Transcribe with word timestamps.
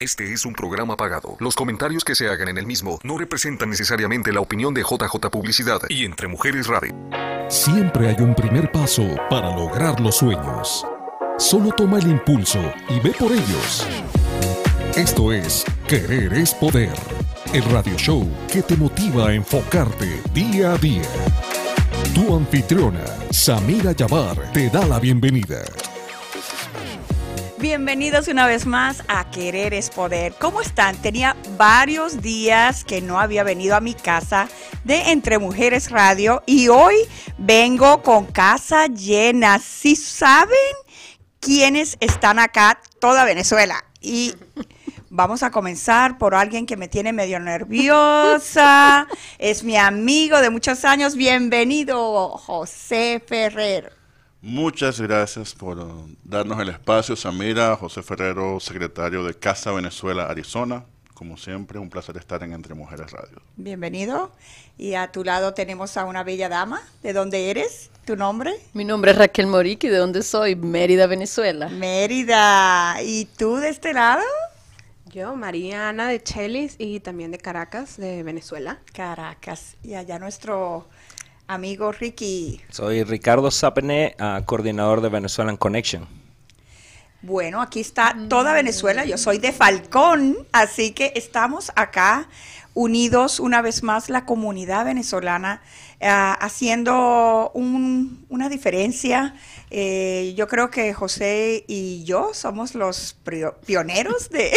Este 0.00 0.32
es 0.32 0.46
un 0.46 0.52
programa 0.52 0.96
pagado. 0.96 1.36
Los 1.40 1.56
comentarios 1.56 2.04
que 2.04 2.14
se 2.14 2.28
hagan 2.28 2.46
en 2.46 2.56
el 2.56 2.66
mismo 2.66 3.00
no 3.02 3.18
representan 3.18 3.68
necesariamente 3.68 4.32
la 4.32 4.38
opinión 4.38 4.72
de 4.72 4.82
JJ 4.82 5.28
Publicidad 5.28 5.80
y 5.88 6.04
Entre 6.04 6.28
Mujeres 6.28 6.68
Radio. 6.68 6.94
Siempre 7.48 8.08
hay 8.08 8.16
un 8.20 8.32
primer 8.32 8.70
paso 8.70 9.02
para 9.28 9.56
lograr 9.56 9.98
los 9.98 10.18
sueños. 10.18 10.86
Solo 11.36 11.72
toma 11.72 11.98
el 11.98 12.06
impulso 12.06 12.60
y 12.88 13.00
ve 13.00 13.12
por 13.18 13.32
ellos. 13.32 13.88
Esto 14.94 15.32
es 15.32 15.64
Querer 15.88 16.32
es 16.32 16.54
Poder, 16.54 16.94
el 17.52 17.64
radio 17.64 17.96
show 17.96 18.30
que 18.52 18.62
te 18.62 18.76
motiva 18.76 19.30
a 19.30 19.34
enfocarte 19.34 20.22
día 20.32 20.74
a 20.74 20.78
día. 20.78 21.10
Tu 22.14 22.36
anfitriona, 22.36 23.04
Samira 23.32 23.90
Yabar, 23.90 24.52
te 24.52 24.70
da 24.70 24.86
la 24.86 25.00
bienvenida. 25.00 25.64
Bienvenidos 27.60 28.28
una 28.28 28.46
vez 28.46 28.66
más 28.66 29.02
a 29.08 29.28
Querer 29.32 29.74
es 29.74 29.90
Poder. 29.90 30.32
¿Cómo 30.38 30.60
están? 30.60 30.94
Tenía 31.02 31.34
varios 31.56 32.22
días 32.22 32.84
que 32.84 33.00
no 33.00 33.18
había 33.18 33.42
venido 33.42 33.74
a 33.74 33.80
mi 33.80 33.94
casa 33.94 34.48
de 34.84 35.10
Entre 35.10 35.38
Mujeres 35.40 35.90
Radio 35.90 36.40
y 36.46 36.68
hoy 36.68 36.94
vengo 37.36 38.00
con 38.04 38.26
casa 38.26 38.86
llena. 38.86 39.58
Si 39.58 39.96
saben 39.96 40.56
quiénes 41.40 41.96
están 41.98 42.38
acá, 42.38 42.80
toda 43.00 43.24
Venezuela. 43.24 43.84
Y 44.00 44.36
vamos 45.10 45.42
a 45.42 45.50
comenzar 45.50 46.16
por 46.16 46.36
alguien 46.36 46.64
que 46.64 46.76
me 46.76 46.86
tiene 46.86 47.12
medio 47.12 47.40
nerviosa. 47.40 49.08
Es 49.36 49.64
mi 49.64 49.76
amigo 49.76 50.40
de 50.40 50.50
muchos 50.50 50.84
años. 50.84 51.16
Bienvenido, 51.16 52.28
José 52.38 53.20
Ferrer. 53.26 53.97
Muchas 54.40 55.00
gracias 55.00 55.52
por 55.52 55.78
uh, 55.78 56.08
darnos 56.22 56.60
el 56.60 56.68
espacio, 56.68 57.16
Samira, 57.16 57.74
José 57.74 58.04
Ferrero, 58.04 58.60
secretario 58.60 59.24
de 59.24 59.34
Casa 59.34 59.72
Venezuela, 59.72 60.26
Arizona. 60.26 60.84
Como 61.12 61.36
siempre, 61.36 61.80
un 61.80 61.90
placer 61.90 62.16
estar 62.16 62.44
en 62.44 62.52
Entre 62.52 62.72
Mujeres 62.72 63.10
Radio. 63.10 63.42
Bienvenido. 63.56 64.30
Y 64.76 64.94
a 64.94 65.10
tu 65.10 65.24
lado 65.24 65.54
tenemos 65.54 65.96
a 65.96 66.04
una 66.04 66.22
bella 66.22 66.48
dama. 66.48 66.80
¿De 67.02 67.12
dónde 67.12 67.50
eres? 67.50 67.90
¿Tu 68.04 68.14
nombre? 68.14 68.52
Mi 68.74 68.84
nombre 68.84 69.10
es 69.10 69.18
Raquel 69.18 69.48
Moriqui. 69.48 69.88
¿De 69.88 69.96
dónde 69.96 70.22
soy? 70.22 70.54
Mérida, 70.54 71.08
Venezuela. 71.08 71.68
Mérida. 71.68 73.02
¿Y 73.02 73.24
tú 73.24 73.56
de 73.56 73.70
este 73.70 73.92
lado? 73.92 74.22
Yo, 75.06 75.34
Mariana 75.34 76.06
de 76.06 76.22
Chelis 76.22 76.76
y 76.78 77.00
también 77.00 77.32
de 77.32 77.38
Caracas, 77.38 77.96
de 77.96 78.22
Venezuela. 78.22 78.78
Caracas. 78.92 79.76
Y 79.82 79.94
allá 79.94 80.20
nuestro 80.20 80.86
amigo 81.48 81.90
Ricky. 81.90 82.60
Soy 82.70 83.02
Ricardo 83.02 83.50
Zapene, 83.50 84.14
uh, 84.20 84.44
coordinador 84.44 85.00
de 85.00 85.08
Venezuelan 85.08 85.56
Connection. 85.56 86.06
Bueno, 87.20 87.60
aquí 87.60 87.80
está 87.80 88.14
toda 88.28 88.52
Venezuela. 88.52 89.04
Yo 89.04 89.18
soy 89.18 89.38
de 89.38 89.52
Falcón, 89.52 90.36
así 90.52 90.92
que 90.92 91.12
estamos 91.16 91.72
acá 91.74 92.28
unidos 92.78 93.40
una 93.40 93.60
vez 93.60 93.82
más 93.82 94.08
la 94.08 94.24
comunidad 94.24 94.84
venezolana, 94.84 95.62
uh, 96.00 96.04
haciendo 96.38 97.50
un, 97.52 98.24
una 98.28 98.48
diferencia. 98.48 99.34
Eh, 99.70 100.32
yo 100.36 100.46
creo 100.46 100.70
que 100.70 100.94
José 100.94 101.64
y 101.66 102.04
yo 102.04 102.30
somos 102.34 102.76
los 102.76 103.16
pioneros 103.66 104.30
de 104.30 104.52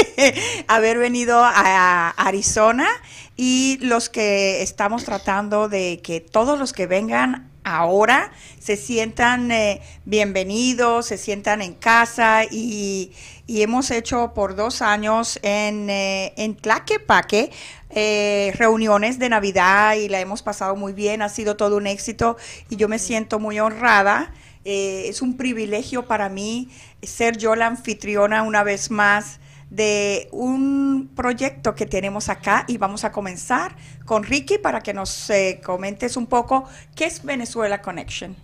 haber 0.68 1.00
venido 1.00 1.42
a 1.44 2.10
Arizona 2.10 2.88
y 3.36 3.80
los 3.82 4.10
que 4.10 4.62
estamos 4.62 5.04
tratando 5.04 5.68
de 5.68 6.00
que 6.04 6.22
todos 6.22 6.60
los 6.60 6.74
que 6.74 6.86
vengan 6.86 7.52
ahora 7.64 8.32
se 8.60 8.76
sientan 8.76 9.52
eh, 9.52 9.82
bienvenidos, 10.06 11.08
se 11.08 11.18
sientan 11.18 11.62
en 11.62 11.74
casa 11.74 12.44
y, 12.50 13.12
y, 13.48 13.62
hemos 13.62 13.92
hecho 13.92 14.34
por 14.34 14.56
dos 14.56 14.82
años 14.82 15.40
en, 15.44 15.90
eh, 15.90 16.34
en 16.38 16.56
Tlaquepaque 16.56 17.52
eh, 17.94 18.54
reuniones 18.56 19.20
de 19.20 19.30
Navidad 19.30 19.96
y 19.96 20.10
la 20.10 20.20
hemos 20.20 20.42
pasado 20.42 20.76
muy 20.76 20.94
bien, 20.94 21.22
ha 21.22 21.30
sido 21.30 21.58
todo 21.58 21.78
un 21.78 21.88
éxito 21.88 22.38
y 22.70 22.76
yo 22.76 22.88
me 22.88 23.00
siento 23.00 23.40
muy 23.40 23.60
honrada. 23.60 24.34
Eh, 24.64 25.06
es 25.08 25.22
un 25.22 25.38
privilegio 25.38 26.06
para 26.06 26.30
mí 26.30 26.70
ser 27.02 27.38
yo 27.38 27.56
la 27.56 27.68
anfitriona 27.68 28.44
una 28.44 28.64
vez 28.64 28.92
más 28.92 29.40
de 29.72 30.28
un 30.32 31.10
proyecto 31.16 31.74
que 31.76 31.86
tenemos 31.86 32.30
acá 32.30 32.66
y 32.68 32.78
vamos 32.78 33.06
a 33.06 33.12
comenzar 33.12 33.76
con 34.06 34.24
Ricky 34.24 34.58
para 34.58 34.82
que 34.82 34.94
nos 34.94 35.30
eh, 35.30 35.62
comentes 35.64 36.18
un 36.18 36.28
poco 36.28 36.66
qué 36.96 37.06
es 37.06 37.24
Venezuela 37.24 37.82
Connection. 37.82 38.36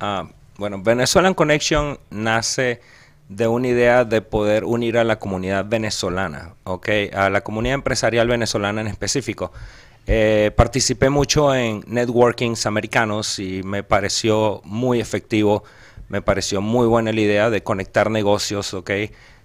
Ah, 0.00 0.26
bueno, 0.56 0.82
Venezuelan 0.82 1.34
Connection 1.34 1.98
nace 2.10 2.80
de 3.28 3.48
una 3.48 3.68
idea 3.68 4.04
de 4.04 4.20
poder 4.20 4.64
unir 4.64 4.98
a 4.98 5.04
la 5.04 5.18
comunidad 5.18 5.66
venezolana. 5.66 6.54
A 6.64 7.30
la 7.30 7.40
comunidad 7.42 7.74
empresarial 7.74 8.28
venezolana 8.28 8.80
en 8.80 8.86
específico. 8.86 9.52
Eh, 10.06 10.50
participé 10.54 11.08
mucho 11.08 11.54
en 11.54 11.82
networkings 11.86 12.66
americanos 12.66 13.38
y 13.38 13.62
me 13.62 13.82
pareció 13.82 14.60
muy 14.64 15.00
efectivo, 15.00 15.64
me 16.08 16.20
pareció 16.20 16.60
muy 16.60 16.86
buena 16.86 17.12
la 17.12 17.20
idea 17.20 17.48
de 17.48 17.62
conectar 17.62 18.10
negocios, 18.10 18.76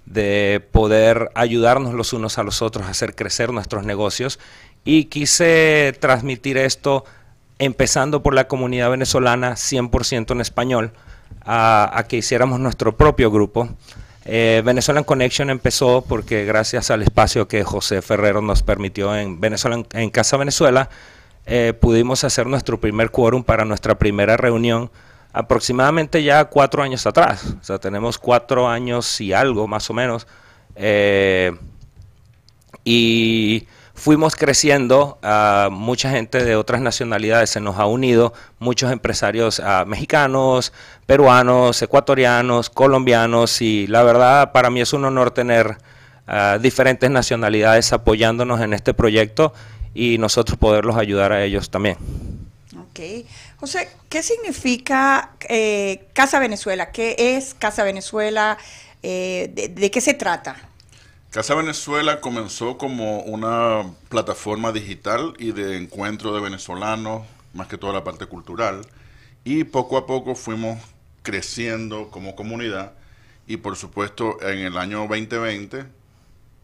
de 0.05 0.67
poder 0.71 1.29
ayudarnos 1.35 1.93
los 1.93 2.11
unos 2.11 2.37
a 2.37 2.43
los 2.43 2.61
otros 2.61 2.87
a 2.87 2.89
hacer 2.89 3.15
crecer 3.15 3.53
nuestros 3.53 3.85
negocios 3.85 4.39
y 4.83 5.05
quise 5.05 5.95
transmitir 5.99 6.57
esto 6.57 7.05
empezando 7.59 8.21
por 8.21 8.33
la 8.33 8.47
comunidad 8.47 8.89
venezolana 8.89 9.53
100% 9.53 10.31
en 10.31 10.41
español 10.41 10.93
a, 11.45 12.05
que 12.07 12.17
hiciéramos 12.17 12.59
nuestro 12.59 12.95
propio 12.95 13.31
grupo. 13.31 13.69
Eh, 14.25 14.61
Venezuelan 14.63 15.03
Connection 15.03 15.49
empezó 15.49 16.03
porque 16.07 16.45
gracias 16.45 16.91
al 16.91 17.01
espacio 17.01 17.47
que 17.47 17.63
José 17.63 18.01
Ferrero 18.01 18.41
nos 18.41 18.63
permitió 18.63 19.15
en, 19.15 19.39
Venezuela, 19.39 19.83
en 19.93 20.09
Casa 20.09 20.37
Venezuela, 20.37 20.89
eh, 21.45 21.73
pudimos 21.79 22.23
hacer 22.23 22.45
nuestro 22.45 22.79
primer 22.79 23.09
quórum 23.09 23.43
para 23.43 23.65
nuestra 23.65 23.97
primera 23.97 24.37
reunión 24.37 24.91
aproximadamente 25.33 26.23
ya 26.23 26.45
cuatro 26.45 26.83
años 26.83 27.05
atrás. 27.05 27.55
O 27.59 27.63
sea, 27.63 27.79
tenemos 27.79 28.17
cuatro 28.17 28.67
años 28.67 29.19
y 29.21 29.33
algo 29.33 29.67
más 29.67 29.89
o 29.89 29.93
menos. 29.93 30.27
Eh, 30.75 31.55
y 32.83 33.67
fuimos 33.99 34.35
creciendo, 34.35 35.19
uh, 35.21 35.69
mucha 35.69 36.09
gente 36.09 36.43
de 36.43 36.55
otras 36.55 36.81
nacionalidades 36.81 37.51
se 37.51 37.59
nos 37.59 37.77
ha 37.77 37.85
unido, 37.85 38.33
muchos 38.57 38.91
empresarios 38.91 39.59
uh, 39.59 39.85
mexicanos, 39.85 40.73
peruanos, 41.05 41.81
ecuatorianos, 41.81 42.69
colombianos, 42.69 43.61
y 43.61 43.85
la 43.87 44.03
verdad 44.03 44.51
para 44.51 44.69
mí 44.69 44.81
es 44.81 44.93
un 44.93 45.05
honor 45.05 45.31
tener 45.31 45.77
uh, 46.27 46.59
diferentes 46.59 47.11
nacionalidades 47.11 47.93
apoyándonos 47.93 48.61
en 48.61 48.73
este 48.73 48.93
proyecto 48.93 49.53
y 49.93 50.17
nosotros 50.17 50.57
poderlos 50.57 50.97
ayudar 50.97 51.31
a 51.31 51.43
ellos 51.43 51.69
también. 51.69 51.97
Okay. 52.91 53.25
José, 53.59 53.89
¿qué 54.07 54.23
significa 54.23 55.31
eh, 55.47 56.07
Casa 56.13 56.39
Venezuela? 56.39 56.91
¿Qué 56.91 57.15
es 57.17 57.53
Casa 57.53 57.83
Venezuela? 57.83 58.57
Eh, 59.03 59.71
de, 59.75 59.91
qué 59.91 60.01
se 60.01 60.13
trata? 60.13 60.55
Casa 61.31 61.53
Venezuela 61.53 62.21
comenzó 62.21 62.79
como 62.79 63.21
una 63.21 63.83
plataforma 64.09 64.71
digital 64.71 65.35
y 65.37 65.51
de 65.51 65.77
encuentro 65.77 66.33
de 66.33 66.41
venezolanos, 66.41 67.23
más 67.53 67.67
que 67.67 67.77
toda 67.77 67.93
la 67.93 68.03
parte 68.03 68.25
cultural, 68.25 68.81
y 69.43 69.63
poco 69.63 69.97
a 69.97 70.07
poco 70.07 70.33
fuimos 70.33 70.79
creciendo 71.21 72.09
como 72.09 72.35
comunidad 72.35 72.93
y 73.45 73.57
por 73.57 73.75
supuesto 73.75 74.41
en 74.41 74.59
el 74.59 74.77
año 74.77 75.07
2020 75.07 75.85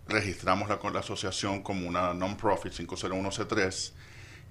registramos 0.07 0.67
la, 0.67 0.79
la 0.91 0.99
asociación 0.99 1.61
como 1.61 1.87
una 1.87 2.15
non-profit 2.15 2.73
501C3 2.73 3.91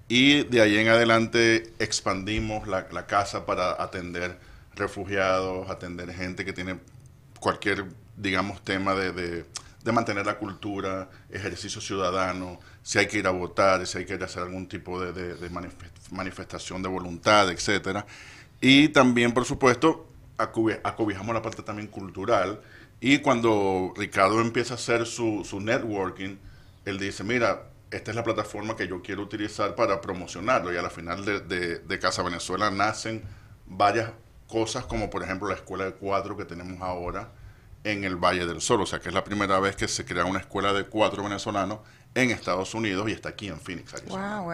y 0.07 0.45
de 0.45 0.61
ahí 0.61 0.77
en 0.77 0.89
adelante 0.89 1.73
expandimos 1.81 2.69
la, 2.69 2.87
casa 3.07 3.47
para 3.47 3.83
atender 3.83 4.39
refugiados, 4.77 5.69
atender 5.71 6.13
gente 6.13 6.45
que 6.45 6.53
tiene 6.53 6.79
cualquier, 7.41 7.87
digamos, 8.17 8.63
tema 8.63 8.95
de, 8.95 9.13
de, 9.13 9.45
mantener 9.93 10.25
la 10.27 10.39
cultura, 10.39 11.09
ejercicio 11.31 11.81
ciudadano, 11.81 12.59
si 12.83 12.99
hay 12.99 13.07
que 13.07 13.19
ir 13.19 13.27
a 13.27 13.31
votar, 13.31 13.87
si 13.87 13.99
hay 13.99 14.07
que 14.07 14.15
ir 14.15 14.23
a 14.23 14.27
hacer 14.27 14.43
algún 14.43 14.67
tipo 14.67 15.01
de, 15.01 15.35
de 15.35 15.51
manifestación 16.11 16.83
de 16.83 16.89
voluntad, 16.89 17.51
etcétera. 17.51 18.07
Y 18.61 18.89
también, 18.89 19.33
por 19.33 19.45
supuesto, 19.45 20.09
acobijamos 20.39 21.35
la 21.35 21.43
parte 21.43 21.63
también 21.63 21.89
cultural. 21.89 22.61
Y 23.01 23.19
cuando 23.19 23.93
Ricardo 23.97 24.41
empieza 24.41 24.75
a 24.75 24.77
hacer 24.77 25.07
su, 25.07 25.45
networking, 25.61 26.37
él 26.85 26.99
dice, 26.99 27.25
mira, 27.25 27.65
esta 27.91 28.11
es 28.11 28.17
la 28.17 28.25
plataforma 28.25 28.77
que 28.77 28.89
yo 28.89 29.03
quiero 29.03 29.23
utilizar 29.23 29.75
para 29.75 30.01
promocionarlo. 30.01 30.73
Y 30.73 30.77
a 30.77 30.83
la 30.83 30.91
final 30.91 31.25
de, 31.25 31.99
Casa 32.01 32.23
Venezuela 32.23 32.71
nacen 32.71 33.23
varias 33.67 34.11
cosas, 34.49 34.85
como 34.85 35.11
por 35.11 35.23
ejemplo 35.23 35.49
la 35.49 35.55
escuela 35.55 35.85
de 35.85 35.93
cuatro 35.93 36.37
que 36.37 36.45
tenemos 36.45 36.81
ahora 36.81 37.31
en 37.85 38.05
el 38.05 38.17
Valle 38.17 38.47
del 38.47 38.61
Sol. 38.61 38.81
O 38.81 38.87
sea 38.87 38.99
que 38.99 39.09
es 39.09 39.15
la 39.15 39.23
primera 39.25 39.61
vez 39.61 39.77
que 39.77 39.87
se 39.87 40.05
crea 40.05 40.25
una 40.25 40.41
escuela 40.41 40.73
de 40.73 40.85
cuatro 40.85 41.23
venezolanos 41.23 41.79
en 42.15 42.31
Estados 42.31 42.75
Unidos 42.75 43.09
y 43.09 43.13
está 43.13 43.31
aquí 43.31 43.49
en 43.49 43.59
Phoenix, 43.59 43.93
Wow, 44.07 44.49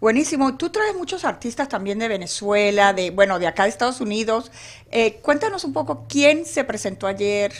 buenísimo. 0.00 0.56
Tú 0.56 0.70
traes 0.70 0.94
muchos 0.96 1.24
artistas 1.24 1.68
también 1.68 1.98
de 1.98 2.08
Venezuela, 2.08 2.94
de 2.94 3.10
bueno, 3.10 3.38
de 3.38 3.46
acá 3.46 3.64
de 3.64 3.68
Estados 3.68 4.00
Unidos. 4.00 4.50
Eh, 4.90 5.20
cuéntanos 5.22 5.64
un 5.64 5.72
poco 5.72 6.06
quién 6.08 6.46
se 6.46 6.64
presentó 6.64 7.06
ayer 7.06 7.52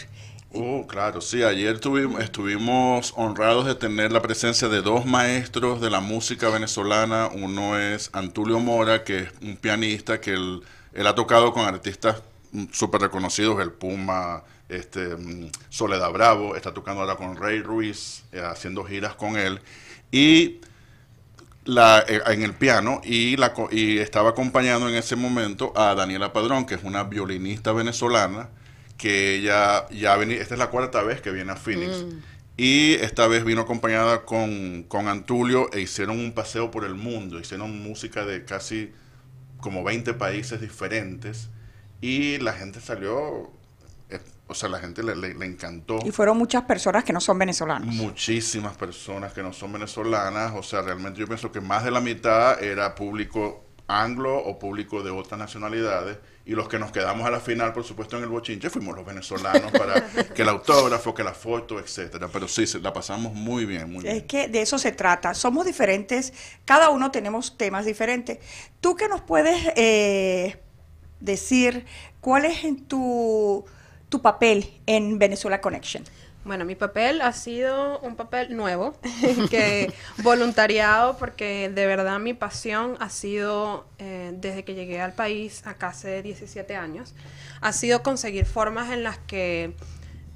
Oh, 0.58 0.86
claro, 0.86 1.20
sí, 1.20 1.42
ayer 1.42 1.80
tuvimos, 1.80 2.22
estuvimos 2.22 3.12
honrados 3.16 3.66
de 3.66 3.74
tener 3.74 4.10
la 4.10 4.22
presencia 4.22 4.68
de 4.68 4.80
dos 4.80 5.04
maestros 5.04 5.82
de 5.82 5.90
la 5.90 6.00
música 6.00 6.48
venezolana. 6.48 7.28
Uno 7.28 7.78
es 7.78 8.08
Antulio 8.14 8.58
Mora, 8.60 9.04
que 9.04 9.18
es 9.18 9.28
un 9.42 9.56
pianista 9.56 10.20
que 10.20 10.32
él, 10.32 10.62
él 10.94 11.06
ha 11.06 11.14
tocado 11.14 11.52
con 11.52 11.66
artistas 11.66 12.22
súper 12.72 13.02
reconocidos, 13.02 13.60
el 13.60 13.72
Puma, 13.72 14.44
este, 14.68 15.16
mm, 15.16 15.50
Soledad 15.68 16.12
Bravo, 16.12 16.56
está 16.56 16.72
tocando 16.74 17.02
ahora 17.02 17.16
con 17.16 17.36
Ray 17.36 17.60
Ruiz, 17.60 18.24
eh, 18.32 18.40
haciendo 18.40 18.84
giras 18.84 19.14
con 19.14 19.36
él. 19.36 19.60
Y 20.10 20.60
la, 21.66 22.04
eh, 22.08 22.20
en 22.26 22.42
el 22.42 22.54
piano 22.54 23.00
y, 23.04 23.36
la, 23.36 23.52
y 23.70 23.98
estaba 23.98 24.30
acompañando 24.30 24.88
en 24.88 24.94
ese 24.94 25.16
momento 25.16 25.72
a 25.76 25.94
Daniela 25.94 26.32
Padrón, 26.32 26.64
que 26.64 26.76
es 26.76 26.84
una 26.84 27.04
violinista 27.04 27.72
venezolana, 27.72 28.48
que 28.96 29.36
ella 29.36 29.88
ya 29.90 30.16
venía, 30.16 30.40
esta 30.40 30.54
es 30.54 30.58
la 30.58 30.70
cuarta 30.70 31.02
vez 31.02 31.20
que 31.20 31.30
viene 31.30 31.52
a 31.52 31.56
Phoenix, 31.56 32.06
y 32.56 32.94
esta 32.94 33.26
vez 33.26 33.44
vino 33.44 33.62
acompañada 33.62 34.24
con, 34.24 34.84
con 34.84 35.08
Antulio 35.08 35.70
e 35.72 35.80
hicieron 35.80 36.18
un 36.18 36.32
paseo 36.32 36.70
por 36.70 36.84
el 36.84 36.94
mundo, 36.94 37.38
hicieron 37.38 37.82
música 37.82 38.24
de 38.24 38.44
casi 38.44 38.92
como 39.58 39.84
20 39.84 40.14
países 40.14 40.60
diferentes, 40.60 41.50
y 42.00 42.38
la 42.38 42.52
gente 42.52 42.80
salió, 42.80 43.52
o 44.48 44.54
sea, 44.54 44.68
la 44.68 44.78
gente 44.78 45.02
le, 45.02 45.16
le- 45.16 45.34
le 45.34 45.46
encantó. 45.46 45.98
Y 46.04 46.10
fueron 46.12 46.38
muchas 46.38 46.62
personas 46.64 47.04
que 47.04 47.12
no 47.12 47.20
son 47.20 47.38
venezolanos. 47.38 47.86
Muchísimas 47.94 48.76
personas 48.76 49.32
que 49.32 49.42
no 49.42 49.52
son 49.52 49.72
venezolanas, 49.72 50.52
o 50.54 50.62
sea, 50.62 50.82
realmente 50.82 51.20
yo 51.20 51.26
pienso 51.26 51.50
que 51.52 51.60
más 51.60 51.84
de 51.84 51.90
la 51.90 52.00
mitad 52.00 52.62
era 52.62 52.94
público 52.94 53.64
anglo 53.88 54.36
o 54.36 54.58
público 54.58 55.02
de 55.04 55.10
otras 55.12 55.38
nacionalidades, 55.38 56.18
y 56.44 56.52
los 56.52 56.68
que 56.68 56.78
nos 56.78 56.90
quedamos 56.92 57.26
a 57.26 57.30
la 57.30 57.38
final, 57.40 57.72
por 57.72 57.82
supuesto, 57.84 58.16
en 58.16 58.22
el 58.24 58.28
bochinche, 58.28 58.68
fuimos 58.70 58.96
los 58.96 59.04
venezolanos 59.06 59.70
para 59.72 60.04
que 60.34 60.42
el 60.42 60.48
autógrafo, 60.48 61.12
que 61.14 61.22
la 61.24 61.34
foto, 61.34 61.78
etcétera. 61.80 62.28
Pero 62.32 62.46
sí, 62.48 62.66
se- 62.66 62.80
la 62.80 62.92
pasamos 62.92 63.32
muy 63.34 63.64
bien, 63.64 63.90
muy 63.92 63.98
Es 64.06 64.12
bien. 64.12 64.26
que 64.26 64.48
de 64.48 64.62
eso 64.62 64.78
se 64.78 64.92
trata. 64.92 65.34
Somos 65.34 65.66
diferentes, 65.66 66.32
cada 66.64 66.90
uno 66.90 67.10
tenemos 67.12 67.56
temas 67.56 67.84
diferentes. 67.84 68.38
¿Tú 68.80 68.94
qué 68.96 69.08
nos 69.08 69.20
puedes 69.22 69.72
eh, 69.76 70.58
decir 71.20 71.84
cuál 72.20 72.44
es 72.44 72.64
en 72.64 72.84
tu, 72.86 73.64
tu 74.08 74.22
papel 74.22 74.70
en 74.86 75.18
Venezuela 75.18 75.60
Connection? 75.60 76.04
Bueno, 76.46 76.64
mi 76.64 76.76
papel 76.76 77.22
ha 77.22 77.32
sido 77.32 77.98
un 78.00 78.14
papel 78.14 78.56
nuevo, 78.56 78.94
que 79.50 79.92
voluntariado, 80.18 81.16
porque 81.18 81.72
de 81.74 81.86
verdad 81.86 82.20
mi 82.20 82.34
pasión 82.34 82.96
ha 83.00 83.10
sido, 83.10 83.84
eh, 83.98 84.30
desde 84.32 84.64
que 84.64 84.74
llegué 84.74 85.00
al 85.00 85.12
país, 85.12 85.66
acá 85.66 85.88
hace 85.88 86.22
17 86.22 86.76
años, 86.76 87.14
ha 87.60 87.72
sido 87.72 88.04
conseguir 88.04 88.46
formas 88.46 88.92
en 88.92 89.02
las 89.02 89.18
que 89.18 89.74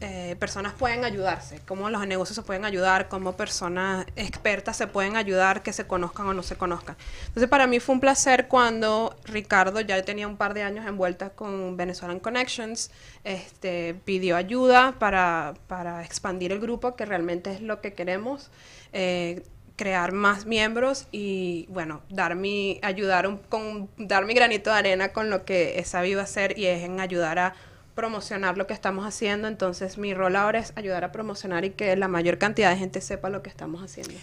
eh, 0.00 0.34
personas 0.38 0.72
pueden 0.72 1.04
ayudarse, 1.04 1.60
cómo 1.66 1.90
los 1.90 2.06
negocios 2.06 2.36
se 2.36 2.42
pueden 2.42 2.64
ayudar, 2.64 3.08
cómo 3.08 3.36
personas 3.36 4.06
expertas 4.16 4.76
se 4.78 4.86
pueden 4.86 5.16
ayudar, 5.16 5.62
que 5.62 5.74
se 5.74 5.86
conozcan 5.86 6.26
o 6.26 6.32
no 6.32 6.42
se 6.42 6.56
conozcan. 6.56 6.96
Entonces 7.26 7.50
para 7.50 7.66
mí 7.66 7.80
fue 7.80 7.94
un 7.96 8.00
placer 8.00 8.48
cuando 8.48 9.14
Ricardo, 9.24 9.80
ya 9.82 10.02
tenía 10.02 10.26
un 10.26 10.38
par 10.38 10.54
de 10.54 10.62
años 10.62 10.86
envuelta 10.86 11.30
con 11.30 11.76
Venezuelan 11.76 12.18
Connections, 12.18 12.90
este, 13.24 13.94
pidió 14.04 14.36
ayuda 14.36 14.94
para, 14.98 15.54
para 15.66 16.02
expandir 16.02 16.52
el 16.52 16.60
grupo, 16.60 16.96
que 16.96 17.04
realmente 17.04 17.52
es 17.52 17.60
lo 17.60 17.82
que 17.82 17.92
queremos. 17.92 18.50
eh, 18.92 19.42
crear 19.76 20.12
más 20.12 20.44
miembros 20.44 21.06
y 21.10 21.64
bueno 21.70 22.02
dar 22.10 22.34
mi 22.34 22.78
ayudar 22.82 23.40
con 23.48 23.88
dar 23.96 24.26
mi 24.26 24.34
granito 24.34 24.68
de 24.68 24.76
arena 24.76 25.08
con 25.14 25.30
lo 25.30 25.46
que 25.46 25.78
he 25.78 25.84
sabido 25.86 26.20
hacer 26.20 26.58
y 26.58 26.66
es 26.66 26.82
en 26.82 27.00
ayudar 27.00 27.38
a 27.38 27.54
promocionar 28.00 28.56
lo 28.56 28.66
que 28.66 28.72
estamos 28.72 29.04
haciendo 29.04 29.46
entonces 29.46 29.98
mi 29.98 30.14
rol 30.14 30.36
ahora 30.36 30.58
es 30.58 30.72
ayudar 30.74 31.04
a 31.04 31.12
promocionar 31.12 31.66
y 31.66 31.70
que 31.70 31.94
la 31.96 32.08
mayor 32.08 32.38
cantidad 32.38 32.70
de 32.70 32.78
gente 32.78 33.02
sepa 33.02 33.28
lo 33.28 33.42
que 33.42 33.50
estamos 33.50 33.82
haciendo 33.82 34.14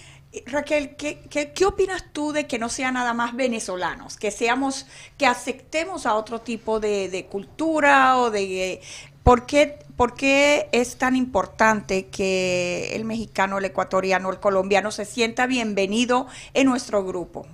Raquel, 0.47 0.95
¿qué, 0.95 1.19
qué, 1.29 1.51
qué 1.53 1.65
opinas 1.65 2.05
tú 2.11 2.31
de 2.31 2.47
que 2.47 2.59
no 2.59 2.69
sean 2.69 2.95
nada 2.95 3.13
más 3.13 3.35
venezolanos? 3.35 4.17
Que 4.17 4.29
seamos, 4.29 4.85
que 5.17 5.25
aceptemos 5.25 6.05
a 6.05 6.15
otro 6.15 6.41
tipo 6.41 6.79
de, 6.79 7.09
de 7.09 7.25
cultura 7.25 8.17
o 8.17 8.29
de... 8.29 8.81
¿por 9.27 9.45
qué, 9.45 9.79
¿Por 9.97 10.13
qué 10.13 10.69
es 10.71 10.97
tan 10.97 11.15
importante 11.15 12.07
que 12.07 12.95
el 12.95 13.03
mexicano, 13.03 13.57
el 13.57 13.65
ecuatoriano, 13.65 14.29
el 14.29 14.39
colombiano 14.39 14.89
se 14.91 15.03
sienta 15.03 15.47
bienvenido 15.47 16.27
en 16.53 16.67
nuestro 16.67 17.03
grupo? 17.03 17.45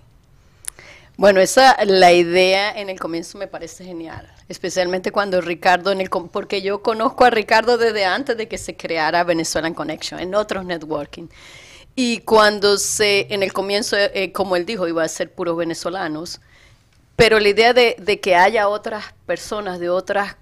Bueno, 1.15 1.39
esa 1.41 1.77
la 1.85 2.11
idea 2.11 2.71
en 2.71 2.89
el 2.89 2.99
comienzo 2.99 3.37
me 3.37 3.47
parece 3.47 3.85
genial, 3.85 4.27
especialmente 4.49 5.11
cuando 5.11 5.41
Ricardo 5.41 5.91
en 5.91 6.01
el 6.01 6.09
porque 6.09 6.63
yo 6.63 6.81
conozco 6.81 7.23
a 7.23 7.29
Ricardo 7.29 7.77
desde 7.77 8.03
antes 8.05 8.35
de 8.35 8.47
que 8.47 8.57
se 8.57 8.75
creara 8.75 9.23
Venezuelan 9.23 9.75
Connection 9.75 10.19
en 10.19 10.33
otros 10.33 10.65
networking. 10.65 11.27
Y 11.95 12.19
cuando 12.21 12.77
se 12.77 13.27
en 13.31 13.43
el 13.43 13.53
comienzo 13.53 13.95
eh, 13.97 14.31
como 14.31 14.55
él 14.55 14.65
dijo 14.65 14.87
iba 14.87 15.03
a 15.03 15.07
ser 15.07 15.31
puros 15.31 15.55
venezolanos, 15.55 16.41
pero 17.15 17.39
la 17.39 17.49
idea 17.49 17.73
de, 17.73 17.95
de 17.99 18.19
que 18.19 18.35
haya 18.35 18.67
otras 18.67 19.13
personas 19.27 19.79
de 19.79 19.89
otras 19.89 20.35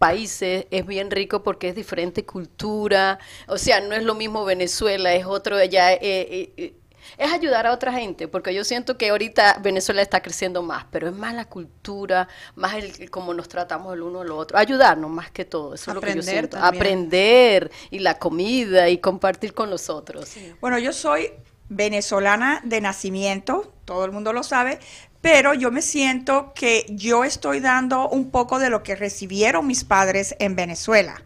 países 0.00 0.66
es 0.70 0.86
bien 0.86 1.10
rico 1.10 1.42
porque 1.42 1.68
es 1.68 1.74
diferente 1.76 2.24
cultura, 2.24 3.18
o 3.46 3.58
sea, 3.58 3.82
no 3.82 3.94
es 3.94 4.02
lo 4.02 4.14
mismo 4.14 4.46
Venezuela, 4.46 5.12
es 5.14 5.26
otro 5.26 5.62
ya 5.62 5.92
eh, 5.92 5.98
eh, 6.02 6.52
eh, 6.56 6.74
es 7.18 7.32
ayudar 7.32 7.66
a 7.66 7.72
otra 7.72 7.92
gente, 7.92 8.28
porque 8.28 8.54
yo 8.54 8.64
siento 8.64 8.96
que 8.96 9.10
ahorita 9.10 9.58
Venezuela 9.62 10.02
está 10.02 10.20
creciendo 10.22 10.62
más, 10.62 10.86
pero 10.90 11.08
es 11.08 11.14
más 11.14 11.34
la 11.34 11.44
cultura, 11.44 12.28
más 12.54 12.74
el, 12.74 12.92
el 12.98 13.10
cómo 13.10 13.34
nos 13.34 13.48
tratamos 13.48 13.94
el 13.94 14.02
uno 14.02 14.20
al 14.20 14.30
otro, 14.30 14.58
ayudarnos 14.58 15.10
más 15.10 15.30
que 15.30 15.44
todo, 15.44 15.74
eso 15.74 15.90
es 15.90 15.94
lo 15.94 16.00
que 16.00 16.14
yo 16.14 16.22
siento, 16.22 16.58
también. 16.58 16.82
aprender 16.82 17.70
y 17.90 18.00
la 18.00 18.18
comida 18.18 18.88
y 18.88 18.98
compartir 18.98 19.54
con 19.54 19.70
los 19.70 19.90
otros. 19.90 20.34
Bueno, 20.60 20.78
yo 20.78 20.92
soy 20.92 21.30
venezolana 21.68 22.60
de 22.64 22.80
nacimiento, 22.80 23.72
todo 23.84 24.04
el 24.04 24.12
mundo 24.12 24.32
lo 24.32 24.42
sabe, 24.42 24.78
pero 25.20 25.52
yo 25.52 25.70
me 25.70 25.82
siento 25.82 26.52
que 26.54 26.86
yo 26.88 27.24
estoy 27.24 27.60
dando 27.60 28.08
un 28.08 28.30
poco 28.30 28.58
de 28.58 28.70
lo 28.70 28.82
que 28.82 28.96
recibieron 28.96 29.66
mis 29.66 29.84
padres 29.84 30.34
en 30.38 30.56
Venezuela. 30.56 31.22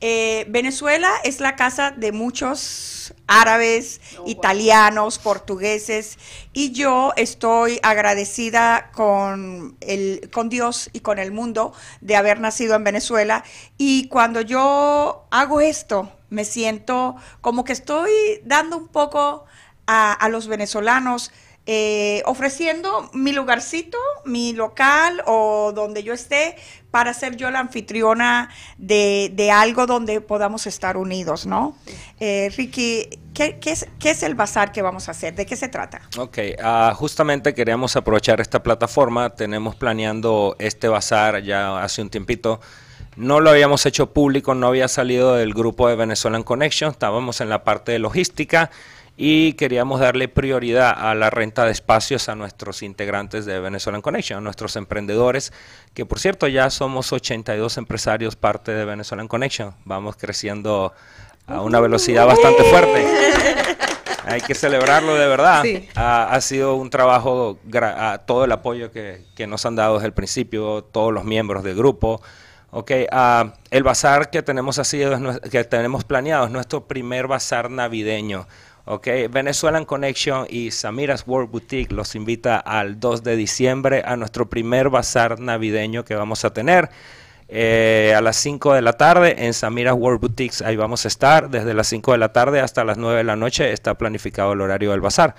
Eh, 0.00 0.44
Venezuela 0.50 1.10
es 1.24 1.40
la 1.40 1.56
casa 1.56 1.90
de 1.90 2.12
muchos 2.12 3.14
árabes, 3.26 4.00
Oh, 4.18 4.22
wow. 4.22 4.28
italianos, 4.30 5.18
portugueses, 5.18 6.18
y 6.52 6.72
yo 6.72 7.12
estoy 7.16 7.80
agradecida 7.82 8.90
con, 8.92 9.76
el, 9.80 10.28
con 10.30 10.50
Dios 10.50 10.90
y 10.92 11.00
con 11.00 11.18
el 11.18 11.32
mundo 11.32 11.72
de 12.02 12.16
haber 12.16 12.40
nacido 12.40 12.74
en 12.74 12.84
Venezuela. 12.84 13.44
Y 13.78 14.08
cuando 14.08 14.42
yo 14.42 15.26
hago 15.30 15.60
esto, 15.62 16.12
me 16.28 16.44
siento 16.44 17.16
como 17.40 17.64
que 17.64 17.72
estoy 17.72 18.10
dando 18.44 18.76
un 18.76 18.88
poco 18.88 19.46
a, 19.86 20.12
a 20.12 20.28
los 20.28 20.48
venezolanos, 20.48 21.32
eh, 21.70 22.22
ofreciendo 22.24 23.10
mi 23.12 23.32
lugarcito, 23.32 23.98
mi 24.24 24.54
local 24.54 25.22
o 25.26 25.72
donde 25.74 26.02
yo 26.02 26.14
esté 26.14 26.56
para 26.90 27.12
ser 27.12 27.36
yo 27.36 27.50
la 27.50 27.60
anfitriona 27.60 28.48
de, 28.78 29.50
algo 29.52 29.86
donde 29.86 30.22
podamos 30.22 30.66
estar 30.66 30.96
unidos, 30.96 31.44
¿no? 31.44 31.76
Eh, 32.20 32.50
Ricky, 32.56 33.10
¿qué, 33.34 33.58
es, 33.62 34.22
el 34.22 34.34
bazar 34.34 34.72
que 34.72 34.80
vamos 34.80 35.08
a 35.08 35.10
hacer? 35.10 35.34
¿De 35.34 35.44
qué 35.44 35.56
se 35.56 35.68
trata? 35.68 36.00
Ok, 36.16 36.38
ah, 36.62 36.94
justamente 36.96 37.52
queríamos 37.52 37.96
aprovechar 37.96 38.40
esta 38.40 38.62
plataforma, 38.62 39.28
tenemos 39.28 39.76
planeando 39.76 40.56
este 40.58 40.88
bazar 40.88 41.42
ya 41.42 41.82
hace 41.82 42.00
un 42.00 42.08
tiempito. 42.08 42.62
No 43.16 43.40
lo 43.40 43.50
habíamos 43.50 43.84
hecho 43.84 44.14
público, 44.14 44.54
no 44.54 44.68
había 44.68 44.88
salido 44.88 45.34
del 45.34 45.52
grupo 45.52 45.86
de 45.86 45.96
Venezuelan 45.96 46.44
Connection, 46.44 46.92
estábamos 46.92 47.42
en 47.42 47.50
la 47.50 47.62
parte 47.62 47.92
de 47.92 47.98
logística 47.98 48.70
y 49.20 49.54
queríamos 49.54 49.98
darle 49.98 50.28
prioridad 50.28 50.94
a 50.96 51.12
la 51.16 51.28
renta 51.28 51.64
de 51.64 51.72
espacios 51.72 52.28
a 52.28 52.36
nuestros 52.36 52.84
integrantes 52.84 53.44
de 53.46 53.58
Venezuelan 53.58 54.00
Connection, 54.00 54.38
a 54.38 54.40
nuestros 54.40 54.76
emprendedores, 54.76 55.52
que 55.92 56.06
por 56.06 56.20
cierto 56.20 56.46
ya 56.46 56.70
somos 56.70 57.12
82 57.12 57.78
empresarios 57.78 58.36
parte 58.36 58.70
de 58.70 58.84
Venezuelan 58.84 59.26
Connection, 59.26 59.74
vamos 59.84 60.14
creciendo 60.16 60.92
a 61.48 61.62
una 61.62 61.80
velocidad 61.80 62.26
bastante 62.26 62.62
fuerte. 62.62 63.04
Hay 64.24 64.40
que 64.42 64.54
celebrarlo 64.54 65.16
de 65.16 65.26
verdad. 65.26 65.62
Sí. 65.62 65.88
Ha, 65.96 66.32
ha 66.32 66.40
sido 66.40 66.76
un 66.76 66.90
trabajo, 66.90 67.58
ah, 67.82 68.20
todo 68.24 68.44
el 68.44 68.52
apoyo 68.52 68.92
que, 68.92 69.24
que 69.34 69.48
nos 69.48 69.66
han 69.66 69.74
dado 69.74 69.94
desde 69.94 70.06
el 70.06 70.12
principio, 70.12 70.84
todos 70.84 71.12
los 71.12 71.24
miembros 71.24 71.64
del 71.64 71.74
grupo. 71.74 72.20
Ok, 72.70 72.92
ah, 73.10 73.54
el 73.70 73.82
bazar 73.82 74.28
que 74.28 74.42
tenemos 74.42 74.78
así, 74.78 75.00
que 75.50 75.64
tenemos 75.64 76.04
planeado, 76.04 76.44
es 76.44 76.50
nuestro 76.50 76.86
primer 76.86 77.26
bazar 77.26 77.70
navideño. 77.70 78.46
Ok, 78.90 79.06
Venezuelan 79.30 79.84
Connection 79.84 80.46
y 80.48 80.70
Samira's 80.70 81.24
World 81.26 81.50
Boutique 81.50 81.94
los 81.94 82.14
invita 82.14 82.56
al 82.56 82.98
2 82.98 83.22
de 83.22 83.36
diciembre 83.36 84.02
a 84.02 84.16
nuestro 84.16 84.48
primer 84.48 84.88
bazar 84.88 85.38
navideño 85.40 86.06
que 86.06 86.14
vamos 86.14 86.46
a 86.46 86.54
tener. 86.54 86.88
eh, 87.48 88.14
a 88.16 88.22
las 88.22 88.36
5 88.36 88.72
de 88.72 88.80
la 88.80 88.94
tarde 88.94 89.44
en 89.46 89.52
Samira's 89.52 89.94
World 89.94 90.20
Boutiques, 90.20 90.62
ahí 90.62 90.76
vamos 90.76 91.04
a 91.04 91.08
estar. 91.08 91.50
Desde 91.50 91.74
las 91.74 91.86
5 91.88 92.12
de 92.12 92.18
la 92.18 92.32
tarde 92.32 92.60
hasta 92.60 92.82
las 92.82 92.96
9 92.96 93.18
de 93.18 93.24
la 93.24 93.36
noche 93.36 93.72
está 93.72 93.98
planificado 93.98 94.54
el 94.54 94.60
horario 94.62 94.92
del 94.92 95.02
bazar. 95.02 95.34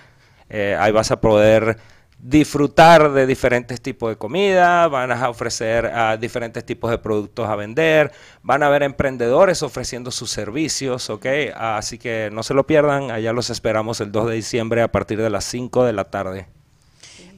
Eh, 0.50 0.77
ahí 0.79 0.91
vas 0.91 1.10
a 1.10 1.20
poder 1.20 1.77
disfrutar 2.21 3.11
de 3.13 3.25
diferentes 3.25 3.79
tipos 3.81 4.09
de 4.09 4.17
comida, 4.17 4.88
van 4.88 5.11
a 5.11 5.29
ofrecer 5.29 5.85
a 5.85 6.17
diferentes 6.17 6.65
tipos 6.65 6.91
de 6.91 6.97
productos 6.97 7.47
a 7.47 7.55
vender, 7.55 8.11
van 8.43 8.61
a 8.61 8.67
haber 8.67 8.83
emprendedores 8.83 9.63
ofreciendo 9.63 10.11
sus 10.11 10.29
servicios, 10.29 11.09
¿ok? 11.09 11.25
Así 11.55 11.97
que 11.97 12.29
no 12.31 12.43
se 12.43 12.53
lo 12.53 12.67
pierdan, 12.67 13.11
allá 13.11 13.31
los 13.31 13.49
esperamos 13.49 14.01
el 14.01 14.11
2 14.11 14.29
de 14.29 14.35
diciembre 14.35 14.81
a 14.81 14.91
partir 14.91 15.21
de 15.21 15.29
las 15.29 15.45
5 15.45 15.85
de 15.85 15.93
la 15.93 16.05
tarde. 16.05 16.47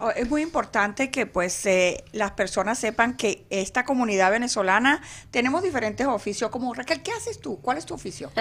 Oh, 0.04 0.10
es 0.10 0.28
muy 0.28 0.42
importante 0.42 1.12
que 1.12 1.28
pues 1.28 1.64
eh, 1.68 2.04
las 2.12 2.32
personas 2.32 2.80
sepan 2.80 3.16
que 3.16 3.46
esta 3.52 3.86
comunidad 3.86 4.32
venezolana 4.32 5.00
tenemos 5.30 5.62
diferentes 5.62 6.08
oficios. 6.08 6.50
Como 6.50 6.74
Raquel, 6.74 7.04
¿qué 7.04 7.12
haces 7.12 7.40
tú? 7.40 7.62
¿Cuál 7.62 7.78
es 7.78 7.86
tu 7.86 7.94
oficio? 7.94 8.32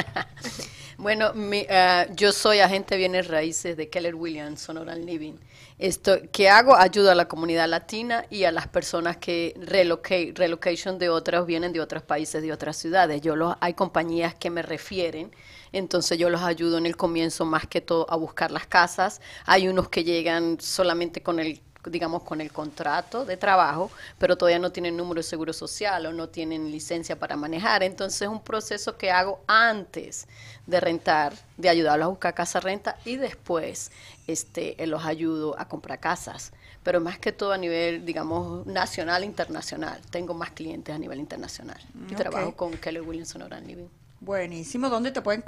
bueno, 0.97 1.35
mi, 1.35 1.61
uh, 1.65 2.15
yo 2.15 2.33
soy 2.33 2.61
agente 2.61 2.95
de 2.95 3.01
bienes 3.01 3.29
raíces 3.29 3.77
de 3.77 3.91
Keller 3.91 4.15
Williams, 4.15 4.63
Sonora 4.63 4.95
Living. 4.95 5.35
Esto 5.81 6.19
que 6.31 6.51
hago 6.51 6.77
ayuda 6.77 7.13
a 7.13 7.15
la 7.15 7.27
comunidad 7.27 7.67
latina 7.69 8.27
y 8.29 8.45
a 8.45 8.53
las 8.53 8.69
personas 8.69 9.17
que 9.17 9.55
relocation 9.57 10.99
de 10.99 11.09
otras 11.09 11.47
vienen 11.47 11.73
de 11.73 11.81
otros 11.81 12.03
países, 12.03 12.43
de 12.43 12.53
otras 12.53 12.77
ciudades. 12.77 13.23
Yo 13.23 13.35
los, 13.35 13.57
hay 13.61 13.75
compañías 13.75 14.35
que 14.35 14.51
me 14.51 14.63
refieren 14.63 15.33
entonces 15.73 16.19
yo 16.19 16.31
los 16.31 16.43
ayudo 16.43 16.79
en 16.79 16.87
el 16.87 16.97
comienzo 16.97 17.45
más 17.45 17.67
que 17.67 17.81
todo 17.81 18.07
a 18.11 18.17
buscar 18.17 18.51
las 18.51 18.67
casas. 18.67 19.21
Hay 19.47 19.69
unos 19.69 19.89
que 19.89 20.05
llegan 20.05 20.61
solamente 20.61 21.23
con 21.23 21.39
el 21.39 21.61
digamos, 21.87 22.25
con 22.25 22.43
el 22.43 22.53
contrato 22.53 23.25
de 23.25 23.39
trabajo, 23.39 23.91
pero 24.19 24.37
todavía 24.37 24.59
no 24.59 24.71
tienen 24.71 24.99
número 24.99 25.21
de 25.21 25.23
seguro 25.23 25.55
social 25.55 26.05
o 26.05 26.13
no 26.13 26.29
tienen 26.29 26.71
licencia 26.71 27.19
para 27.19 27.37
manejar. 27.37 27.83
Entonces 27.83 28.21
es 28.21 28.29
un 28.29 28.43
proceso 28.43 28.99
que 28.99 29.11
hago 29.11 29.41
antes 29.47 30.29
de 30.67 30.79
rentar, 30.79 31.33
de 31.57 31.71
ayudarlos 31.71 32.05
a 32.05 32.11
buscar 32.11 32.35
casa 32.35 32.61
renta 32.61 32.99
y 33.07 33.17
después 33.17 33.91
este, 34.33 34.77
los 34.87 35.05
ayudo 35.05 35.59
a 35.59 35.69
comprar 35.69 36.01
casas. 36.01 36.53
Pero 36.83 37.01
más 37.01 37.19
que 37.19 37.33
todo 37.33 37.53
a 37.53 37.59
nivel, 37.59 38.05
digamos, 38.05 38.67
nacional 38.67 39.23
e 39.23 39.27
internacional. 39.27 40.01
Tengo 40.11 40.35
más 40.35 40.51
clientes 40.51 40.95
a 40.95 40.99
nivel 40.99 41.19
internacional. 41.19 41.79
Y 42.11 42.15
trabajo 42.15 42.57
con 42.57 42.73
Keller 42.73 43.03
Williamson 43.03 43.43
Oran 43.43 43.67
Living. 43.67 43.89
Buenísimo. 44.21 44.89
¿Dónde 44.89 45.11
te 45.11 45.21
pueden 45.21 45.43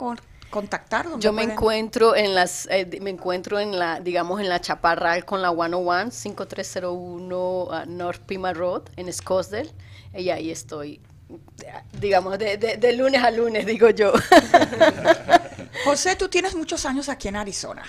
contactar? 0.50 1.06
Yo 1.18 1.32
me 1.32 1.42
encuentro 1.42 2.14
en 2.14 2.34
las, 2.34 2.66
eh, 2.70 2.88
me 3.00 3.10
encuentro 3.10 3.58
en 3.58 3.78
la, 3.78 4.00
digamos, 4.00 4.40
en 4.40 4.48
la 4.48 4.60
Chaparral 4.60 5.24
con 5.24 5.40
la 5.40 5.50
101, 5.50 6.10
5301 6.10 7.64
uh, 7.64 7.70
North 7.86 8.22
Pima 8.26 8.52
Road, 8.52 8.82
en 8.96 9.12
Scottsdale. 9.12 9.70
Y 10.14 10.28
ahí 10.28 10.50
estoy, 10.50 11.00
digamos, 11.98 12.38
de, 12.38 12.56
de 12.56 12.92
lunes 12.92 13.22
a 13.22 13.30
lunes, 13.30 13.64
digo 13.64 13.88
yo. 13.90 14.12
José, 15.84 16.16
tú 16.16 16.28
tienes 16.28 16.54
muchos 16.54 16.84
años 16.84 17.08
aquí 17.08 17.28
en 17.28 17.36
Arizona. 17.36 17.82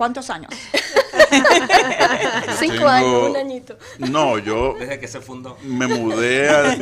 ¿Cuántos 0.00 0.30
años? 0.30 0.50
Cinco 2.58 2.88
años, 2.88 3.28
un 3.28 3.36
añito. 3.36 3.76
No, 3.98 4.38
yo. 4.38 4.74
Desde 4.80 4.98
que 4.98 5.06
se 5.06 5.20
fundó. 5.20 5.58
Me 5.62 5.86
mudé 5.86 6.48
a, 6.48 6.74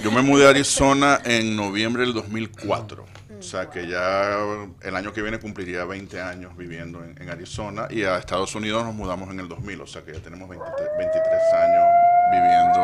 yo, 0.00 0.10
me 0.10 0.22
mudé 0.22 0.46
a 0.46 0.48
Arizona 0.48 1.20
en 1.26 1.54
noviembre 1.54 2.04
del 2.04 2.14
2004. 2.14 3.04
O 3.38 3.42
sea 3.42 3.68
que 3.68 3.86
ya 3.86 4.38
el 4.80 4.96
año 4.96 5.12
que 5.12 5.20
viene 5.20 5.38
cumpliría 5.38 5.84
20 5.84 6.22
años 6.22 6.56
viviendo 6.56 7.04
en, 7.04 7.28
Arizona 7.28 7.86
y 7.90 8.04
a 8.04 8.16
Estados 8.16 8.54
Unidos 8.54 8.82
nos 8.82 8.94
mudamos 8.94 9.28
en 9.28 9.40
el 9.40 9.48
2000, 9.48 9.82
o 9.82 9.86
sea 9.86 10.02
que 10.02 10.14
ya 10.14 10.20
tenemos 10.20 10.48
23, 10.48 10.88
23 10.96 11.40
años 11.52 11.86
viviendo 12.32 12.80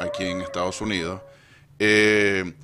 aquí 0.00 0.24
en 0.24 0.40
Estados 0.40 0.80
Unidos. 0.80 1.20
Eh, 1.78 2.54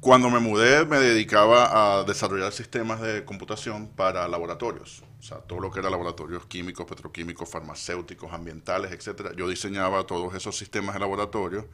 cuando 0.00 0.30
me 0.30 0.38
mudé 0.38 0.84
me 0.84 0.98
dedicaba 0.98 2.00
a 2.00 2.04
desarrollar 2.04 2.52
sistemas 2.52 3.00
de 3.00 3.24
computación 3.24 3.88
para 3.88 4.28
laboratorios, 4.28 5.02
o 5.18 5.22
sea, 5.22 5.38
todo 5.38 5.58
lo 5.58 5.72
que 5.72 5.80
era 5.80 5.90
laboratorios 5.90 6.46
químicos, 6.46 6.86
petroquímicos, 6.86 7.50
farmacéuticos, 7.50 8.32
ambientales, 8.32 8.92
etcétera. 8.92 9.32
Yo 9.36 9.48
diseñaba 9.48 10.06
todos 10.06 10.34
esos 10.34 10.56
sistemas 10.56 10.94
de 10.94 11.00
laboratorio 11.00 11.68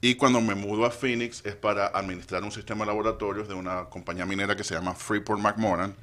y 0.00 0.14
cuando 0.14 0.40
me 0.40 0.54
mudo 0.54 0.86
a 0.86 0.90
Phoenix 0.90 1.44
es 1.44 1.56
para 1.56 1.88
administrar 1.88 2.42
un 2.42 2.52
sistema 2.52 2.84
de 2.84 2.86
laboratorios 2.86 3.48
de 3.48 3.54
una 3.54 3.84
compañía 3.90 4.24
minera 4.24 4.56
que 4.56 4.64
se 4.64 4.74
llama 4.74 4.94
Freeport 4.94 5.40
McMoran 5.40 5.94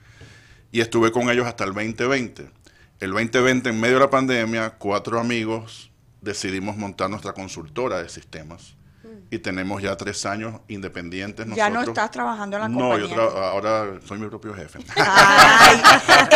y 0.71 0.81
estuve 0.81 1.11
con 1.11 1.29
ellos 1.29 1.47
hasta 1.47 1.63
el 1.63 1.73
2020. 1.73 2.47
El 2.99 3.11
2020 3.11 3.69
en 3.69 3.79
medio 3.79 3.95
de 3.95 4.01
la 4.01 4.09
pandemia, 4.11 4.75
cuatro 4.77 5.19
amigos 5.19 5.89
decidimos 6.21 6.77
montar 6.77 7.09
nuestra 7.09 7.33
consultora 7.33 8.03
de 8.03 8.09
sistemas 8.09 8.74
y 9.29 9.39
tenemos 9.39 9.81
ya 9.81 9.95
tres 9.97 10.25
años 10.25 10.61
independientes. 10.67 11.47
Ya 11.55 11.69
no 11.69 11.81
estás 11.81 12.11
trabajando 12.11 12.57
en 12.57 12.63
la 12.63 12.67
compañía. 12.69 13.15
No, 13.15 13.15
yo 13.15 13.37
ahora 13.37 13.99
soy 14.05 14.19
mi 14.19 14.27
propio 14.27 14.53
jefe. 14.53 14.79
Ay, 14.95 15.81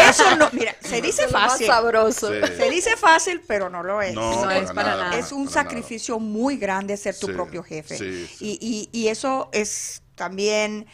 eso 0.09 0.35
no, 0.35 0.49
mira, 0.51 0.75
se 0.81 1.01
dice 1.01 1.27
fácil. 1.27 1.67
sabroso. 1.67 2.29
Se 2.29 2.69
dice 2.69 2.97
fácil, 2.97 3.41
pero 3.47 3.69
no 3.69 3.83
lo 3.83 4.01
es. 4.01 4.13
No, 4.13 4.49
es 4.49 4.71
para 4.71 4.95
nada. 4.95 5.17
Es 5.17 5.31
un 5.31 5.49
sacrificio 5.49 6.19
muy 6.19 6.57
grande 6.57 6.97
ser 6.97 7.17
tu 7.17 7.27
propio 7.27 7.63
jefe. 7.63 8.27
Y, 8.39 8.57
y, 8.61 8.89
y 8.91 9.07
eso 9.07 9.49
es 9.51 10.01
también 10.15 10.85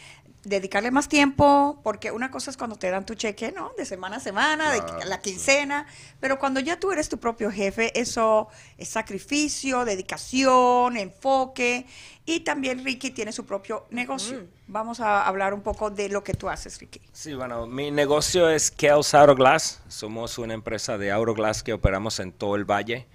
dedicarle 0.46 0.90
más 0.90 1.08
tiempo, 1.08 1.80
porque 1.82 2.12
una 2.12 2.30
cosa 2.30 2.50
es 2.50 2.56
cuando 2.56 2.76
te 2.76 2.88
dan 2.88 3.04
tu 3.04 3.14
cheque, 3.14 3.52
¿no? 3.52 3.72
De 3.76 3.84
semana 3.84 4.16
a 4.16 4.20
semana, 4.20 4.70
de 4.70 5.04
la 5.04 5.20
quincena, 5.20 5.86
pero 6.20 6.38
cuando 6.38 6.60
ya 6.60 6.78
tú 6.78 6.92
eres 6.92 7.08
tu 7.08 7.18
propio 7.18 7.50
jefe, 7.50 7.98
eso 7.98 8.48
es 8.78 8.88
sacrificio, 8.88 9.84
dedicación, 9.84 10.96
enfoque, 10.96 11.86
y 12.24 12.40
también 12.40 12.84
Ricky 12.84 13.10
tiene 13.10 13.32
su 13.32 13.44
propio 13.44 13.86
negocio. 13.90 14.44
Vamos 14.68 15.00
a 15.00 15.26
hablar 15.26 15.52
un 15.52 15.62
poco 15.62 15.90
de 15.90 16.08
lo 16.08 16.22
que 16.24 16.34
tú 16.34 16.48
haces, 16.48 16.80
Ricky. 16.80 17.00
Sí, 17.12 17.34
bueno, 17.34 17.66
mi 17.66 17.90
negocio 17.90 18.48
es 18.48 18.70
Kels 18.70 19.14
Auroglass. 19.14 19.82
Somos 19.88 20.38
una 20.38 20.54
empresa 20.54 20.98
de 20.98 21.12
Auroglass 21.12 21.62
que 21.62 21.72
operamos 21.72 22.18
en 22.20 22.32
todo 22.32 22.56
el 22.56 22.64
valle. 22.64 23.06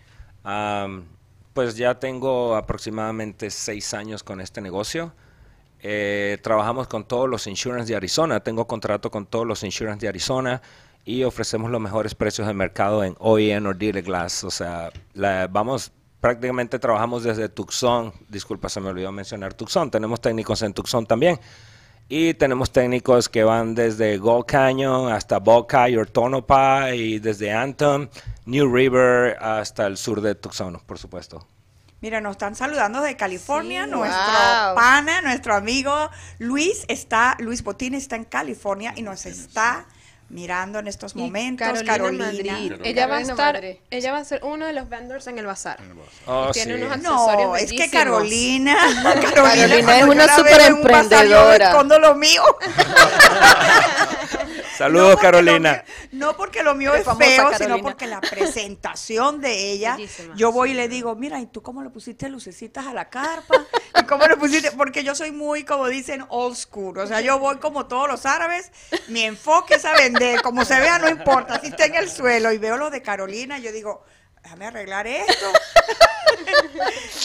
pues 1.54 1.76
ya 1.76 2.00
tengo 2.00 2.56
aproximadamente 2.56 3.52
seis 3.52 3.94
años 3.94 4.24
con 4.24 4.40
este 4.40 4.62
negocio. 4.62 5.14
Eh, 5.84 6.38
trabajamos 6.44 6.88
con 6.88 7.06
todos 7.06 7.28
los 7.28 7.48
insurance 7.48 7.92
de 7.92 7.96
Arizona. 7.96 8.40
Tengo 8.42 8.68
contrato 8.68 9.10
con 9.10 9.26
todos 9.26 9.48
los 9.48 9.64
insurance 9.64 10.06
de 10.06 10.10
Arizona 10.10 10.62
y 11.04 11.24
ofrecemos 11.24 11.72
los 11.72 11.82
mejores 11.82 12.14
precios 12.14 12.48
de 12.48 12.54
mercado 12.54 13.04
en 13.04 13.16
OEM 13.20 13.66
o 13.66 13.74
Dealer 13.74 14.04
Glass. 14.04 14.44
O 14.44 14.52
sea, 14.52 14.92
vamos, 15.50 15.92
prácticamente 16.20 16.78
trabajamos 16.78 17.24
desde 17.24 17.50
Tucson. 17.50 18.14
Disculpa, 18.30 18.70
se 18.70 18.80
me 18.80 18.90
olvidó 18.90 19.12
mencionar 19.12 19.54
Tucson. 19.54 19.90
Tenemos 19.90 20.22
técnicos 20.22 20.62
en 20.62 20.74
Tucson 20.74 21.06
también. 21.06 21.40
Y 22.08 22.34
tenemos 22.34 22.72
técnicos 22.72 23.30
que 23.30 23.44
van 23.44 23.74
desde 23.74 24.18
Gold 24.18 24.46
Canyon 24.46 25.12
hasta 25.12 25.40
Buckeye 25.40 25.98
o 25.98 26.06
Tonopah 26.06 26.94
y 26.94 27.20
desde 27.20 27.54
Anthem, 27.54 28.10
New 28.46 28.76
River 28.76 29.38
hasta 29.40 29.88
el 29.88 29.96
sur 29.96 30.20
de 30.20 30.36
Tucson, 30.36 30.78
por 30.86 30.98
supuesto. 30.98 31.48
Mira, 32.02 32.20
nos 32.20 32.32
están 32.32 32.56
saludando 32.56 33.00
de 33.02 33.16
California, 33.16 33.86
nuestro 33.86 34.76
pana, 34.76 35.22
nuestro 35.22 35.54
amigo 35.54 36.10
Luis 36.40 36.84
está, 36.88 37.36
Luis 37.38 37.64
Botín 37.64 37.94
está 37.94 38.16
en 38.16 38.26
California 38.26 38.92
y 38.96 39.04
nos 39.04 39.28
está 39.28 39.86
mirando 40.30 40.80
en 40.80 40.88
estos 40.88 41.16
momentos. 41.16 41.84
Carolina, 41.84 42.32
Ella 42.84 43.06
va 43.06 43.18
a 43.18 43.22
estar, 43.22 43.62
ella 43.92 44.12
va 44.12 44.18
a 44.18 44.26
ser 44.26 44.42
uno 44.44 44.66
de 44.66 44.74
los 44.74 44.90
vendors 44.90 45.28
en 45.28 45.38
el 45.38 45.46
bazar. 45.46 45.80
Oh, 46.26 46.50
tiene 46.52 46.76
unos 46.76 46.92
accesorios 46.92 47.50
No, 47.50 47.56
es 47.56 47.72
que 47.72 47.88
Carolina, 47.92 48.78
Carolina, 49.36 50.00
es 50.00 50.06
una 50.06 50.36
super 50.36 50.62
emprendedora. 50.62 51.72
Con 51.72 51.88
lo 51.88 52.16
mío. 52.16 52.42
Saludos, 54.78 55.20
Carolina. 55.20 55.84
no 56.12 56.36
porque 56.36 56.64
lo 56.64 56.76
mío 56.76 56.94
es 56.94 57.06
feo, 57.18 57.52
sino 57.58 57.80
porque 57.80 58.08
la 58.08 58.22
presentación 58.22 59.42
de 59.42 59.72
ella, 59.72 59.98
yo 60.36 60.52
voy 60.52 60.72
y 60.72 60.74
le 60.74 60.88
digo, 60.88 61.16
mira, 61.16 61.40
¿y 61.40 61.46
tú 61.46 61.62
cómo 61.62 61.84
le 61.84 61.90
pusiste 61.90 62.30
lucecitas 62.30 62.88
a 62.88 62.94
la 62.94 63.10
carpa? 63.10 63.66
¿Y 64.00 64.04
cómo 64.06 64.26
le 64.28 64.38
pusiste? 64.38 64.72
Porque 64.72 65.04
yo 65.04 65.16
soy 65.16 65.32
muy, 65.32 65.64
como 65.64 65.88
dicen, 65.88 66.26
old 66.30 66.56
school. 66.56 66.98
O 66.98 67.08
sea, 67.08 67.22
yo 67.22 67.40
voy 67.40 67.58
como 67.58 67.88
todos 67.88 68.08
los 68.08 68.26
árabes, 68.26 68.72
mi 69.08 69.22
enfoque 69.24 69.76
es 69.76 69.86
a 69.86 69.94
vender, 69.94 70.42
como 70.42 70.66
se 70.66 70.80
vea, 70.80 71.00
no 71.00 71.10
importa, 71.10 71.60
si 71.60 71.68
está 71.68 71.86
en 71.86 71.96
el 71.96 72.10
suelo 72.10 72.52
y 72.52 72.58
veo 72.58 72.78
lo 72.78 72.90
de 72.90 73.02
Carolina, 73.02 73.60
yo 73.60 73.72
digo, 73.72 74.04
déjame 74.44 74.68
arreglar 74.68 75.08
esto. 75.08 75.46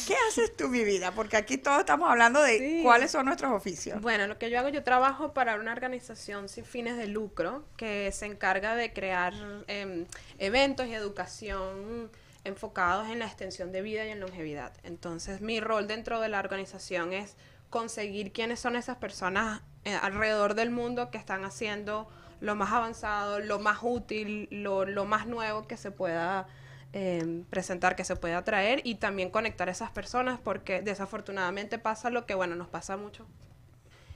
¿Qué 0.06 0.14
haces 0.28 0.56
tú, 0.56 0.68
mi 0.68 0.84
vida? 0.84 1.12
Porque 1.12 1.36
aquí 1.36 1.58
todos 1.58 1.80
estamos 1.80 2.08
hablando 2.10 2.42
de 2.42 2.80
cuáles 2.82 3.10
son 3.10 3.26
nuestros 3.26 3.52
oficios. 3.52 4.00
Bueno, 4.00 4.26
lo 4.26 4.38
que 4.38 4.50
yo 4.50 4.58
hago, 4.58 4.68
yo 4.68 4.82
trabajo 4.82 5.32
para 5.32 5.56
una 5.56 5.72
organización 5.72 6.48
sin 6.48 6.64
fines 6.64 6.96
de 6.96 7.06
lucro 7.06 7.64
que 7.76 8.10
se 8.12 8.26
encarga 8.26 8.76
de 8.76 8.92
crear 8.92 9.34
em, 9.66 10.06
eventos 10.38 10.86
y 10.86 10.94
educación 10.94 12.10
enfocados 12.44 13.08
en 13.08 13.18
la 13.18 13.26
extensión 13.26 13.72
de 13.72 13.82
vida 13.82 14.06
y 14.06 14.10
en 14.10 14.20
longevidad. 14.20 14.72
Entonces, 14.84 15.40
mi 15.40 15.60
rol 15.60 15.86
dentro 15.86 16.20
de 16.20 16.28
la 16.28 16.38
organización 16.38 17.12
es 17.12 17.36
conseguir 17.70 18.32
quiénes 18.32 18.60
son 18.60 18.76
esas 18.76 18.96
personas 18.96 19.62
eh, 19.84 19.94
alrededor 20.00 20.54
del 20.54 20.70
mundo 20.70 21.10
que 21.10 21.18
están 21.18 21.44
haciendo 21.44 22.08
lo 22.40 22.54
más 22.54 22.72
avanzado, 22.72 23.40
lo 23.40 23.58
más 23.58 23.78
útil, 23.82 24.48
lo, 24.50 24.84
lo 24.84 25.04
más 25.04 25.26
nuevo 25.26 25.66
que 25.66 25.76
se 25.76 25.90
pueda 25.90 26.46
Em, 26.92 27.44
presentar, 27.44 27.94
que 27.94 28.04
se 28.04 28.16
puede 28.16 28.34
atraer 28.34 28.80
y 28.82 28.94
también 28.94 29.28
conectar 29.28 29.68
a 29.68 29.72
esas 29.72 29.90
personas 29.90 30.40
porque 30.42 30.80
desafortunadamente 30.80 31.78
pasa 31.78 32.08
lo 32.08 32.24
que, 32.24 32.34
bueno, 32.34 32.56
nos 32.56 32.68
pasa 32.68 32.96
mucho. 32.96 33.26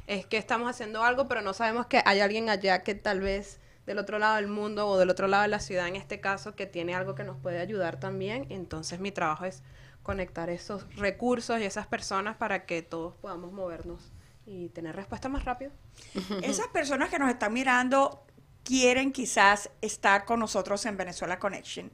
Es 0.06 0.24
que 0.24 0.38
estamos 0.38 0.70
haciendo 0.70 1.04
algo, 1.04 1.28
pero 1.28 1.42
no 1.42 1.52
sabemos 1.52 1.86
que 1.86 2.00
hay 2.06 2.20
alguien 2.20 2.48
allá 2.48 2.82
que 2.82 2.94
tal 2.94 3.20
vez 3.20 3.60
del 3.84 3.98
otro 3.98 4.18
lado 4.18 4.36
del 4.36 4.48
mundo 4.48 4.88
o 4.88 4.98
del 4.98 5.10
otro 5.10 5.28
lado 5.28 5.42
de 5.42 5.48
la 5.48 5.60
ciudad 5.60 5.88
en 5.88 5.96
este 5.96 6.20
caso 6.20 6.54
que 6.54 6.66
tiene 6.66 6.94
algo 6.94 7.14
que 7.14 7.22
nos 7.24 7.36
puede 7.36 7.58
ayudar 7.58 8.00
también. 8.00 8.46
Entonces 8.48 8.98
mi 8.98 9.12
trabajo 9.12 9.44
es 9.44 9.62
conectar 10.02 10.48
esos 10.48 10.86
recursos 10.96 11.60
y 11.60 11.64
esas 11.64 11.86
personas 11.86 12.36
para 12.36 12.64
que 12.64 12.80
todos 12.80 13.14
podamos 13.16 13.52
movernos 13.52 14.10
y 14.46 14.70
tener 14.70 14.96
respuesta 14.96 15.28
más 15.28 15.44
rápido. 15.44 15.70
Esas 16.42 16.68
personas 16.68 17.10
que 17.10 17.18
nos 17.18 17.28
están 17.28 17.52
mirando 17.52 18.24
quieren 18.64 19.12
quizás 19.12 19.70
estar 19.80 20.24
con 20.24 20.40
nosotros 20.40 20.84
en 20.86 20.96
Venezuela 20.96 21.38
Connection. 21.38 21.90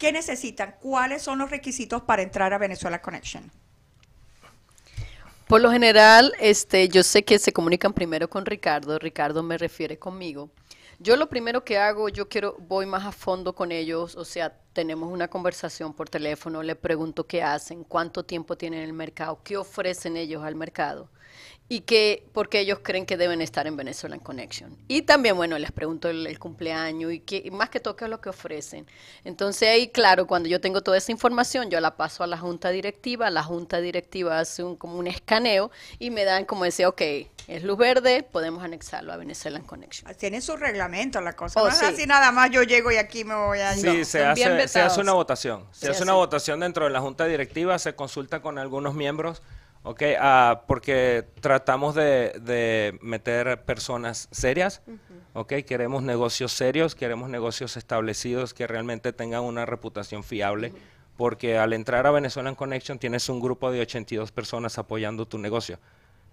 ¿Qué 0.00 0.12
necesitan? 0.12 0.76
¿Cuáles 0.80 1.20
son 1.20 1.38
los 1.38 1.50
requisitos 1.50 2.00
para 2.00 2.22
entrar 2.22 2.54
a 2.54 2.58
Venezuela 2.58 3.02
Connection? 3.02 3.52
Por 5.46 5.60
lo 5.60 5.70
general, 5.70 6.32
este, 6.40 6.88
yo 6.88 7.02
sé 7.02 7.22
que 7.22 7.38
se 7.38 7.52
comunican 7.52 7.92
primero 7.92 8.30
con 8.30 8.46
Ricardo. 8.46 8.98
Ricardo 8.98 9.42
me 9.42 9.58
refiere 9.58 9.98
conmigo. 9.98 10.48
Yo 11.00 11.16
lo 11.16 11.28
primero 11.28 11.64
que 11.64 11.76
hago, 11.76 12.08
yo 12.08 12.30
quiero, 12.30 12.56
voy 12.60 12.86
más 12.86 13.04
a 13.04 13.12
fondo 13.12 13.54
con 13.54 13.72
ellos, 13.72 14.16
o 14.16 14.24
sea, 14.24 14.56
tenemos 14.72 15.12
una 15.12 15.28
conversación 15.28 15.92
por 15.92 16.08
teléfono, 16.08 16.62
le 16.62 16.76
pregunto 16.76 17.26
qué 17.26 17.42
hacen, 17.42 17.84
cuánto 17.84 18.24
tiempo 18.24 18.56
tienen 18.56 18.80
en 18.80 18.86
el 18.86 18.92
mercado, 18.94 19.40
qué 19.44 19.58
ofrecen 19.58 20.16
ellos 20.16 20.42
al 20.42 20.54
mercado 20.54 21.10
y 21.72 21.82
que 21.82 22.26
porque 22.32 22.58
ellos 22.58 22.80
creen 22.82 23.06
que 23.06 23.16
deben 23.16 23.40
estar 23.40 23.68
en 23.68 23.76
Venezuela 23.76 24.16
en 24.16 24.20
Connection. 24.20 24.76
Y 24.88 25.02
también, 25.02 25.36
bueno, 25.36 25.56
les 25.56 25.70
pregunto 25.70 26.08
el, 26.08 26.36
cumpleaños 26.40 27.12
y, 27.12 27.20
que, 27.20 27.48
más 27.52 27.70
que 27.70 27.78
todo 27.78 27.94
qué 27.94 28.06
es 28.06 28.10
lo 28.10 28.20
que 28.20 28.28
ofrecen. 28.28 28.88
Entonces 29.22 29.68
ahí, 29.68 29.86
claro, 29.86 30.26
cuando 30.26 30.48
yo 30.48 30.60
tengo 30.60 30.80
toda 30.80 30.98
esa 30.98 31.12
información, 31.12 31.70
yo 31.70 31.78
la 31.78 31.96
paso 31.96 32.24
a 32.24 32.26
la 32.26 32.38
junta 32.38 32.70
directiva, 32.70 33.30
la 33.30 33.44
junta 33.44 33.80
directiva 33.80 34.40
hace 34.40 34.64
un, 34.64 34.74
como 34.74 34.98
un 34.98 35.06
escaneo 35.06 35.70
y 36.00 36.10
me 36.10 36.24
dan 36.24 36.44
como 36.44 36.64
decir, 36.64 36.86
ok, 36.86 37.02
es 37.46 37.62
luz 37.62 37.78
verde, 37.78 38.24
podemos 38.24 38.64
anexarlo 38.64 39.12
a 39.12 39.16
Venezuela 39.16 39.56
en 39.60 39.64
Connection. 39.64 40.12
Tienen 40.16 40.42
su 40.42 40.56
reglamento 40.56 41.20
la 41.20 41.34
cosa. 41.34 41.62
Oh, 41.62 41.68
no 41.68 41.70
es 41.70 41.80
así 41.82 42.04
nada 42.04 42.32
más 42.32 42.50
yo 42.50 42.64
llego 42.64 42.90
y 42.90 42.96
aquí 42.96 43.22
me 43.22 43.36
voy 43.36 43.60
a... 43.60 43.74
Sí, 43.74 44.04
se, 44.04 44.24
hace, 44.24 44.66
se 44.66 44.80
hace 44.80 45.00
una 45.00 45.12
votación. 45.12 45.64
Se, 45.70 45.88
hace 45.88 46.02
una 46.02 46.14
votación 46.14 46.58
dentro 46.58 46.86
de 46.86 46.90
la 46.90 47.00
junta 47.00 47.26
directiva, 47.26 47.78
se 47.78 47.94
consulta 47.94 48.42
con 48.42 48.58
algunos 48.58 48.94
miembros 48.94 49.40
Ok, 49.82 50.02
uh, 50.02 50.58
porque 50.66 51.24
tratamos 51.40 51.94
de, 51.94 52.98
meter 53.00 53.64
personas 53.64 54.28
serias, 54.30 54.82
ok, 55.32 55.54
queremos 55.66 56.02
negocios 56.02 56.52
serios, 56.52 56.94
queremos 56.94 57.30
negocios 57.30 57.78
establecidos 57.78 58.52
que 58.52 58.66
realmente 58.66 59.14
tengan 59.14 59.42
una 59.42 59.64
reputación 59.64 60.22
fiable, 60.22 60.74
porque 61.16 61.56
al 61.56 61.72
entrar 61.72 62.06
a 62.06 62.10
Venezuela 62.10 62.50
en 62.50 62.56
Connection 62.56 62.98
tienes 62.98 63.30
un 63.30 63.40
grupo 63.40 63.72
de 63.72 63.80
82 63.80 64.32
personas 64.32 64.76
apoyando 64.76 65.26
tu 65.26 65.38
negocio. 65.38 65.78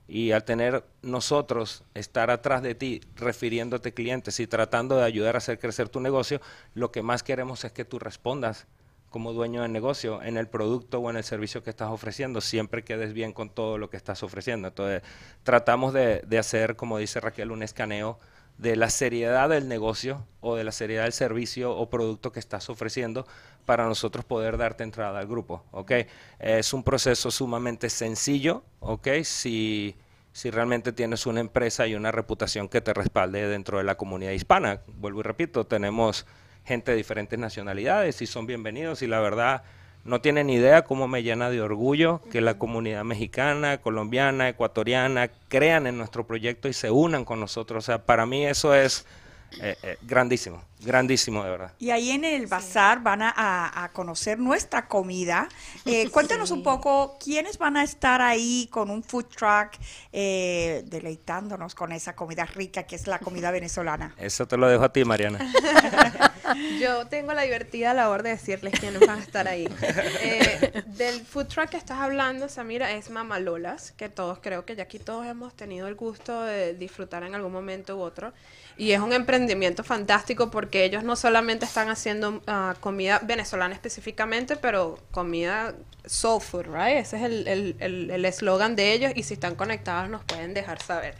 Y 0.10 0.32
al 0.32 0.44
tener 0.44 0.86
nosotros 1.01 1.84
estar 1.94 2.32
atrás 2.32 2.62
de 2.62 2.75
ti, 2.75 3.01
refiriéndote 3.16 3.94
clientes 3.94 4.39
y 4.39 4.48
tratando 4.48 4.98
de 4.98 5.04
ayudar 5.04 5.36
a 5.36 5.39
hacer 5.39 5.60
crecer 5.60 5.89
tu 5.89 6.00
negocio, 6.00 6.42
lo 6.74 6.92
que 6.92 7.01
más 7.01 7.24
queremos 7.24 7.63
es 7.66 7.72
que 7.72 7.86
tú 7.86 8.00
respondas 8.00 8.68
como 9.10 9.34
dueño 9.34 9.62
de 9.62 9.70
negocio 9.70 10.22
en 10.22 10.38
el 10.38 10.48
producto 10.48 11.00
o 11.00 11.10
en 11.10 11.18
el 11.18 11.24
servicio 11.24 11.64
que 11.64 11.70
estás 11.70 11.90
ofreciendo, 11.90 12.42
siempre 12.42 12.84
quedes 12.84 13.14
bien 13.14 13.34
con 13.34 13.50
todo 13.50 13.78
lo 13.78 13.90
que 13.90 13.98
estás 13.98 14.24
ofreciendo. 14.24 14.68
Entonces, 14.68 15.02
tratamos 15.44 15.94
de, 15.94 16.26
hacer, 16.38 16.76
como 16.76 16.98
dice 16.98 17.20
Raquel, 17.20 17.52
un 17.52 17.64
escaneo 17.64 18.20
de 18.58 18.76
la 18.76 18.90
seriedad 18.90 19.50
del 19.50 19.68
negocio 19.68 20.26
o 20.42 20.56
de 20.56 20.64
la 20.64 20.72
seriedad 20.72 21.04
del 21.04 21.14
servicio 21.14 21.76
o 21.76 21.90
producto 21.90 22.32
que 22.32 22.40
estás 22.40 22.70
ofreciendo 22.70 23.28
para 23.66 23.86
nosotros 23.86 24.26
poder 24.26 24.58
darte 24.58 24.84
entrada 24.84 25.20
al 25.20 25.28
grupo, 25.28 25.64
¿ok? 25.72 25.92
Es 26.40 26.74
un 26.74 26.84
proceso 26.84 27.30
sumamente 27.30 27.90
sencillo, 27.90 28.64
¿ok? 28.80 29.10
Si, 29.24 29.96
si 30.32 30.50
realmente 30.50 30.92
tienes 30.92 31.28
una 31.28 31.40
empresa 31.40 31.86
y 31.86 31.96
una 31.96 32.12
reputación 32.12 32.68
que 32.68 32.82
te 32.82 32.94
respalde 32.94 33.48
dentro 33.48 33.78
de 33.78 33.84
la 33.84 33.96
comunidad 33.96 34.32
hispana. 34.32 34.82
Vuelvo 34.88 35.20
y 35.20 35.24
repito, 35.24 35.66
tenemos 35.66 36.26
gente 36.68 36.92
de 36.92 36.98
diferentes 36.98 37.40
nacionalidades 37.40 38.22
y 38.22 38.28
son 38.28 38.46
bienvenidos 38.46 39.02
y 39.02 39.08
la 39.08 39.22
verdad 39.22 39.64
no 40.04 40.22
tienen 40.22 40.50
idea 40.50 40.84
cómo 40.84 41.08
me 41.08 41.24
llena 41.24 41.50
de 41.50 41.62
orgullo 41.62 42.22
que 42.30 42.42
la 42.42 42.58
comunidad 42.58 43.04
mexicana, 43.04 43.80
colombiana, 43.80 44.50
ecuatoriana 44.50 45.30
crean 45.48 45.88
en 45.88 45.98
nuestro 45.98 46.28
proyecto 46.28 46.68
y 46.68 46.74
se 46.74 46.92
unan 46.92 47.26
con 47.26 47.40
nosotros. 47.40 47.84
O 47.84 47.86
sea, 47.86 48.06
para 48.06 48.26
mí 48.26 48.46
eso 48.46 48.74
es 48.74 49.06
eh, 49.62 49.76
eh, 49.82 49.98
grandísimo, 50.02 50.62
grandísimo 50.82 51.44
de 51.44 51.50
verdad. 51.50 51.74
Y 51.80 51.90
ahí 51.90 52.12
en 52.12 52.26
el 52.26 52.48
bazar 52.48 53.01
van 53.01 53.22
a, 53.22 53.90
conocer 53.94 54.40
nuestra 54.40 54.88
comida. 54.88 55.48
Eh, 55.86 56.10
cuéntanos 56.12 56.51
un 56.51 56.64
poco 56.64 57.18
quiénes 57.22 57.58
van 57.58 57.77
a 57.77 57.84
estar 57.84 58.22
ahí 58.22 58.68
con 58.72 58.90
un 58.90 59.03
food 59.03 59.25
truck 59.25 59.72
deleitándonos 60.12 61.75
con 61.75 61.92
esa 61.92 62.16
comida 62.16 62.46
rica 62.46 62.84
que 62.84 62.96
es 62.96 63.08
la 63.08 63.20
comida 63.20 63.51
venezolana. 63.51 64.14
Eso 64.18 64.48
te 64.48 64.58
lo 64.58 64.68
dejo 64.68 64.84
a 64.84 64.94
ti, 64.94 65.06
Mariana. 65.06 65.40
Yo 66.79 67.07
tengo 67.07 67.33
la 67.33 67.44
divertida 67.44 67.94
labor 67.94 68.24
de 68.24 68.31
decirles 68.31 68.79
quiénes 68.79 69.05
van 69.05 69.20
a 69.20 69.22
estar 69.22 69.48
ahí. 69.48 69.68
del 70.86 71.22
food 71.22 71.48
truck 71.48 71.70
que 71.70 71.77
estás 71.77 72.00
hablando, 72.00 72.50
Samira, 72.50 72.92
es 72.92 73.10
Mamalolas, 73.10 73.92
que 73.92 74.10
todos 74.10 74.40
creo 74.42 74.66
que 74.66 74.75
ya 74.75 74.83
aquí 74.83 75.00
todos 75.00 75.25
hemos 75.25 75.53
tenido 75.55 75.88
el 75.88 75.96
gusto 75.96 76.44
de 76.44 76.74
disfrutar 76.74 77.24
en 77.24 77.36
algún 77.36 77.51
momento 77.51 77.98
u 77.98 78.01
otro. 78.01 78.33
Y 78.77 78.92
es 78.92 79.00
un 79.00 79.12
emprendimiento 79.12 79.83
fantástico 79.83 80.51
porque 80.51 80.86
ellos 80.86 81.03
no 81.03 81.16
solamente 81.16 81.66
están 81.66 81.90
haciendo 81.90 82.42
ah, 82.48 82.75
comida 82.79 83.20
venezolana 83.24 83.74
específicamente, 83.74 84.55
pero 84.55 85.00
comida 85.12 85.74
soul 86.05 86.42
food, 86.42 86.66
right? 86.68 86.98
Ese 86.98 87.18
es 87.18 87.24
el 87.24 88.25
eslogan 88.25 88.72
el, 88.72 88.75
de 88.75 88.94
ellos 88.94 89.12
y 89.16 89.24
si 89.24 89.33
están 89.33 89.55
conectados 89.55 90.10
nos 90.10 90.24
pueden 90.24 90.53
dejar 90.53 90.81
saber. 90.81 91.16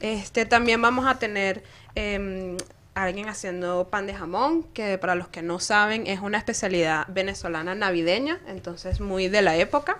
Este, 0.00 0.46
también 0.46 0.80
vamos 0.80 1.06
a 1.06 1.18
tener 1.18 1.62
eh, 1.94 2.56
alguien 2.94 3.28
haciendo 3.28 3.88
pan 3.88 4.06
de 4.06 4.14
jamón, 4.14 4.64
que 4.74 4.98
para 4.98 5.14
los 5.14 5.28
que 5.28 5.42
no 5.42 5.58
saben 5.58 6.06
es 6.06 6.20
una 6.20 6.38
especialidad 6.38 7.06
venezolana 7.08 7.74
navideña, 7.74 8.40
entonces 8.46 9.00
muy 9.00 9.28
de 9.28 9.42
la 9.42 9.56
época. 9.56 9.98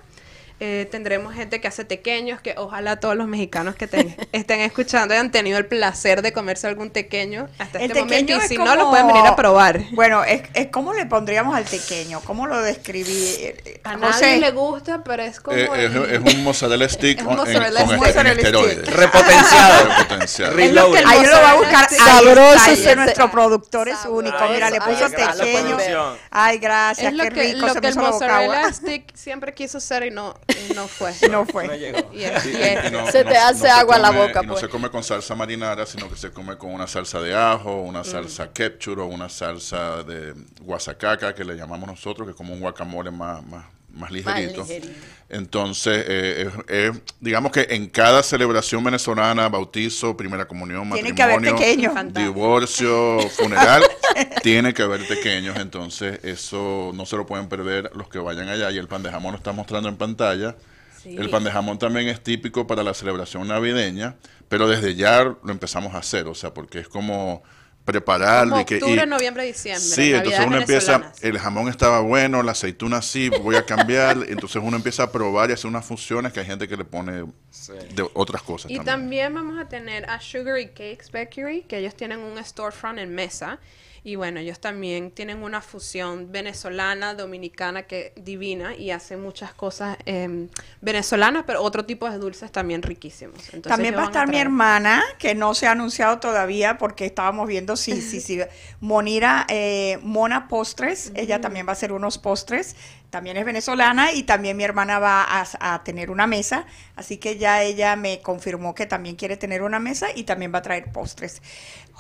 Eh, 0.63 0.87
tendremos 0.91 1.35
gente 1.35 1.59
que 1.59 1.69
hace 1.69 1.87
tequeños, 1.87 2.43
que 2.43 2.55
ojalá 2.59 3.01
todos 3.01 3.17
los 3.17 3.27
mexicanos 3.27 3.77
que 3.77 3.87
estén 4.33 4.61
escuchando 4.61 5.15
hayan 5.15 5.31
tenido 5.31 5.57
el 5.57 5.65
placer 5.65 6.21
de 6.21 6.35
comerse 6.35 6.67
algún 6.67 6.91
tequeño 6.91 7.49
hasta 7.59 7.79
este 7.79 7.99
momento. 7.99 8.37
Y 8.37 8.41
si 8.43 8.59
no, 8.59 8.77
lo 8.77 8.91
pueden 8.91 9.07
venir 9.07 9.25
a 9.25 9.35
probar. 9.37 9.81
Bueno, 9.93 10.23
es, 10.23 10.43
es 10.53 10.67
¿cómo 10.67 10.93
le 10.93 11.07
pondríamos 11.07 11.55
al 11.55 11.65
tequeño? 11.65 12.21
¿Cómo 12.27 12.47
lo 12.47 12.61
describí? 12.61 13.55
A 13.85 13.97
nadie 13.97 14.37
le 14.39 14.51
gusta, 14.51 15.03
pero 15.03 15.23
es 15.23 15.41
como... 15.41 15.57
Eh, 15.57 16.11
es, 16.11 16.35
un 16.35 16.45
mozzarella 16.45 16.91
stick 16.91 17.25
con, 17.25 17.39
esteroides. 17.49 18.87
Repotenciado. 18.87 19.89
Repotenciado. 19.99 20.57
Ahí 20.59 21.25
lo 21.25 21.41
va 21.41 21.53
a 21.53 21.55
buscar. 21.55 21.89
Sabroso. 21.89 22.97
nuestro 22.97 23.31
productor 23.31 23.89
es 23.89 24.05
único. 24.07 24.37
Mira, 24.53 24.69
le 24.69 24.79
puso 24.83 25.09
tequeño. 25.09 25.79
Ay, 26.31 26.59
gracias. 26.59 27.15
qué 27.15 27.31
rico. 27.31 27.67
Lo 27.67 27.75
que 27.81 27.89
el 27.89 27.97
mozzarella 27.97 28.71
stick 28.75 29.15
siempre 29.15 29.55
quiso 29.55 29.81
ser 29.81 30.05
y 30.05 30.11
no 30.11 30.35
no 30.75 30.89
fue. 30.89 31.13
No 31.31 31.47
fue. 31.47 31.69
se 33.11 33.25
te 33.25 33.37
hace 33.37 33.69
agua 33.69 33.97
a 33.97 33.99
la 33.99 34.11
boca. 34.11 34.43
no 34.43 34.49
pues. 34.49 34.61
se 34.61 34.69
come 34.69 34.91
con 34.91 35.03
salsa 35.03 35.35
marinara, 35.35 35.87
sino 35.87 36.09
que 36.09 36.17
se 36.17 36.31
come 36.31 36.57
con 36.57 36.73
una 36.73 36.87
salsa 36.87 37.21
de 37.21 37.35
ajo, 37.35 37.83
una 37.83 38.01
mm. 38.01 38.05
salsa 38.05 38.53
ketchup 38.53 38.99
o 38.99 39.07
una 39.07 39.29
salsa 39.29 40.03
de 40.03 40.35
guasacaca, 40.61 41.35
que 41.35 41.45
le 41.45 41.57
llamamos 41.57 41.89
nosotros, 41.89 42.27
que 42.27 42.31
es 42.33 42.37
como 42.37 42.53
un 42.55 42.61
guacamole 42.61 43.11
más, 43.11 43.45
más, 43.47 43.65
más 43.95 44.11
ligerito. 44.11 44.67
Entonces, 45.29 46.05
eh, 46.09 46.93
digamos 47.21 47.53
que 47.53 47.67
en 47.71 47.89
cada 47.89 48.23
celebración 48.25 48.83
venezolana, 48.83 49.49
bautizo, 49.49 50.17
primera 50.17 50.49
comunión, 50.49 50.89
matrimonio, 50.89 51.57
divorcio, 52.13 53.21
funeral, 53.37 53.85
tiene 54.43 54.75
que 54.75 54.83
haber 54.83 55.07
pequeños. 55.07 55.57
Entonces, 55.57 56.19
eso 56.25 56.91
no 56.95 57.07
se 57.07 57.17
lo 57.17 57.27
pueden 57.27 57.49
perder 57.49 57.93
los 57.95 58.09
que 58.09 58.19
vayan 58.19 58.49
allá. 58.49 58.73
Y 58.73 58.79
el 58.79 58.89
pan 58.89 59.05
de 59.05 59.11
jamón 59.11 59.33
lo 59.33 59.39
está 59.39 59.53
mostrando 59.53 59.89
en 59.89 59.97
pantalla. 59.97 60.57
El 61.05 61.31
pan 61.31 61.45
de 61.45 61.51
jamón 61.51 61.79
también 61.79 62.09
es 62.09 62.21
típico 62.23 62.67
para 62.67 62.83
la 62.83 62.93
celebración 62.93 63.49
navideña, 63.49 64.17
pero 64.49 64.69
desde 64.69 64.97
ya 64.97 65.23
lo 65.23 65.51
empezamos 65.51 65.95
a 65.95 65.99
hacer, 65.99 66.27
o 66.27 66.35
sea, 66.35 66.53
porque 66.53 66.81
es 66.81 66.89
como 66.89 67.43
prepararlo. 67.85 68.53
Como 68.53 68.63
octubre, 68.63 69.07
noviembre, 69.07 69.45
diciembre. 69.45 69.81
Sí, 69.81 70.13
entonces 70.13 70.41
uno 70.47 70.59
empieza, 70.59 71.13
el 71.23 71.39
jamón 71.39 71.69
estaba 71.69 72.01
bueno, 72.01 72.43
la 72.43 72.53
aceituna 72.53 73.03
sí, 73.03 73.29
voy 73.29 73.57
a 73.57 73.65
cambiar. 73.65 74.19
entonces 74.29 74.63
uno 74.63 74.77
empieza 74.77 75.05
a 75.05 75.13
probar 75.13 75.51
y 75.51 75.55
hacer 75.55 75.67
unas 75.67 75.85
funciones 75.85 76.33
que 76.33 76.41
hay 76.41 76.47
gente 76.47 76.69
que 76.69 76.77
le 76.77 76.85
pone 76.85 77.25
de 77.95 78.11
otras 78.15 78.43
cosas. 78.43 78.71
Y 78.71 78.79
también. 78.81 79.35
vamos 79.35 79.59
a 79.59 79.69
tener 79.69 80.09
a 80.09 80.21
Sugary 80.21 80.69
Cakes 80.69 81.11
Bakery, 81.13 81.63
que 81.63 81.79
ellos 81.79 81.95
tienen 81.95 82.21
un 82.21 82.43
storefront 82.45 82.99
en 82.99 83.15
mesa. 83.15 83.59
Y 84.03 84.17
bueno, 84.17 84.41
ellos 84.41 84.61
también 84.61 85.11
tienen 85.11 85.43
una 85.43 85.61
fusión 85.61 86.33
venezolana, 86.33 87.15
dominicana, 87.15 87.83
que 87.83 88.13
divina 88.17 88.75
y 88.75 88.91
hacen 88.91 89.21
muchas 89.21 89.53
cosas 89.53 89.97
eh, 90.07 90.49
venezolanas, 90.81 91.45
pero 91.47 91.63
otro 91.63 91.85
tipo 91.85 92.09
de 92.09 92.19
dulces 92.19 92.51
también 92.51 92.83
riquísimos. 92.83 93.41
también 93.63 93.97
va 93.97 94.03
a 94.03 94.07
estar 94.07 94.29
mi 94.29 94.39
hermana, 94.39 95.03
que 95.19 95.35
no 95.35 95.55
se 95.55 95.67
ha 95.67 95.73
anunciado 95.73 96.19
todavía 96.19 96.79
porque 96.79 97.07
estábamos 97.07 97.47
viendo 97.47 97.77
si, 97.77 98.01
si, 98.01 98.21
si 98.21 98.41
Monira, 98.81 99.47
eh, 99.49 99.99
Mona 100.03 100.49
Postres, 100.49 101.13
ella 101.15 101.41
también 101.41 101.67
va 101.67 101.71
a 101.71 101.73
hacer 101.73 101.93
unos 101.93 102.19
postres 102.19 102.77
también 103.11 103.37
es 103.37 103.45
venezolana 103.45 104.13
y 104.13 104.23
también 104.23 104.57
mi 104.57 104.65
hermana 104.65 104.99
va 104.99 105.23
a, 105.23 105.47
a, 105.61 105.85
tener 105.85 106.11
una 106.11 106.27
mesa, 106.27 106.67
así 106.97 107.19
que 107.19 107.37
ya 107.37 107.63
ella 107.63 107.97
me 107.97 108.21
confirmó 108.21 108.75
que 108.75 108.87
también 108.87 109.17
quiere 109.17 109.37
tener 109.37 109.63
una 109.63 109.79
mesa 109.79 110.09
y 110.15 110.25
también 110.25 110.55
va 110.55 110.59
a 110.59 110.63
traer 110.63 110.91
postres. 110.93 111.43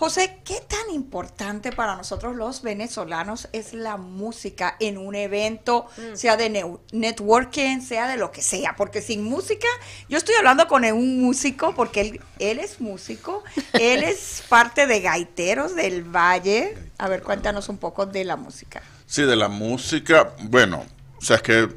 José, 0.00 0.38
¿qué 0.46 0.62
tan 0.66 0.94
importante 0.94 1.72
para 1.72 1.94
nosotros 1.94 2.34
los 2.34 2.62
venezolanos 2.62 3.50
es 3.52 3.74
la 3.74 3.98
música 3.98 4.76
en 4.80 4.96
un 4.96 5.14
evento, 5.14 5.88
mm. 5.98 6.16
sea 6.16 6.38
de 6.38 6.78
networking, 6.90 7.82
sea 7.82 8.08
de 8.08 8.16
lo 8.16 8.32
que 8.32 8.40
sea? 8.40 8.76
Porque 8.76 9.02
sin 9.02 9.22
música, 9.22 9.68
yo 10.08 10.16
estoy 10.16 10.36
hablando 10.36 10.68
con 10.68 10.86
un 10.86 11.20
músico, 11.20 11.74
porque 11.74 12.00
él, 12.00 12.20
él 12.38 12.60
es 12.60 12.80
músico, 12.80 13.44
él 13.74 14.02
es 14.02 14.42
parte 14.48 14.86
de 14.86 15.02
Gaiteros 15.02 15.76
del 15.76 16.02
Valle. 16.02 16.78
A 16.96 17.06
ver, 17.08 17.22
cuéntanos 17.22 17.68
un 17.68 17.76
poco 17.76 18.06
de 18.06 18.24
la 18.24 18.36
música. 18.36 18.80
Sí, 19.04 19.20
de 19.24 19.36
la 19.36 19.48
música, 19.48 20.32
bueno, 20.44 20.86
o 21.20 21.22
sea, 21.22 21.36
es 21.36 21.42
que 21.42 21.68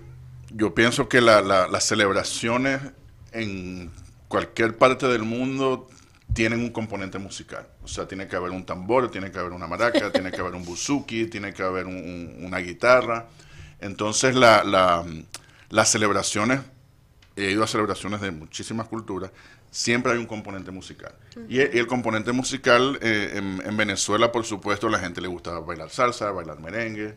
yo 0.51 0.73
pienso 0.73 1.09
que 1.09 1.19
las 1.19 1.83
celebraciones 1.83 2.79
en 3.33 3.91
cualquier 4.29 4.77
parte 4.77 5.07
del 5.07 5.23
mundo 5.23 5.89
tienen 6.33 6.61
un 6.61 6.69
componente 6.69 7.19
musical. 7.19 7.67
O 7.83 7.87
sea, 7.87 8.07
tiene 8.07 8.27
que 8.27 8.37
haber 8.37 8.51
un 8.51 8.65
tambor, 8.65 9.11
tiene 9.11 9.31
que 9.31 9.39
haber 9.39 9.51
una 9.51 9.67
maraca, 9.67 10.11
tiene 10.13 10.31
que 10.31 10.39
haber 10.39 10.55
un 10.55 10.63
buzuki, 10.63 11.25
tiene 11.25 11.53
que 11.53 11.61
haber 11.61 11.87
una 11.87 12.59
guitarra. 12.59 13.27
Entonces, 13.81 14.33
las 14.33 15.89
celebraciones, 15.89 16.61
he 17.35 17.51
ido 17.51 17.63
a 17.63 17.67
celebraciones 17.67 18.21
de 18.21 18.31
muchísimas 18.31 18.87
culturas, 18.87 19.31
siempre 19.71 20.13
hay 20.13 20.19
un 20.19 20.25
componente 20.25 20.71
musical. 20.71 21.13
y, 21.49 21.59
el, 21.59 21.87
componente 21.87 22.31
musical 22.31 22.97
eh, 23.01 23.31
en, 23.33 23.61
en, 23.65 23.75
Venezuela, 23.75 24.31
por 24.31 24.45
supuesto, 24.45 24.87
a 24.87 24.91
la 24.91 24.99
gente 24.99 25.19
le 25.19 25.27
gusta 25.27 25.59
bailar 25.59 25.89
salsa, 25.89 26.31
bailar 26.31 26.59
merengue, 26.61 27.15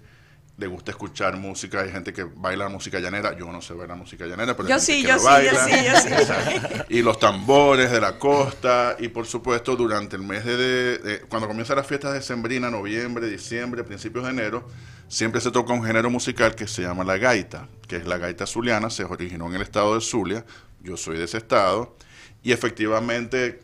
le 0.58 0.66
gusta 0.66 0.90
escuchar 0.90 1.36
música, 1.36 1.80
hay 1.80 1.90
gente 1.90 2.14
que 2.14 2.24
baila 2.24 2.68
música 2.68 2.98
llanera, 2.98 3.36
yo 3.36 3.52
no 3.52 3.60
sé 3.60 3.74
bailar 3.74 3.98
música 3.98 4.24
llanera, 4.24 4.56
pero 4.56 4.68
yo 4.68 4.78
sí, 4.78 5.02
yo 5.02 5.18
sí, 5.18 5.26
yo 5.44 5.58
sí, 5.66 5.84
yo 5.84 6.00
sí, 6.00 6.82
Y 6.88 7.02
los 7.02 7.18
tambores 7.18 7.90
de 7.90 8.00
la 8.00 8.18
costa, 8.18 8.96
y 8.98 9.08
por 9.08 9.26
supuesto 9.26 9.76
durante 9.76 10.16
el 10.16 10.22
mes 10.22 10.44
de, 10.46 11.24
cuando 11.28 11.46
comienzan 11.46 11.76
las 11.76 11.86
fiestas 11.86 12.14
de 12.14 12.22
Sembrina, 12.22 12.70
noviembre, 12.70 13.28
diciembre, 13.28 13.84
principios 13.84 14.24
de 14.24 14.30
enero, 14.30 14.66
siempre 15.08 15.42
se 15.42 15.50
toca 15.50 15.74
un 15.74 15.84
género 15.84 16.08
musical 16.08 16.54
que 16.54 16.66
se 16.66 16.82
llama 16.82 17.04
la 17.04 17.18
gaita, 17.18 17.68
que 17.86 17.96
es 17.96 18.06
la 18.06 18.16
gaita 18.16 18.46
zuliana, 18.46 18.88
se 18.88 19.04
originó 19.04 19.48
en 19.48 19.56
el 19.56 19.62
estado 19.62 19.94
de 19.94 20.00
Zulia, 20.00 20.46
yo 20.80 20.96
soy 20.96 21.18
de 21.18 21.24
ese 21.24 21.36
estado, 21.36 21.96
y 22.42 22.52
efectivamente 22.52 23.60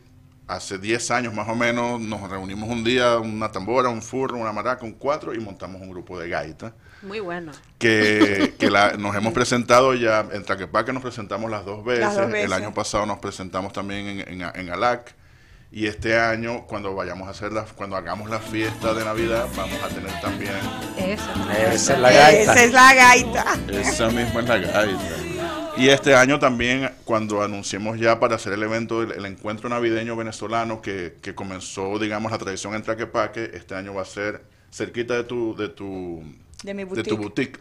hace 0.54 0.78
10 0.78 1.10
años 1.10 1.34
más 1.34 1.48
o 1.48 1.54
menos 1.54 2.00
nos 2.00 2.28
reunimos 2.28 2.68
un 2.68 2.84
día, 2.84 3.18
una 3.18 3.50
tambora, 3.50 3.88
un 3.88 4.02
furro, 4.02 4.36
una 4.38 4.52
maraca, 4.52 4.84
un 4.84 4.92
cuatro 4.92 5.34
y 5.34 5.38
montamos 5.38 5.80
un 5.80 5.90
grupo 5.90 6.18
de 6.18 6.28
gaita. 6.28 6.74
Muy 7.02 7.20
bueno. 7.20 7.52
Que, 7.78 8.54
nos 8.98 9.16
hemos 9.16 9.32
presentado 9.32 9.94
ya, 9.94 10.26
en 10.32 10.44
Traquepaque 10.44 10.92
nos 10.92 11.02
presentamos 11.02 11.50
las 11.50 11.64
dos 11.64 11.84
veces, 11.84 12.16
el 12.16 12.52
año 12.52 12.72
pasado 12.72 13.06
nos 13.06 13.18
presentamos 13.18 13.72
también 13.72 14.20
en, 14.20 14.42
en, 14.42 14.70
ALAC. 14.70 15.14
Y 15.74 15.86
este 15.86 16.18
año, 16.18 16.66
cuando 16.66 16.94
vayamos 16.94 17.26
a 17.28 17.30
hacer 17.30 17.50
cuando 17.74 17.96
hagamos 17.96 18.28
la 18.28 18.40
fiesta 18.40 18.92
de 18.92 19.06
Navidad, 19.06 19.46
vamos 19.56 19.82
a 19.82 19.88
tener 19.88 20.20
también. 20.20 20.52
Esa, 20.98 21.72
esa 21.72 21.94
es 21.94 21.98
la 21.98 22.12
gaita. 22.12 22.42
Esa 22.42 22.64
es 22.64 22.72
la 22.72 22.94
gaita. 22.94 23.44
Esa 23.70 24.08
misma 24.10 24.40
es 24.40 24.48
la 24.48 24.58
gaita. 24.58 25.21
Y 25.76 25.88
este 25.88 26.14
año 26.14 26.38
también, 26.38 26.90
cuando 27.04 27.42
anunciemos 27.42 27.98
ya 27.98 28.20
para 28.20 28.36
hacer 28.36 28.52
el 28.52 28.62
evento, 28.62 29.02
el, 29.02 29.24
encuentro 29.24 29.68
navideño 29.68 30.14
venezolano 30.16 30.82
que, 30.82 31.14
que, 31.22 31.34
comenzó, 31.34 31.98
digamos, 31.98 32.30
la 32.30 32.38
tradición 32.38 32.74
en 32.74 32.82
Traquepaque, 32.82 33.50
este 33.54 33.74
año 33.74 33.94
va 33.94 34.02
a 34.02 34.06
ser 34.06 34.42
cerquita 34.70 35.14
de 35.14 35.24
tu, 35.24 35.56
de 35.56 35.68
tu, 35.70 36.22
de, 36.62 36.74
mi 36.74 36.84
boutique. 36.84 37.04
de 37.04 37.16
tu 37.16 37.16
boutique. 37.16 37.60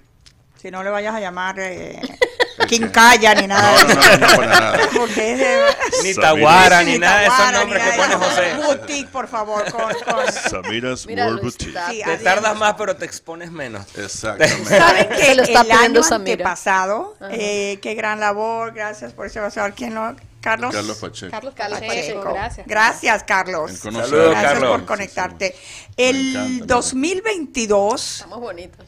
Si 0.57 0.69
no 0.69 0.83
le 0.83 0.89
vayas 0.89 1.15
a 1.15 1.21
llamar 1.21 1.59
eh, 1.59 2.01
Quincalla 2.67 3.35
ni 3.35 3.47
nada. 3.47 3.83
No, 3.83 3.93
no, 3.95 4.37
no, 4.37 4.45
nada. 4.45 4.77
Ni 6.03 6.13
Taguara, 6.13 6.83
ni 6.83 6.97
nada 6.97 7.19
de 7.19 7.25
esos 7.27 7.51
nombres 7.51 7.83
que 7.83 7.97
pone 7.97 8.15
José. 8.15 8.53
Boutique, 8.55 9.09
por 9.11 9.27
favor. 9.27 9.71
Con, 9.71 9.83
con... 9.83 10.31
Samira's 10.31 11.05
World 11.05 11.41
Boutique. 11.41 11.79
Sí, 11.89 12.01
te 12.03 12.17
tardas 12.17 12.57
más, 12.57 12.75
pero 12.77 12.95
te 12.95 13.05
expones 13.05 13.51
menos. 13.51 13.85
Exactamente. 13.95 14.65
¿Saben 14.77 15.09
que 15.09 15.31
el 15.31 15.71
año 15.71 16.01
antepasado, 16.11 17.15
eh, 17.29 17.79
qué 17.81 17.93
gran 17.93 18.19
labor, 18.19 18.73
gracias 18.73 19.13
por 19.13 19.27
ese 19.27 19.39
pasado. 19.39 19.71
¿Quién 19.75 19.95
lo 19.95 20.15
Carlos. 20.41 20.73
Carlos 20.73 20.97
Pacheco. 20.97 21.31
Carlos, 21.31 21.53
Pacheco. 21.53 22.33
Gracias. 22.33 22.67
Gracias, 22.67 23.23
Carlos. 23.23 23.71
Saludos, 23.73 24.11
gracias 24.11 24.53
Carlos. 24.53 24.71
por 24.71 24.85
conectarte. 24.85 25.55
El 25.95 26.65
2022. 26.65 28.13
Estamos 28.15 28.39
bonitos. 28.39 28.85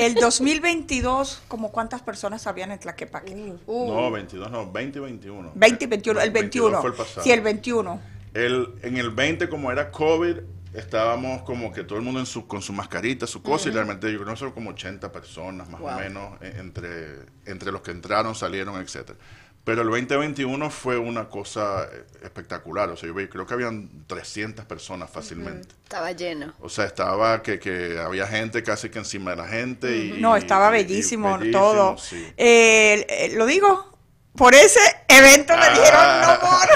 El 0.00 0.14
2022, 0.14 1.42
¿como 1.46 1.70
cuántas 1.70 2.00
personas 2.00 2.46
habían 2.46 2.72
en 2.72 2.78
Tlaquepaque? 2.78 3.54
Uh. 3.66 3.92
No, 3.92 4.10
22 4.10 4.50
no, 4.50 4.72
20 4.72 4.98
y 4.98 5.02
21. 5.02 5.52
20 5.54 5.84
y 5.84 5.88
21, 5.88 6.20
el 6.20 6.30
21. 6.30 6.80
Fue 6.80 6.90
el 6.90 6.96
pasado. 6.96 7.22
Sí, 7.22 7.30
el 7.30 7.42
21. 7.42 8.00
El, 8.32 8.74
en 8.82 8.96
el 8.96 9.10
20, 9.10 9.50
como 9.50 9.70
era 9.70 9.90
COVID, 9.90 10.36
estábamos 10.72 11.42
como 11.42 11.70
que 11.70 11.84
todo 11.84 11.98
el 11.98 12.04
mundo 12.04 12.20
en 12.20 12.26
su, 12.26 12.46
con 12.46 12.62
su 12.62 12.72
mascarita, 12.72 13.26
su 13.26 13.42
cosa, 13.42 13.68
y 13.68 13.72
realmente 13.72 14.10
yo 14.10 14.18
creo 14.20 14.32
que 14.32 14.38
son 14.38 14.52
como 14.52 14.70
80 14.70 15.12
personas 15.12 15.68
más 15.68 15.80
o 15.80 16.00
menos, 16.00 16.40
e, 16.40 16.58
entre, 16.58 17.26
entre 17.44 17.70
los 17.70 17.82
que 17.82 17.90
entraron, 17.90 18.34
salieron, 18.34 18.80
etcétera. 18.80 19.18
Pero 19.64 19.82
el 19.82 19.88
2021 19.88 20.70
fue 20.70 20.96
una 20.96 21.28
cosa 21.28 21.84
eh, 21.84 22.04
espectacular. 22.22 22.88
O 22.88 22.96
sea, 22.96 23.08
yo 23.08 23.14
creo 23.14 23.46
que 23.46 23.54
habían 23.54 24.06
300 24.06 24.64
personas 24.64 25.10
fácilmente. 25.10 25.74
Estaba 25.82 26.12
lleno. 26.12 26.54
O 26.60 26.68
sea, 26.68 26.86
estaba 26.86 27.42
que, 27.42 27.58
que 27.58 27.98
había 27.98 28.26
gente 28.26 28.62
casi 28.62 28.88
que 28.88 28.98
encima 28.98 29.32
de 29.32 29.36
la 29.36 29.48
gente. 29.48 29.96
y, 29.96 30.12
no, 30.20 30.36
estaba 30.36 30.70
bellísimo, 30.70 31.38
todo. 31.52 31.96
Eh, 32.36 33.06
eh, 33.08 33.32
lo 33.34 33.44
digo, 33.44 33.90
por 34.34 34.54
ese 34.54 34.80
evento 35.08 35.54
me 35.56 35.68
dijeron 35.70 36.20
no 36.22 36.38
more. 36.40 36.72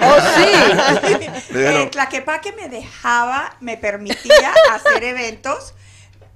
oh, 0.02 0.20
sí. 0.36 1.54
eh, 1.58 1.88
Tlaquepaque 1.90 2.52
me 2.52 2.68
dejaba, 2.68 3.56
me 3.60 3.76
permitía 3.76 4.54
hacer 4.70 5.02
eventos, 5.02 5.74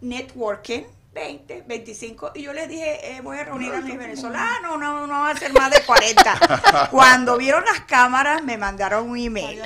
networking 0.01 0.83
20, 1.13 1.65
25. 1.67 2.33
Y 2.35 2.43
yo 2.43 2.53
les 2.53 2.69
dije, 2.69 3.17
eh, 3.17 3.21
voy 3.23 3.39
a 3.39 3.45
reunir 3.45 3.73
a 3.73 3.81
mis 3.81 3.97
venezolanos, 3.97 4.79
no, 4.79 5.07
no 5.07 5.21
va 5.21 5.31
a 5.31 5.37
ser 5.37 5.53
más 5.53 5.71
de 5.71 5.83
40. 5.83 6.89
Cuando 6.91 7.37
vieron 7.37 7.65
las 7.65 7.81
cámaras, 7.81 8.43
me 8.45 8.57
mandaron 8.57 9.09
un 9.11 9.19
email. 9.19 9.61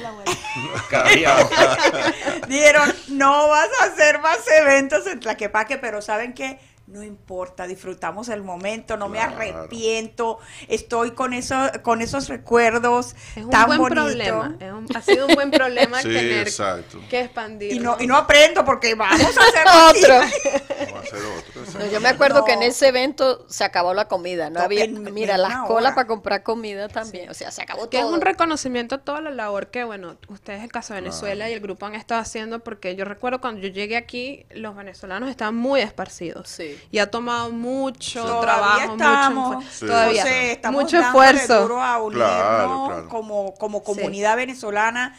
Dijeron, 2.48 2.94
no 3.08 3.48
vas 3.48 3.68
a 3.80 3.84
hacer 3.86 4.20
más 4.20 4.38
eventos 4.48 5.06
en 5.06 5.20
Tlaquepaque, 5.20 5.78
pero 5.78 6.00
¿saben 6.00 6.32
qué? 6.32 6.58
No 6.86 7.02
importa, 7.02 7.66
disfrutamos 7.66 8.28
el 8.28 8.42
momento, 8.42 8.96
no 8.96 9.08
me 9.08 9.18
arrepiento, 9.20 10.38
estoy 10.68 11.12
con 11.12 11.32
eso, 11.32 11.56
con 11.82 12.02
esos 12.02 12.28
recuerdos 12.28 13.14
es 13.36 13.44
un 13.44 13.50
tan 13.50 13.66
buen 13.66 13.82
problema, 13.84 14.56
es 14.60 14.72
un, 14.72 14.86
ha 14.94 15.00
sido 15.02 15.26
un 15.26 15.34
buen 15.34 15.50
problema 15.50 15.98
Sí, 16.02 16.08
tener 16.08 16.46
exacto. 16.48 16.98
que 17.08 17.20
expandir. 17.20 17.72
Y 17.72 17.78
no, 17.78 17.96
y 18.00 18.06
no 18.06 18.16
aprendo 18.16 18.64
porque 18.64 18.94
vamos 18.94 19.20
a 19.20 19.24
hacer 19.26 19.64
Otro. 19.90 20.14
Vamos 20.18 20.94
a 20.94 20.98
hacer 21.00 21.20
otro. 21.24 21.60
exacto. 21.62 21.78
No, 21.78 21.86
yo 21.90 22.00
me 22.00 22.08
acuerdo 22.08 22.44
que 22.44 22.52
en 22.52 22.62
ese 22.62 22.88
evento 22.88 23.46
se 23.48 23.64
acabó 23.64 23.94
la 23.94 24.08
comida, 24.08 24.50
no 24.50 24.58
No, 24.58 24.64
había, 24.64 24.84
en- 24.84 25.14
mira, 25.14 25.36
en 25.36 25.42
las 25.42 25.58
colas 25.66 25.92
hora. 25.92 25.94
para 25.94 26.06
comprar 26.06 26.42
comida 26.42 26.88
también, 26.88 27.30
o 27.30 27.34
sea, 27.34 27.50
se 27.50 27.62
acabó 27.62 27.88
que 27.88 27.98
es 27.98 28.02
todo. 28.02 28.12
un 28.14 28.20
reconocimiento 28.20 28.96
a 28.96 28.98
toda 28.98 29.20
la 29.20 29.30
labor 29.30 29.68
que, 29.68 29.84
bueno, 29.84 30.16
ustedes, 30.28 30.62
el 30.62 30.70
caso 30.72 30.94
de 30.94 31.00
Venezuela 31.00 31.48
y 31.48 31.52
el 31.54 31.60
grupo 31.60 31.86
han 31.86 31.94
estado 31.94 32.20
haciendo, 32.20 32.58
porque 32.60 32.96
yo 32.96 33.04
recuerdo 33.04 33.40
cuando 33.40 33.60
yo 33.60 33.68
llegué 33.68 33.96
aquí, 33.96 34.44
los 34.50 34.74
venezolanos 34.76 35.30
estaban 35.30 35.54
muy 35.54 35.80
esparcidos. 35.80 36.48
Sí. 36.48 36.71
Y 36.90 36.98
ha 36.98 37.10
tomado 37.10 37.50
mucho 37.50 38.22
Todavía 38.22 38.40
trabajo, 38.42 38.92
estamos, 38.92 39.56
mucho, 39.56 39.68
Sí. 39.72 39.86
todavía, 39.86 40.22
José, 40.22 40.52
estamos 40.52 40.82
mucho 40.82 41.00
dándole 41.00 41.28
esfuerzo. 41.30 41.62
duro 41.62 41.82
a 41.82 41.98
unirnos 42.02 42.26
Claro, 42.28 42.84
claro. 42.88 43.08
como, 43.08 43.54
como 43.54 43.82
comunidad 43.82 44.36
venezolana. 44.36 45.16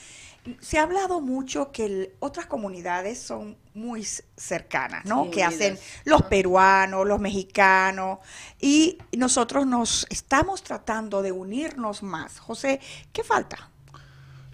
Se 0.60 0.78
ha 0.78 0.84
hablado 0.84 1.22
mucho 1.22 1.72
que 1.72 1.86
el- 1.86 2.14
otras 2.20 2.48
comunidades 2.48 3.18
son 3.18 3.56
muy 3.74 4.06
cercanas, 4.36 5.06
¿no? 5.06 5.24
Sí, 5.24 5.30
que 5.32 5.44
hacen 5.44 5.80
los 6.04 6.24
peruanos, 6.24 7.08
los 7.08 7.20
mexicanos, 7.22 8.20
y 8.60 8.98
nosotros 9.16 9.66
nos 9.66 10.06
estamos 10.10 10.62
tratando 10.62 11.22
de 11.22 11.32
unirnos 11.32 12.04
más. 12.04 12.40
José, 12.40 12.82
¿qué 13.14 13.24
falta? 13.24 13.70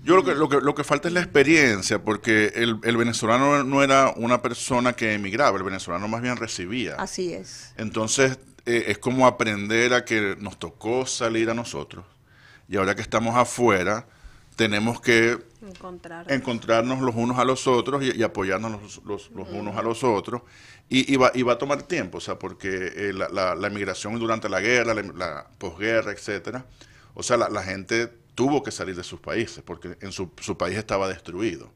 Yo 0.04 0.16
lo 0.16 0.24
que, 0.24 0.34
lo 0.36 0.48
que, 0.50 0.62
lo 0.62 0.74
que 0.76 0.84
falta 0.84 1.08
es 1.08 1.14
la 1.14 1.20
experiencia, 1.22 2.02
porque 2.04 2.54
el, 2.56 2.80
el 2.84 2.98
venezolano 2.98 3.64
no 3.64 3.84
era 3.84 4.14
una 4.16 4.42
persona 4.42 4.94
que 4.94 5.14
emigraba, 5.14 5.58
el 5.58 5.64
venezolano 5.64 6.08
más 6.08 6.22
bien 6.22 6.38
recibía. 6.38 6.96
Así 6.96 7.34
es. 7.34 7.74
Entonces, 7.78 8.40
eh, 8.66 8.86
es 8.88 8.98
como 8.98 9.28
aprender 9.28 9.94
a 9.94 10.06
que 10.06 10.36
nos 10.40 10.58
tocó 10.58 11.06
salir 11.06 11.50
a 11.50 11.54
nosotros. 11.54 12.06
Y 12.70 12.78
ahora 12.78 12.96
que 12.96 13.02
estamos 13.02 13.36
afuera, 13.36 14.06
tenemos 14.56 15.02
que 15.02 15.38
Encontrar. 15.62 16.32
encontrarnos 16.32 17.00
los 17.02 17.16
unos 17.16 17.38
a 17.40 17.46
los 17.46 17.66
otros 17.68 18.04
y, 18.04 18.16
y 18.18 18.24
apoyarnos 18.24 18.72
los, 18.82 19.02
los- 19.06 19.32
los 19.32 19.50
unos 19.50 19.76
a 19.78 19.82
los 19.82 20.04
otros. 20.04 20.42
Y, 20.90 21.12
y 21.14 21.18
va, 21.18 21.32
y 21.36 21.44
va 21.44 21.54
a 21.54 21.58
tomar 21.58 21.84
tiempo, 21.84 22.18
o 22.18 22.22
sea, 22.22 22.40
porque 22.40 22.70
eh, 22.96 23.14
la, 23.14 23.30
la, 23.30 23.54
la 23.56 23.70
migración 23.70 24.18
durante 24.18 24.50
la 24.50 24.60
guerra, 24.60 24.94
la, 24.96 25.02
la 25.04 25.48
posguerra, 25.58 26.12
etcétera, 26.12 26.66
o 27.14 27.22
sea, 27.24 27.38
la, 27.38 27.48
la 27.50 27.62
gente 27.64 28.12
tuvo 28.40 28.64
que 28.64 28.72
salir 28.72 28.96
de 28.96 29.04
sus 29.04 29.20
países 29.20 29.62
porque 29.66 29.98
en 30.00 30.14
su, 30.14 30.32
su 30.40 30.58
país 30.58 30.78
estaba 30.78 31.10
destruido. 31.10 31.70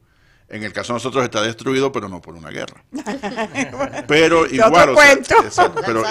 En 0.48 0.62
el 0.64 0.72
caso 0.72 0.94
de 0.94 0.96
nosotros 0.96 1.22
está 1.22 1.42
destruido, 1.42 1.92
pero 1.92 2.08
no 2.08 2.22
por 2.22 2.34
una 2.34 2.48
guerra. 2.48 2.82
pero 4.08 4.46
igual, 4.46 4.90
o 4.90 4.94
sea, 4.96 5.14
cuento. 5.14 5.34
exacto, 5.44 5.82
pero 5.84 6.02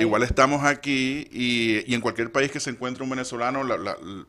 igual, 0.00 0.22
estamos 0.22 0.64
aquí 0.64 1.28
y, 1.30 1.84
y 1.90 1.94
en 1.94 2.00
cualquier 2.00 2.32
país 2.32 2.50
que 2.50 2.58
se 2.58 2.70
encuentre 2.70 3.04
un 3.04 3.10
venezolano, 3.10 3.62
la- 3.64 3.76
la- 3.76 3.96
l- 4.00 4.24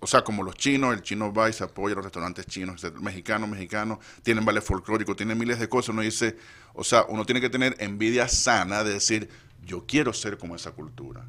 o 0.00 0.06
sea, 0.06 0.22
como 0.22 0.42
los 0.42 0.54
chinos, 0.56 0.92
el 0.92 1.00
chino 1.00 1.32
va 1.32 1.48
y 1.48 1.54
se 1.54 1.64
apoya 1.64 1.94
a 1.94 1.96
los 1.96 2.04
restaurantes 2.04 2.44
chinos, 2.44 2.82
mexicanos, 3.00 3.48
mexicanos, 3.48 3.98
tienen 4.22 4.44
ballet 4.44 4.62
folclórico, 4.62 5.16
tienen 5.16 5.38
miles 5.38 5.58
de 5.58 5.68
cosas. 5.70 5.94
Uno 5.94 6.02
dice, 6.02 6.36
o 6.74 6.84
sea, 6.84 7.06
uno 7.08 7.24
tiene 7.24 7.40
que 7.40 7.48
tener 7.48 7.74
envidia 7.78 8.28
sana 8.28 8.84
de 8.84 8.92
decir, 8.92 9.30
yo 9.64 9.86
quiero 9.86 10.12
ser 10.12 10.36
como 10.36 10.54
esa 10.56 10.72
cultura. 10.72 11.24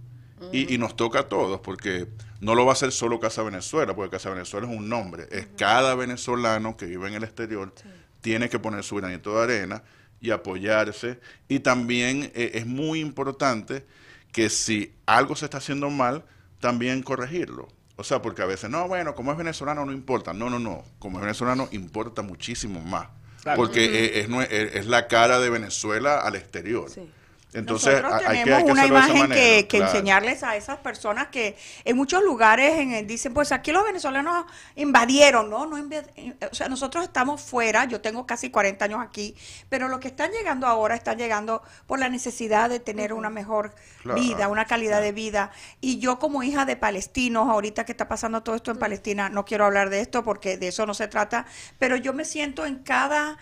Y, 0.51 0.75
y 0.75 0.77
nos 0.77 0.95
toca 0.97 1.19
a 1.19 1.29
todos, 1.29 1.61
porque 1.61 2.07
no 2.39 2.55
lo 2.55 2.65
va 2.65 2.71
a 2.71 2.73
hacer 2.73 2.91
solo 2.91 3.19
Casa 3.19 3.41
Venezuela, 3.43 3.95
porque 3.95 4.11
Casa 4.17 4.29
Venezuela 4.29 4.67
es 4.69 4.77
un 4.77 4.89
nombre, 4.89 5.27
es 5.31 5.47
cada 5.57 5.95
venezolano 5.95 6.77
que 6.77 6.85
vive 6.85 7.07
en 7.07 7.15
el 7.15 7.23
exterior, 7.23 7.73
tiene 8.21 8.49
que 8.49 8.59
poner 8.59 8.83
su 8.83 8.95
granito 8.95 9.35
de 9.37 9.43
arena 9.43 9.83
y 10.21 10.31
apoyarse. 10.31 11.19
Y 11.47 11.59
también 11.59 12.31
eh, 12.35 12.51
es 12.55 12.65
muy 12.65 12.99
importante 12.99 13.85
que 14.31 14.49
si 14.49 14.93
algo 15.05 15.35
se 15.35 15.45
está 15.45 15.57
haciendo 15.59 15.89
mal, 15.89 16.23
también 16.59 17.03
corregirlo. 17.03 17.67
O 17.95 18.03
sea, 18.03 18.21
porque 18.21 18.41
a 18.43 18.45
veces, 18.45 18.69
no, 18.69 18.87
bueno, 18.87 19.15
como 19.15 19.31
es 19.31 19.37
venezolano 19.37 19.83
no 19.85 19.91
importa. 19.91 20.33
No, 20.33 20.49
no, 20.49 20.59
no. 20.59 20.83
Como 20.99 21.17
es 21.17 21.21
venezolano 21.21 21.67
importa 21.71 22.21
muchísimo 22.21 22.79
más. 22.81 23.07
Claro. 23.41 23.57
Porque 23.57 24.19
es, 24.19 24.27
es- 24.51 24.75
es 24.75 24.85
la 24.87 25.07
cara 25.07 25.39
de 25.39 25.49
Venezuela 25.49 26.19
al 26.19 26.35
exterior. 26.35 26.89
Sí. 26.89 27.09
Entonces, 27.57 28.01
Nosotros 28.01 28.21
hay 28.27 28.37
que, 28.37 28.43
tenemos 28.43 28.59
hay 28.59 28.65
que 28.65 28.71
una 28.71 28.85
imagen 28.85 29.29
que, 29.29 29.67
que 29.67 29.77
claro. 29.77 29.85
enseñarles 29.91 30.43
a 30.43 30.55
esas 30.55 30.77
personas 30.77 31.27
que 31.27 31.57
en 31.85 31.95
muchos 31.97 32.23
lugares 32.23 32.79
en 32.79 32.93
el- 32.93 33.07
dicen, 33.07 33.33
pues 33.33 33.51
aquí 33.51 33.71
los 33.71 33.83
venezolanos 33.83 34.45
invadieron, 34.75 35.49
¿no? 35.49 35.65
no 35.65 35.77
invad- 35.77 36.09
eh, 36.15 36.35
o 36.51 36.55
sea, 36.55 36.69
nosotros 36.69 37.03
estamos 37.03 37.41
fuera, 37.41 37.85
yo 37.85 37.99
tengo 38.01 38.25
casi 38.25 38.49
40 38.49 38.85
años 38.85 39.01
aquí, 39.01 39.35
pero 39.69 39.87
los 39.87 39.99
que 39.99 40.07
están 40.09 40.31
llegando 40.31 40.67
ahora 40.67 40.95
están 40.95 41.17
llegando 41.17 41.61
por 41.87 41.99
la 41.99 42.09
necesidad 42.09 42.69
de 42.69 42.79
tener 42.79 43.13
una 43.13 43.29
mejor 43.29 43.73
Claro, 44.03 44.21
vida, 44.21 44.47
una 44.47 44.65
calidad 44.65 45.01
de 45.01 45.11
vida. 45.11 45.51
Y 45.81 45.99
yo 45.99 46.19
como 46.19 46.43
hija 46.43 46.65
de 46.65 46.75
palestinos, 46.77 47.49
ahorita 47.49 47.85
que 47.85 47.91
está 47.91 48.07
pasando 48.07 48.43
todo 48.43 48.55
esto 48.55 48.71
en 48.71 48.77
Palestina, 48.77 49.29
no 49.29 49.45
quiero 49.45 49.65
hablar 49.65 49.89
de 49.89 49.99
esto 50.01 50.23
porque 50.23 50.57
de 50.57 50.69
eso 50.69 50.85
no 50.85 50.93
se 50.93 51.07
trata, 51.07 51.45
pero 51.79 51.95
yo 51.95 52.13
me 52.13 52.23
siento 52.23 52.65
en 52.65 52.75
cada 52.83 53.37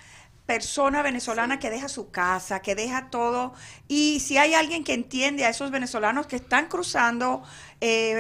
persona 0.46 1.02
venezolana 1.02 1.60
que 1.60 1.70
deja 1.70 1.90
su 1.90 2.12
casa, 2.12 2.62
que 2.62 2.76
deja 2.76 3.10
todo. 3.10 3.54
Y 3.88 4.20
si 4.20 4.38
hay 4.38 4.54
alguien 4.54 4.84
que 4.84 4.94
entiende 4.94 5.46
a 5.46 5.50
esos 5.50 5.72
venezolanos 5.72 6.28
que 6.28 6.36
están 6.36 6.68
cruzando, 6.68 7.42
eh, 7.82 8.14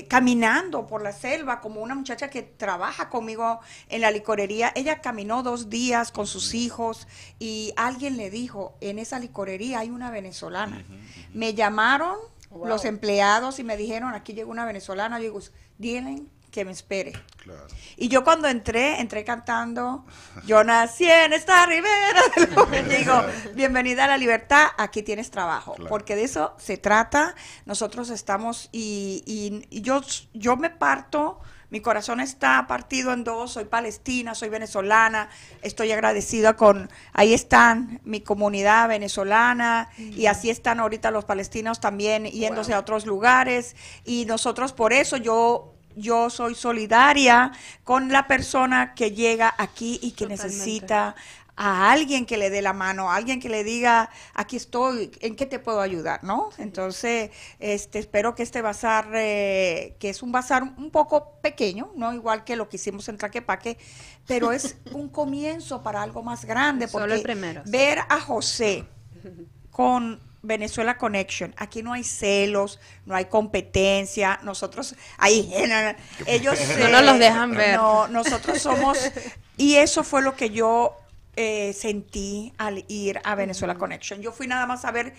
eh, 0.00 0.06
caminando 0.08 0.86
por 0.86 1.02
la 1.02 1.12
selva, 1.12 1.60
como 1.60 1.82
una 1.82 1.94
muchacha 1.94 2.30
que 2.30 2.42
trabaja 2.42 3.08
conmigo 3.10 3.60
en 3.88 4.00
la 4.00 4.10
licorería, 4.10 4.72
ella 4.74 5.00
caminó 5.00 5.42
dos 5.42 5.68
días 5.68 6.12
con 6.12 6.26
sus 6.26 6.54
hijos 6.54 7.06
y 7.38 7.72
alguien 7.76 8.16
le 8.16 8.30
dijo, 8.30 8.76
en 8.80 8.98
esa 8.98 9.18
licorería 9.18 9.80
hay 9.80 9.90
una 9.90 10.10
venezolana. 10.10 10.84
Me 11.32 11.54
llamaron 11.54 12.16
Wow. 12.48 12.68
los 12.68 12.84
empleados 12.86 13.58
y 13.58 13.64
me 13.64 13.76
dijeron, 13.76 14.14
aquí 14.14 14.32
llegó 14.32 14.50
una 14.50 14.64
venezolana. 14.64 15.18
Yo 15.18 15.24
digo, 15.24 15.40
dile 15.78 16.22
que 16.50 16.64
me 16.64 16.70
espere. 16.70 17.12
Claro. 17.46 17.66
Y 17.96 18.08
yo 18.08 18.24
cuando 18.24 18.48
entré, 18.48 19.00
entré 19.00 19.24
cantando, 19.24 20.04
yo 20.44 20.62
nací 20.64 21.08
en 21.08 21.32
esta 21.32 21.64
ribera. 21.64 22.20
Digo, 22.98 23.22
bienvenida 23.54 24.04
a 24.04 24.08
la 24.08 24.18
libertad, 24.18 24.66
aquí 24.76 25.02
tienes 25.02 25.30
trabajo. 25.30 25.74
Claro. 25.74 25.88
Porque 25.88 26.16
de 26.16 26.24
eso 26.24 26.54
se 26.58 26.76
trata. 26.76 27.34
Nosotros 27.64 28.10
estamos, 28.10 28.68
y, 28.72 29.22
y- 29.26 29.66
y 29.70 29.80
yo, 29.82 30.00
yo 30.34 30.56
me 30.56 30.70
parto, 30.70 31.40
mi 31.70 31.80
corazón 31.80 32.20
está 32.20 32.66
partido 32.66 33.12
en 33.12 33.24
dos, 33.24 33.52
soy 33.52 33.64
palestina, 33.64 34.34
soy 34.34 34.48
venezolana, 34.50 35.28
estoy 35.62 35.90
agradecida 35.92 36.54
con, 36.56 36.90
ahí 37.12 37.32
están 37.32 38.00
mi 38.04 38.20
comunidad 38.20 38.88
venezolana, 38.88 39.88
y 39.98 40.26
así 40.26 40.50
están 40.50 40.80
ahorita 40.80 41.10
los 41.10 41.24
palestinos 41.24 41.80
también 41.80 42.24
yéndose 42.26 42.74
a 42.74 42.78
otros 42.78 43.06
lugares, 43.06 43.74
y 44.04 44.26
nosotros 44.26 44.72
por 44.72 44.92
eso 44.92 45.16
yo 45.16 45.75
yo 45.96 46.30
soy 46.30 46.54
solidaria 46.54 47.50
con 47.82 48.12
la 48.12 48.26
persona 48.26 48.94
que 48.94 49.10
llega 49.10 49.52
aquí 49.58 49.98
y 50.02 50.12
que 50.12 50.26
Totalmente. 50.26 50.44
necesita 50.46 51.16
a 51.56 51.90
alguien 51.90 52.26
que 52.26 52.36
le 52.36 52.50
dé 52.50 52.60
la 52.60 52.74
mano, 52.74 53.10
a 53.10 53.16
alguien 53.16 53.40
que 53.40 53.48
le 53.48 53.64
diga, 53.64 54.10
aquí 54.34 54.56
estoy, 54.56 55.10
¿en 55.20 55.36
qué 55.36 55.46
te 55.46 55.58
puedo 55.58 55.80
ayudar? 55.80 56.22
¿No? 56.22 56.50
Entonces, 56.58 57.30
este, 57.58 57.98
espero 57.98 58.34
que 58.34 58.42
este 58.42 58.60
bazar, 58.60 59.08
eh, 59.14 59.96
que 59.98 60.10
es 60.10 60.22
un 60.22 60.32
bazar 60.32 60.62
un 60.62 60.90
poco 60.90 61.32
pequeño, 61.40 61.92
no 61.96 62.12
igual 62.12 62.44
que 62.44 62.56
lo 62.56 62.68
que 62.68 62.76
hicimos 62.76 63.08
en 63.08 63.16
Traquepaque, 63.16 63.78
pero 64.26 64.52
es 64.52 64.76
un 64.92 65.08
comienzo 65.08 65.82
para 65.82 66.02
algo 66.02 66.22
más 66.22 66.44
grande, 66.44 66.88
Solo 66.88 67.04
porque 67.04 67.14
el 67.16 67.22
primero, 67.22 67.62
sí. 67.64 67.70
ver 67.70 68.00
a 68.06 68.20
José 68.20 68.84
con 69.70 70.20
Venezuela 70.42 70.96
Connection. 70.98 71.54
Aquí 71.56 71.82
no 71.82 71.92
hay 71.92 72.04
celos, 72.04 72.78
no 73.04 73.14
hay 73.14 73.26
competencia. 73.26 74.40
Nosotros, 74.42 74.94
ahí, 75.18 75.52
ellos 76.26 76.58
No 76.78 76.88
nos 76.88 77.02
los 77.02 77.18
dejan 77.18 77.52
ver. 77.52 77.76
No, 77.76 78.08
nosotros 78.08 78.60
somos, 78.60 78.98
y 79.56 79.76
eso 79.76 80.04
fue 80.04 80.22
lo 80.22 80.36
que 80.36 80.50
yo 80.50 80.96
eh, 81.38 81.74
sentí 81.74 82.54
al 82.56 82.86
ir 82.88 83.20
a 83.22 83.34
Venezuela 83.34 83.74
Connection. 83.74 84.22
Yo 84.22 84.32
fui 84.32 84.46
nada 84.46 84.66
más 84.66 84.86
a 84.86 84.90
ver 84.90 85.12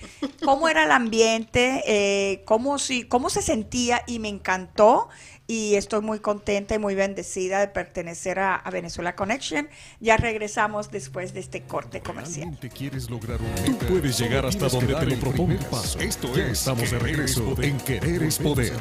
cómo 0.43 0.67
era 0.67 0.84
el 0.84 0.91
ambiente, 0.91 1.84
eh, 1.86 2.41
cómo, 2.45 2.80
si, 2.80 3.03
cómo 3.03 3.30
se 3.30 3.43
sentía 3.43 4.01
y 4.08 4.17
me 4.17 4.27
encantó. 4.27 5.10
Y 5.49 5.75
estoy 5.75 6.01
muy 6.01 6.19
contenta 6.19 6.75
y 6.75 6.79
muy 6.79 6.93
bendecida 6.93 7.62
de 7.62 7.69
pertenecer 7.69 8.38
a, 8.38 8.55
a 8.55 8.69
Venezuela 8.69 9.15
Connection. 9.15 9.69
Ya 10.01 10.17
regresamos 10.17 10.91
después 10.91 11.33
de 11.33 11.39
este 11.39 11.63
corte 11.63 12.01
comercial. 12.01 12.41
¿Realmente 12.41 12.69
quieres 12.69 13.10
lograr 13.10 13.39
un 13.41 13.77
Tú 13.77 13.86
puedes 13.86 14.19
llegar 14.19 14.45
hasta 14.45 14.67
donde 14.67 14.93
te 14.93 15.05
lo 15.05 15.19
propongas. 15.19 15.95
Esto 16.01 16.36
es, 16.38 16.60
estamos 16.60 16.91
de 16.91 16.99
regreso 16.99 17.55
en 17.62 17.77
Querer 17.79 18.23
es 18.23 18.38
Poder. 18.39 18.73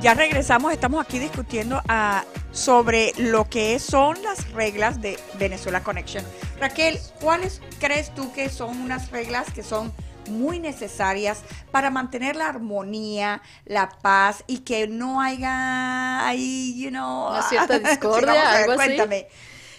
Ya 0.00 0.14
regresamos, 0.14 0.72
estamos 0.72 1.04
aquí 1.04 1.20
discutiendo 1.20 1.80
ah, 1.86 2.24
sobre 2.50 3.12
lo 3.18 3.48
que 3.48 3.78
son 3.78 4.20
las 4.24 4.50
reglas 4.50 5.00
de 5.00 5.16
Venezuela 5.38 5.84
Connection. 5.84 6.24
Raquel, 6.58 6.98
¿cuáles 7.20 7.62
crees 7.78 8.12
tú 8.12 8.32
que 8.32 8.48
son 8.48 8.76
unas 8.80 9.12
reglas 9.12 9.52
que 9.52 9.62
son 9.62 9.92
muy 10.26 10.58
necesarias 10.60 11.44
para 11.70 11.90
mantener 11.90 12.36
la 12.36 12.48
armonía, 12.48 13.42
la 13.64 13.88
paz 14.02 14.44
y 14.46 14.58
que 14.60 14.86
no 14.88 15.20
haya 15.20 16.26
ahí, 16.26 16.80
you 16.82 16.90
know, 16.90 17.28
Una 17.28 17.42
cierta 17.42 17.78
Sí, 17.78 17.84
discordia, 17.84 18.32
vamos 18.34 18.46
a 18.46 18.54
ver, 18.54 18.70
algo 18.70 18.72
así. 18.72 18.96
Cuéntame. 18.96 19.28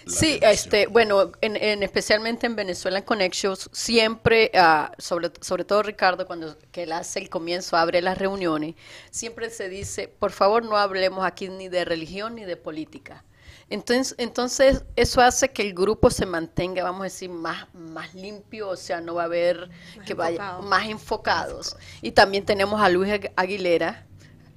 La 0.06 0.12
Sí, 0.12 0.38
relación. 0.40 0.52
este, 0.52 0.86
bueno, 0.86 1.32
en, 1.40 1.56
en- 1.56 1.82
especialmente 1.82 2.46
en 2.46 2.56
Venezuela 2.56 3.04
Connections, 3.04 3.70
siempre, 3.72 4.50
ah, 4.54 4.92
sobre, 4.98 5.30
sobre 5.40 5.64
todo 5.64 5.82
Ricardo, 5.82 6.26
cuando 6.26 6.58
que 6.72 6.82
él 6.84 6.92
hace 6.92 7.20
el 7.20 7.30
comienzo, 7.30 7.76
abre 7.76 8.02
las 8.02 8.18
reuniones, 8.18 8.74
siempre 9.10 9.48
se 9.50 9.68
dice, 9.70 10.08
por 10.08 10.32
favor 10.32 10.64
no 10.64 10.76
hablemos 10.76 11.24
aquí 11.26 11.48
ni 11.48 11.68
de 11.68 11.84
religión 11.86 12.34
ni 12.34 12.44
de 12.44 12.56
política. 12.58 13.24
Entonces, 13.70 14.14
entonces 14.18 14.84
eso 14.96 15.20
hace 15.20 15.50
que 15.50 15.62
el 15.62 15.74
grupo 15.74 16.10
se 16.10 16.26
mantenga, 16.26 16.82
vamos 16.84 17.00
a 17.00 17.04
decir, 17.04 17.30
más, 17.30 17.66
más 17.74 18.14
limpio, 18.14 18.68
o 18.68 18.76
sea, 18.76 19.00
no 19.00 19.14
va 19.14 19.22
a 19.22 19.24
haber 19.26 19.68
Más 19.96 20.06
que 20.06 20.14
vaya 20.14 20.36
enfocado. 20.36 20.62
más 20.62 20.86
enfocados. 20.86 21.76
Y 22.02 22.12
también 22.12 22.44
tenemos 22.44 22.80
a 22.80 22.88
Luis 22.88 23.10
Agu- 23.10 23.32
Aguilera, 23.36 24.06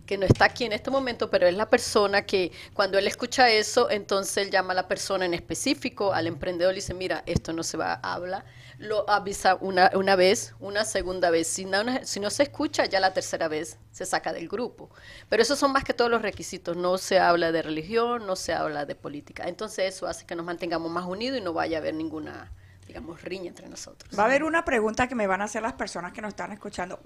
que 0.06 0.17
no 0.17 0.26
está 0.26 0.46
aquí 0.46 0.63
en 0.63 0.72
este 0.72 0.89
momento, 0.89 1.30
pero 1.30 1.48
es 1.48 1.54
la 1.56 1.70
persona 1.70 2.26
que 2.26 2.52
cuando 2.74 2.98
él 2.98 3.08
escucha 3.08 3.50
eso, 3.50 3.89
entonces 3.89 4.38
él 4.38 4.52
llama 4.52 4.72
a 4.72 4.76
la 4.76 4.88
persona 4.88 5.26
en 5.26 5.34
específico, 5.34 6.13
al 6.13 6.28
emprendedor, 6.28 6.74
y 6.74 6.76
dice, 6.76 6.93
mira, 6.93 7.24
esto 7.26 7.52
no 7.54 7.62
se 7.63 7.76
va 7.76 8.00
a 8.02 8.13
hablar, 8.13 8.46
lo 8.80 9.10
avisa 9.10 9.56
una, 9.56 9.92
una 9.96 10.16
vez, 10.16 10.54
una 10.60 10.86
segunda 10.86 11.30
vez, 11.32 11.48
si 11.48 11.66
no, 11.66 11.80
si 12.04 12.20
no 12.20 12.30
se 12.30 12.44
escucha, 12.44 12.86
ya 12.86 13.00
la 13.00 13.13
tercera 13.13 13.48
vez 13.48 13.80
se 13.92 14.06
saca 14.06 14.34
del 14.34 14.48
grupo. 14.48 14.90
Pero 15.30 15.42
esos 15.42 15.58
son 15.58 15.72
más 15.72 15.84
que 15.84 15.94
todos 15.94 16.12
los 16.12 16.22
requisitos, 16.22 16.78
no 16.78 16.98
se 16.98 17.20
habla 17.20 17.52
de 17.52 17.62
religión, 17.62 18.28
no 18.28 18.36
se 18.36 18.54
habla 18.54 18.86
de 18.86 18.96
política. 18.96 19.48
Entonces 19.48 19.96
eso 19.96 20.08
hace 20.08 20.26
que 20.26 20.36
nos 20.36 20.46
mantengamos 20.46 20.92
más 20.92 21.06
unidos 21.06 21.40
y 21.40 21.42
no 21.42 21.54
vaya 21.54 21.78
a 21.78 21.82
haber 21.82 21.96
ninguna, 21.96 22.52
digamos, 22.86 23.22
riña 23.24 23.48
entre 23.48 23.68
nosotros. 23.68 24.18
Va 24.18 24.24
a 24.24 24.26
haber 24.28 24.44
una 24.44 24.63
pregunta 24.63 25.08
que 25.08 25.16
me 25.16 25.26
van 25.26 25.42
a 25.42 25.46
hacer 25.46 25.63
las 25.63 25.74
personas 25.74 26.13
que 26.13 26.22
nos 26.22 26.30
están 26.30 26.52
escuchando. 26.52 27.00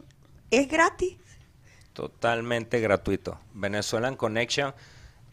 ¿Es 0.50 0.68
gratis? 0.68 1.18
Totalmente 1.94 2.82
gratuito. 2.82 3.40
Venezuelan 3.54 4.18
Connection 4.18 4.74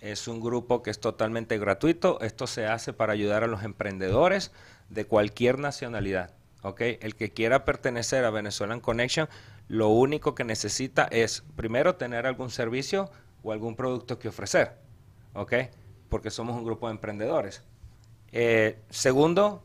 es 0.01 0.29
un 0.29 0.41
grupo 0.41 0.83
que 0.85 0.91
es 0.91 1.01
totalmente 1.01 1.59
gratuito. 1.59 2.21
Esto 2.21 2.47
se 2.47 2.67
hace 2.67 2.93
para 2.93 3.13
ayudar 3.13 3.43
a 3.43 3.49
los 3.49 3.65
emprendedores 3.65 4.53
de 4.89 5.05
cualquier 5.07 5.59
nacionalidad. 5.59 6.35
El 6.79 7.15
que 7.15 7.33
quiera 7.33 7.65
pertenecer 7.65 8.25
a 8.25 8.31
Venezuelan 8.31 8.81
Connection, 8.81 9.29
lo 9.69 9.89
único 9.89 10.35
que 10.35 10.45
necesita 10.45 11.05
es 11.11 11.45
primero 11.57 11.95
tener 11.97 12.27
algún 12.27 12.51
servicio 12.51 13.11
o 13.43 13.53
algún 13.53 13.77
producto 13.77 14.19
que 14.19 14.29
ofrecer. 14.29 14.77
Porque 16.09 16.31
somos 16.31 16.57
un 16.57 16.65
grupo 16.65 16.89
de 16.89 16.93
emprendedores. 16.93 17.63
Eh, 18.33 18.79
segundo, 18.91 19.63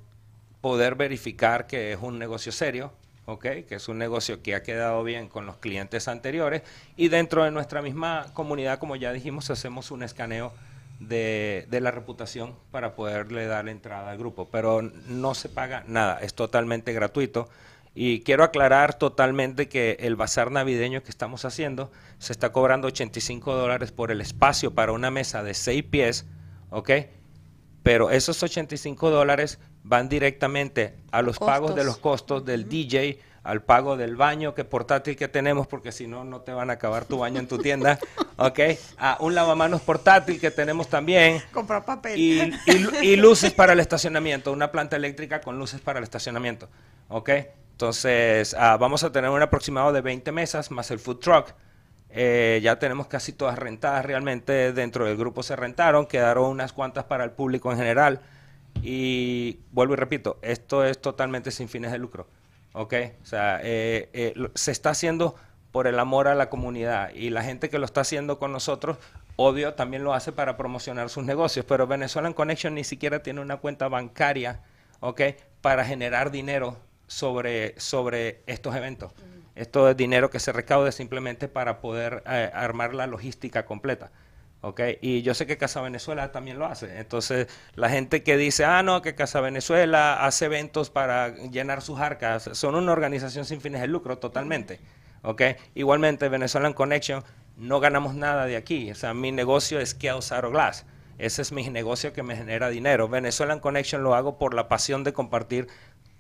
poder 0.61 0.95
verificar 0.95 1.67
que 1.67 1.93
es 1.93 1.99
un 2.01 2.19
negocio 2.19 2.51
serio. 2.51 2.93
Que 3.41 3.65
es 3.69 3.87
un 3.87 3.97
negocio 3.97 4.43
que 4.43 4.53
ha 4.53 4.63
quedado 4.63 5.03
bien 5.03 5.29
con 5.29 5.45
los 5.45 5.57
clientes 5.57 6.07
anteriores. 6.07 6.61
Y 6.97 7.07
dentro 7.07 7.43
de 7.43 7.51
nuestra 7.51 7.81
misma 7.81 8.27
comunidad, 8.33 8.79
como 8.79 8.97
ya 8.97 9.13
dijimos, 9.13 9.49
hacemos 9.49 9.91
un 9.91 10.03
escaneo 10.03 10.53
de, 10.99 11.67
de 11.69 11.81
la 11.81 11.91
reputación 11.91 12.55
para 12.71 12.95
poderle 12.95 13.45
dar 13.47 13.67
entrada 13.69 14.11
al 14.11 14.17
grupo. 14.17 14.49
Pero 14.49 14.81
no 14.81 15.33
se 15.33 15.49
paga 15.49 15.83
nada, 15.87 16.19
es 16.19 16.33
totalmente 16.33 16.93
gratuito. 16.93 17.49
Y 17.95 18.21
quiero 18.21 18.43
aclarar 18.43 18.95
totalmente 18.97 19.69
que 19.69 19.97
el 19.99 20.15
bazar 20.15 20.49
navideño 20.49 21.03
que 21.03 21.11
estamos 21.11 21.45
haciendo 21.45 21.91
se 22.17 22.33
está 22.33 22.51
cobrando 22.51 22.87
85 22.87 23.53
dólares 23.53 23.91
por 23.91 24.09
el 24.09 24.19
espacio 24.19 24.73
para 24.73 24.93
una 24.93 25.11
mesa 25.11 25.43
de 25.43 25.53
6 25.53 25.83
pies, 25.83 26.25
¿ok? 26.71 26.89
Pero 27.83 28.09
esos 28.09 28.41
85 28.41 29.11
dólares 29.11 29.59
van 29.83 30.09
directamente 30.09 30.95
a 31.11 31.21
los 31.21 31.37
pagos 31.37 31.75
de 31.75 31.83
los 31.83 31.97
costos 31.97 32.45
del 32.45 32.67
DJ, 32.67 33.19
al 33.43 33.61
pago 33.61 33.97
del 33.97 34.15
baño 34.15 34.55
que 34.55 34.63
portátil 34.63 35.15
que 35.15 35.27
tenemos, 35.27 35.67
porque 35.67 35.91
si 35.91 36.07
no, 36.07 36.23
no 36.23 36.41
te 36.41 36.53
van 36.53 36.69
a 36.69 36.73
acabar 36.73 37.05
tu 37.05 37.19
baño 37.19 37.39
en 37.39 37.47
tu 37.47 37.57
tienda, 37.57 37.99
¿ok? 38.37 38.59
A 38.97 39.17
un 39.19 39.35
lavamanos 39.35 39.81
portátil 39.81 40.39
que 40.39 40.49
tenemos 40.49 40.87
también. 40.87 41.41
Comprar 41.51 41.83
papel. 41.83 42.17
Y, 42.19 42.53
y 43.01 43.15
luces 43.17 43.51
para 43.53 43.73
el 43.73 43.79
estacionamiento, 43.79 44.51
una 44.51 44.71
planta 44.71 44.95
eléctrica 44.95 45.41
con 45.41 45.59
luces 45.59 45.81
para 45.81 45.99
el 45.99 46.03
estacionamiento, 46.03 46.69
¿ok? 47.09 47.29
Entonces, 47.73 48.55
ah, 48.57 48.77
vamos 48.77 49.03
a 49.03 49.11
tener 49.11 49.29
un 49.29 49.41
aproximado 49.41 49.91
de 49.91 50.01
20 50.01 50.31
mesas 50.31 50.71
más 50.71 50.91
el 50.91 50.99
food 50.99 51.17
truck. 51.17 51.53
Eh, 52.09 52.59
ya 52.61 52.77
tenemos 52.77 53.07
casi 53.07 53.33
todas 53.33 53.57
rentadas 53.57 54.05
realmente 54.05 54.71
dentro 54.71 55.05
del 55.05 55.17
grupo 55.17 55.41
se 55.41 55.55
rentaron, 55.55 56.05
quedaron 56.05 56.45
unas 56.45 56.71
cuantas 56.71 57.05
para 57.05 57.23
el 57.23 57.31
público 57.31 57.71
en 57.71 57.77
general. 57.79 58.21
Y 58.83 59.59
vuelvo 59.71 59.93
y 59.93 59.97
repito, 59.97 60.37
esto 60.43 60.85
es 60.85 61.01
totalmente 61.01 61.49
sin 61.51 61.67
fines 61.67 61.91
de 61.91 61.97
lucro. 61.97 62.27
¿Ok? 62.73 62.93
O 63.21 63.25
sea, 63.25 63.59
eh, 63.63 64.09
eh, 64.13 64.33
se 64.55 64.71
está 64.71 64.89
haciendo 64.89 65.35
por 65.71 65.87
el 65.87 65.97
amor 65.99 66.27
a 66.27 66.35
la 66.35 66.49
comunidad 66.49 67.11
y 67.13 67.29
la 67.29 67.43
gente 67.43 67.69
que 67.69 67.79
lo 67.79 67.85
está 67.85 68.01
haciendo 68.01 68.37
con 68.37 68.51
nosotros, 68.51 68.97
obvio, 69.35 69.73
también 69.73 70.03
lo 70.03 70.13
hace 70.13 70.31
para 70.31 70.57
promocionar 70.57 71.09
sus 71.09 71.23
negocios, 71.23 71.65
pero 71.67 71.87
Venezuelan 71.87 72.33
Connection 72.33 72.75
ni 72.75 72.83
siquiera 72.83 73.23
tiene 73.23 73.41
una 73.41 73.57
cuenta 73.57 73.87
bancaria, 73.87 74.61
¿ok? 74.99 75.21
Para 75.61 75.85
generar 75.85 76.29
dinero 76.29 76.77
sobre, 77.07 77.79
sobre 77.79 78.41
estos 78.45 78.75
eventos. 78.75 79.13
Esto 79.55 79.89
es 79.89 79.97
dinero 79.97 80.29
que 80.29 80.39
se 80.39 80.51
recaude 80.51 80.91
simplemente 80.91 81.47
para 81.47 81.79
poder 81.79 82.23
eh, 82.27 82.49
armar 82.53 82.93
la 82.93 83.07
logística 83.07 83.65
completa. 83.65 84.11
Okay. 84.65 84.97
Y 85.01 85.23
yo 85.23 85.33
sé 85.33 85.45
que 85.45 85.57
Casa 85.57 85.81
Venezuela 85.81 86.31
también 86.31 86.57
lo 86.57 86.65
hace. 86.65 86.97
Entonces, 86.97 87.47
la 87.75 87.89
gente 87.89 88.23
que 88.23 88.37
dice, 88.37 88.63
ah, 88.63 88.81
no, 88.81 89.01
que 89.01 89.13
Casa 89.13 89.41
Venezuela 89.41 90.25
hace 90.25 90.45
eventos 90.45 90.89
para 90.89 91.35
llenar 91.35 91.81
sus 91.81 91.99
arcas, 91.99 92.49
son 92.53 92.75
una 92.75 92.93
organización 92.93 93.43
sin 93.43 93.59
fines 93.59 93.81
de 93.81 93.87
lucro 93.87 94.19
totalmente. 94.19 94.79
Okay. 95.21 95.57
Igualmente, 95.75 96.29
Venezuelan 96.29 96.71
Connection, 96.71 97.25
no 97.57 97.81
ganamos 97.81 98.15
nada 98.15 98.45
de 98.45 98.55
aquí. 98.55 98.89
O 98.89 98.95
sea, 98.95 99.13
mi 99.13 99.33
negocio 99.33 99.81
es 99.81 99.97
Chaos 99.97 100.31
Aro 100.31 100.49
Glass. 100.49 100.85
Ese 101.17 101.41
es 101.41 101.51
mi 101.51 101.69
negocio 101.69 102.13
que 102.13 102.23
me 102.23 102.37
genera 102.37 102.69
dinero. 102.69 103.09
Venezuelan 103.09 103.59
Connection 103.59 104.01
lo 104.01 104.15
hago 104.15 104.37
por 104.37 104.53
la 104.53 104.69
pasión 104.69 105.03
de 105.03 105.11
compartir 105.11 105.67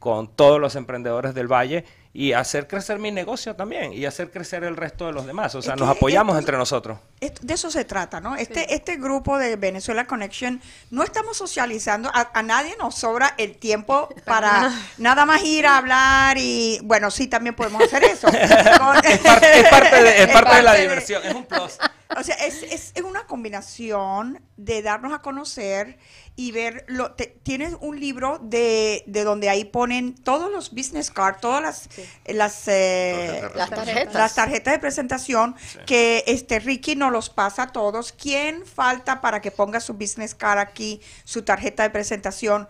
con 0.03 0.27
todos 0.27 0.59
los 0.59 0.75
emprendedores 0.75 1.33
del 1.33 1.47
Valle 1.47 1.85
y 2.11 2.33
hacer 2.33 2.67
crecer 2.67 2.99
mi 2.99 3.09
negocio 3.09 3.55
también 3.55 3.93
y 3.93 4.05
hacer 4.05 4.29
crecer 4.31 4.65
el 4.65 4.75
resto 4.75 5.05
de 5.05 5.13
los 5.13 5.25
demás. 5.25 5.55
O 5.55 5.61
sea, 5.61 5.77
nos 5.77 5.87
apoyamos 5.87 6.37
entre 6.37 6.57
nosotros. 6.57 6.99
de 7.21 7.53
eso 7.53 7.71
se 7.71 7.85
trata, 7.85 8.19
¿no? 8.19 8.35
Este, 8.35 8.75
este 8.75 8.97
grupo 8.97 9.37
de 9.37 9.55
Venezuela 9.55 10.05
Connection, 10.05 10.61
no 10.91 11.03
estamos 11.03 11.37
socializando, 11.37 12.11
a, 12.13 12.43
nadie 12.43 12.75
nos 12.77 12.95
sobra 12.95 13.33
el 13.37 13.55
tiempo 13.55 14.09
para 14.25 14.73
nada 14.97 15.25
más 15.25 15.41
ir 15.45 15.65
a 15.65 15.77
hablar 15.77 16.37
y, 16.37 16.79
bueno, 16.83 17.09
sí, 17.09 17.27
también 17.27 17.55
podemos 17.55 17.81
hacer 17.81 18.03
eso. 18.03 18.27
es, 18.33 19.19
parte, 19.19 20.03
de, 20.03 20.61
la 20.63 20.73
diversión, 20.73 21.23
es 21.23 21.33
un 21.33 21.45
plus. 21.45 21.77
O 22.17 22.23
sea, 22.23 22.35
es, 22.35 22.63
es, 22.63 22.91
es 22.95 23.03
una 23.03 23.25
combinación 23.25 24.41
de 24.57 24.81
darnos 24.81 25.13
a 25.13 25.21
conocer 25.21 25.97
y 26.35 26.51
ver, 26.51 26.85
lo, 26.87 27.13
tienes 27.43 27.75
un 27.79 27.99
libro 27.99 28.39
de, 28.41 29.03
de, 29.05 29.23
donde 29.23 29.49
ahí 29.49 29.65
ponen 29.65 30.15
todos 30.15 30.51
los 30.51 30.71
business 30.71 31.11
cards, 31.11 31.39
todas 31.41 31.61
las, 31.61 31.89
las, 32.25 32.67
eh, 32.67 33.41
las, 33.55 33.69
tarjetas. 33.69 34.13
las, 34.13 34.35
tarjetas. 34.35 34.73
de 34.73 34.79
presentación 34.79 35.55
que 35.85 36.23
este 36.25 36.59
Ricky 36.59 36.95
nos 36.95 37.11
los 37.11 37.29
pasa 37.29 37.63
a 37.63 37.67
todos. 37.71 38.13
¿Quién 38.13 38.65
falta 38.65 39.21
para 39.21 39.41
que 39.41 39.51
ponga 39.51 39.79
su 39.79 39.93
business 39.93 40.33
card 40.33 40.59
aquí, 40.59 41.01
su 41.23 41.43
tarjeta 41.43 41.83
de 41.83 41.91
presentación? 41.91 42.67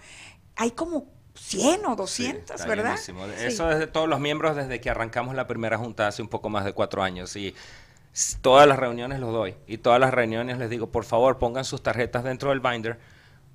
Hay 0.56 0.72
como 0.72 1.08
100 1.36 1.86
o 1.86 1.96
200, 1.96 2.66
¿verdad? 2.66 2.96
Eso 3.40 3.72
es 3.72 3.80
de 3.80 3.88
todos 3.88 4.08
los 4.08 4.20
miembros 4.20 4.56
desde 4.56 4.80
que 4.82 4.90
arrancamos 4.90 5.36
la 5.36 5.48
primera 5.48 5.78
junta 5.78 6.08
hace 6.08 6.22
un 6.22 6.28
poco 6.28 6.50
más 6.50 6.66
de 6.66 6.74
cuatro 6.74 7.02
años. 7.02 7.36
Y 7.36 7.56
todas 8.42 8.68
las 8.68 8.78
reuniones 8.78 9.20
los 9.20 9.32
doy. 9.32 9.56
Y 9.68 9.78
todas 9.78 10.00
las 10.00 10.14
reuniones 10.14 10.58
les 10.58 10.70
digo, 10.70 10.88
por 10.88 11.04
favor, 11.04 11.38
pongan 11.40 11.66
sus 11.66 11.82
tarjetas 11.82 12.24
dentro 12.24 12.50
del 12.50 12.60
binder 12.60 13.00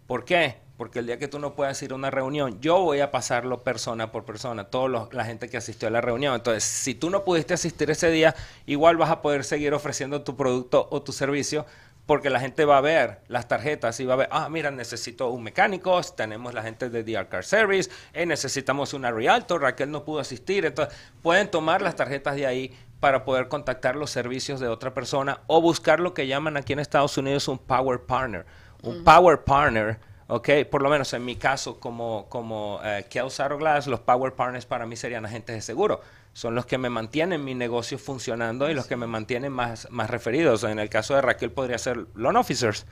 ¿Por 0.06 0.24
qué? 0.24 0.56
Porque 0.78 1.00
el 1.00 1.06
día 1.06 1.18
que 1.18 1.28
tú 1.28 1.38
no 1.38 1.54
puedas 1.54 1.82
ir 1.82 1.92
a 1.92 1.94
una 1.94 2.10
reunión, 2.10 2.60
yo 2.62 2.80
voy 2.80 3.00
a 3.00 3.10
pasarlo 3.10 3.62
persona 3.62 4.10
por 4.10 4.24
persona, 4.24 4.64
toda 4.64 5.08
la 5.12 5.24
gente 5.26 5.50
que 5.50 5.58
asistió 5.58 5.86
a 5.88 5.90
la 5.90 6.00
reunión. 6.00 6.34
Entonces, 6.34 6.64
si 6.64 6.94
tú 6.94 7.10
no 7.10 7.24
pudiste 7.24 7.52
asistir 7.52 7.90
ese 7.90 8.10
día, 8.10 8.34
igual 8.64 8.96
vas 8.96 9.10
a 9.10 9.20
poder 9.20 9.44
seguir 9.44 9.74
ofreciendo 9.74 10.22
tu 10.22 10.34
producto 10.34 10.88
o 10.90 11.02
tu 11.02 11.12
servicio 11.12 11.66
porque 12.08 12.30
la 12.30 12.40
gente 12.40 12.64
va 12.64 12.78
a 12.78 12.80
ver 12.80 13.18
las 13.28 13.48
tarjetas 13.48 14.00
y 14.00 14.06
va 14.06 14.14
a 14.14 14.16
ver, 14.16 14.28
ah, 14.32 14.48
mira, 14.48 14.70
necesito 14.70 15.28
un 15.28 15.42
mecánico, 15.42 16.00
tenemos 16.16 16.54
la 16.54 16.62
gente 16.62 16.88
de 16.88 17.04
DR 17.04 17.28
Car 17.28 17.44
Service, 17.44 17.90
eh, 18.14 18.24
necesitamos 18.24 18.94
una 18.94 19.10
Realtor, 19.10 19.60
Raquel 19.60 19.90
no 19.90 20.06
pudo 20.06 20.20
asistir, 20.20 20.64
entonces 20.64 20.96
pueden 21.20 21.50
tomar 21.50 21.82
las 21.82 21.96
tarjetas 21.96 22.34
de 22.36 22.46
ahí 22.46 22.74
para 23.00 23.24
poder 23.24 23.48
contactar 23.48 23.96
los 23.96 24.10
servicios 24.10 24.60
de 24.60 24.68
otra 24.68 24.94
persona 24.94 25.40
o 25.46 25.60
buscar 25.60 26.00
lo 26.00 26.14
que 26.14 26.26
llaman 26.26 26.56
aquí 26.56 26.72
en 26.72 26.78
Estados 26.78 27.16
Unidos 27.18 27.48
un 27.48 27.58
Power 27.58 28.00
Partner 28.02 28.44
un 28.82 29.04
power 29.04 29.44
partner, 29.44 29.98
¿ok? 30.28 30.48
Por 30.70 30.82
lo 30.82 30.90
menos 30.90 31.12
en 31.12 31.24
mi 31.24 31.36
caso, 31.36 31.80
como, 31.80 32.26
como 32.28 32.80
eh, 32.84 33.06
Glass, 33.10 33.86
los 33.86 34.00
power 34.00 34.34
partners 34.34 34.66
para 34.66 34.86
mí 34.86 34.96
serían 34.96 35.24
agentes 35.24 35.56
de 35.56 35.62
seguro. 35.62 36.00
Son 36.32 36.54
los 36.54 36.66
que 36.66 36.78
me 36.78 36.88
mantienen 36.88 37.44
mi 37.44 37.54
negocio 37.54 37.98
funcionando 37.98 38.70
y 38.70 38.74
los 38.74 38.86
que 38.86 38.96
me 38.96 39.06
mantienen 39.06 39.52
más, 39.52 39.88
más 39.90 40.08
referidos. 40.10 40.62
En 40.64 40.78
el 40.78 40.88
caso 40.88 41.14
de 41.14 41.22
Raquel 41.22 41.50
podría 41.50 41.78
ser 41.78 42.06
loan 42.14 42.36
officers. 42.36 42.86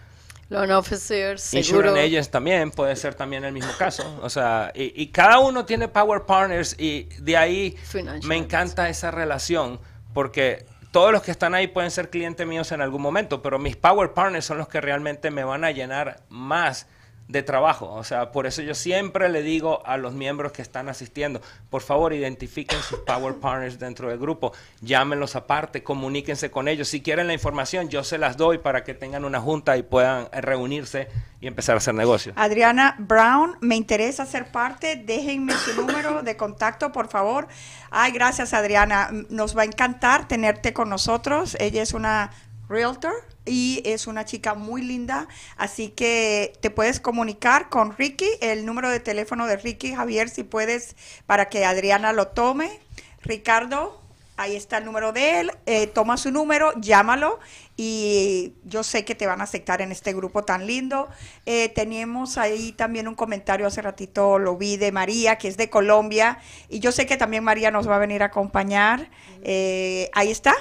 Loan 0.49 0.71
officers, 0.71 1.43
seguro. 1.43 1.89
Insurance 1.89 2.01
agents 2.01 2.31
también 2.31 2.71
puede 2.71 2.95
ser 2.97 3.15
también 3.15 3.45
el 3.45 3.53
mismo 3.53 3.73
caso. 3.79 4.19
O 4.23 4.31
sea, 4.31 4.73
y, 4.75 5.01
y 5.01 5.09
cada 5.09 5.39
uno 5.41 5.65
tiene 5.65 5.89
power 5.89 6.23
partners 6.25 6.77
y 6.79 7.05
de 7.19 7.37
ahí 7.37 7.77
me 8.25 8.37
encanta 8.37 8.89
esa 8.89 9.11
relación 9.11 9.81
porque 10.17 10.65
todos 10.93 11.13
los 11.13 11.21
que 11.21 11.31
están 11.31 11.55
ahí 11.55 11.67
pueden 11.67 11.91
ser 11.91 12.09
clientes 12.09 12.47
míos 12.47 12.73
en 12.73 12.81
algún 12.81 13.03
momento, 13.03 13.43
pero 13.43 13.59
mis 13.59 13.77
power 13.77 14.15
partners 14.15 14.47
son 14.47 14.57
los 14.57 14.67
que 14.67 14.81
realmente 14.81 15.31
me 15.31 15.45
van 15.45 15.63
a 15.63 15.73
llenar 15.73 16.23
más 16.31 16.87
de 17.29 17.43
trabajo. 17.43 17.93
O 17.93 18.05
sea, 18.05 18.31
por 18.31 18.47
eso 18.47 18.63
yo 18.63 18.75
siempre 18.75 19.29
le 19.29 19.43
digo 19.43 19.85
a 19.87 19.97
los 19.97 20.15
miembros 20.15 20.53
que 20.53 20.63
están 20.63 20.89
asistiendo, 20.89 21.41
por 21.71 21.83
favor 21.83 22.13
identifiquen 22.13 22.81
sus 22.83 23.01
power 23.01 23.35
partners 23.35 23.79
dentro 23.79 24.09
del 24.09 24.19
grupo, 24.19 24.53
llámenlos 24.81 25.37
aparte, 25.37 25.83
comuníquense 25.83 26.51
con 26.51 26.69
ellos. 26.69 26.89
Si 26.89 27.03
quieren 27.03 27.27
la 27.27 27.33
información, 27.33 27.89
yo 27.89 28.05
se 28.05 28.19
las 28.19 28.37
doy 28.37 28.59
para 28.59 28.85
que 28.85 28.95
tengan 28.95 29.25
una 29.25 29.41
junta 29.41 29.77
y 29.77 29.83
puedan 29.83 30.29
reunirse 30.33 31.09
y 31.41 31.47
empezar 31.47 31.75
a 31.75 31.79
hacer 31.79 31.95
negocios. 31.95 32.35
Adriana 32.39 32.97
Brown, 32.99 33.57
me 33.61 33.77
interesa 33.77 34.25
ser 34.25 34.51
parte, 34.51 34.97
déjenme 34.97 35.53
su 35.53 35.75
número 35.75 36.23
de 36.23 36.37
contacto, 36.37 36.93
por 36.93 37.09
favor. 37.09 37.49
Ay, 37.91 38.13
gracias 38.13 38.55
Adriana, 38.55 39.11
nos 39.31 39.57
va 39.57 39.63
a 39.63 39.65
encantar 39.67 40.29
tenerte 40.29 40.73
con 40.73 40.89
nosotros. 40.89 41.57
Ella 41.61 41.83
es 41.83 41.93
una 41.93 42.31
realtor 42.69 43.15
y 43.45 43.83
es 43.85 44.07
una 44.07 44.25
chica 44.25 44.55
muy 44.55 44.83
linda, 44.83 45.29
así 45.57 45.89
que 45.89 46.53
te 46.61 46.71
puedes 46.71 47.01
comunicar 47.01 47.69
con 47.69 47.97
Ricky, 47.97 48.29
el 48.41 48.67
número 48.67 48.91
de 48.91 49.01
teléfono 49.01 49.47
de 49.47 49.57
Ricky 49.57 49.95
Javier, 49.95 50.29
si 50.29 50.43
puedes, 50.43 50.97
para 51.27 51.49
que 51.49 51.65
Adriana 51.65 52.13
lo 52.13 52.29
tome. 52.29 52.81
Ricardo, 53.23 54.01
ahí 54.37 54.57
está 54.57 54.79
el 54.79 54.85
número 54.85 55.13
de 55.13 55.41
él, 55.41 55.53
eh, 55.67 55.87
toma 55.87 56.17
su 56.17 56.31
número, 56.31 56.73
llámalo. 56.81 57.39
Y 57.79 58.55
yo 58.65 58.83
sé 58.83 59.05
que 59.05 59.15
te 59.15 59.27
van 59.27 59.43
a 59.43 59.45
aceptar 59.45 59.83
en 59.83 59.93
este 59.93 60.15
grupo 60.15 60.45
tan 60.45 60.67
lindo. 60.67 61.09
Eh, 61.45 61.69
teníamos 61.69 62.39
ahí 62.39 62.73
también 62.73 63.07
un 63.07 63.15
comentario 63.15 63.67
hace 63.67 63.83
ratito, 63.83 64.39
lo 64.39 64.57
vi 64.57 64.79
de 64.79 64.93
María, 64.93 65.37
que 65.37 65.49
es 65.49 65.59
de 65.59 65.69
Colombia, 65.69 66.39
y 66.71 66.81
yo 66.81 66.91
sé 66.91 67.07
que 67.07 67.19
también 67.19 67.45
María 67.45 67.71
nos 67.71 67.89
va 67.89 67.97
a 67.97 67.99
venir 67.99 68.23
a 68.23 68.27
acompañar. 68.27 69.11
Eh, 69.43 70.11
ahí 70.15 70.31
está, 70.31 70.55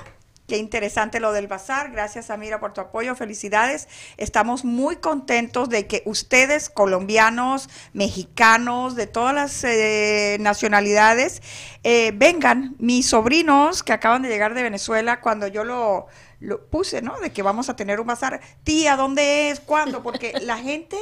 Qué 0.48 0.58
interesante 0.58 1.20
lo 1.20 1.34
del 1.34 1.48
bazar. 1.48 1.92
Gracias, 1.92 2.30
Amira, 2.30 2.60
por 2.60 2.72
tu 2.72 2.80
apoyo. 2.80 3.16
Felicidades. 3.16 3.88
Estamos 4.18 4.64
muy 4.64 4.98
contentos 4.98 5.70
de 5.70 5.88
que 5.88 6.04
ustedes, 6.06 6.70
colombianos, 6.70 7.68
mexicanos, 7.94 8.96
de 8.96 9.08
todas 9.08 9.34
las 9.34 9.64
eh, 9.64 10.38
nacionalidades, 10.40 11.42
eh, 11.84 12.12
vengan. 12.14 12.76
Mis 12.78 13.08
sobrinos 13.08 13.82
que 13.82 13.94
acaban 13.94 14.22
de 14.22 14.30
llegar 14.30 14.54
de 14.54 14.62
Venezuela, 14.62 15.20
cuando 15.20 15.48
yo 15.48 15.64
lo, 15.64 16.06
lo 16.40 16.68
puse, 16.68 17.02
¿no? 17.02 17.20
De 17.20 17.32
que 17.32 17.42
vamos 17.42 17.70
a 17.70 17.76
tener 17.76 18.00
un 18.00 18.06
bazar. 18.06 18.40
Tía, 18.64 18.96
¿dónde 18.98 19.50
es? 19.50 19.60
¿Cuándo? 19.60 20.04
Porque 20.04 20.34
la 20.42 20.60
gente 20.60 20.98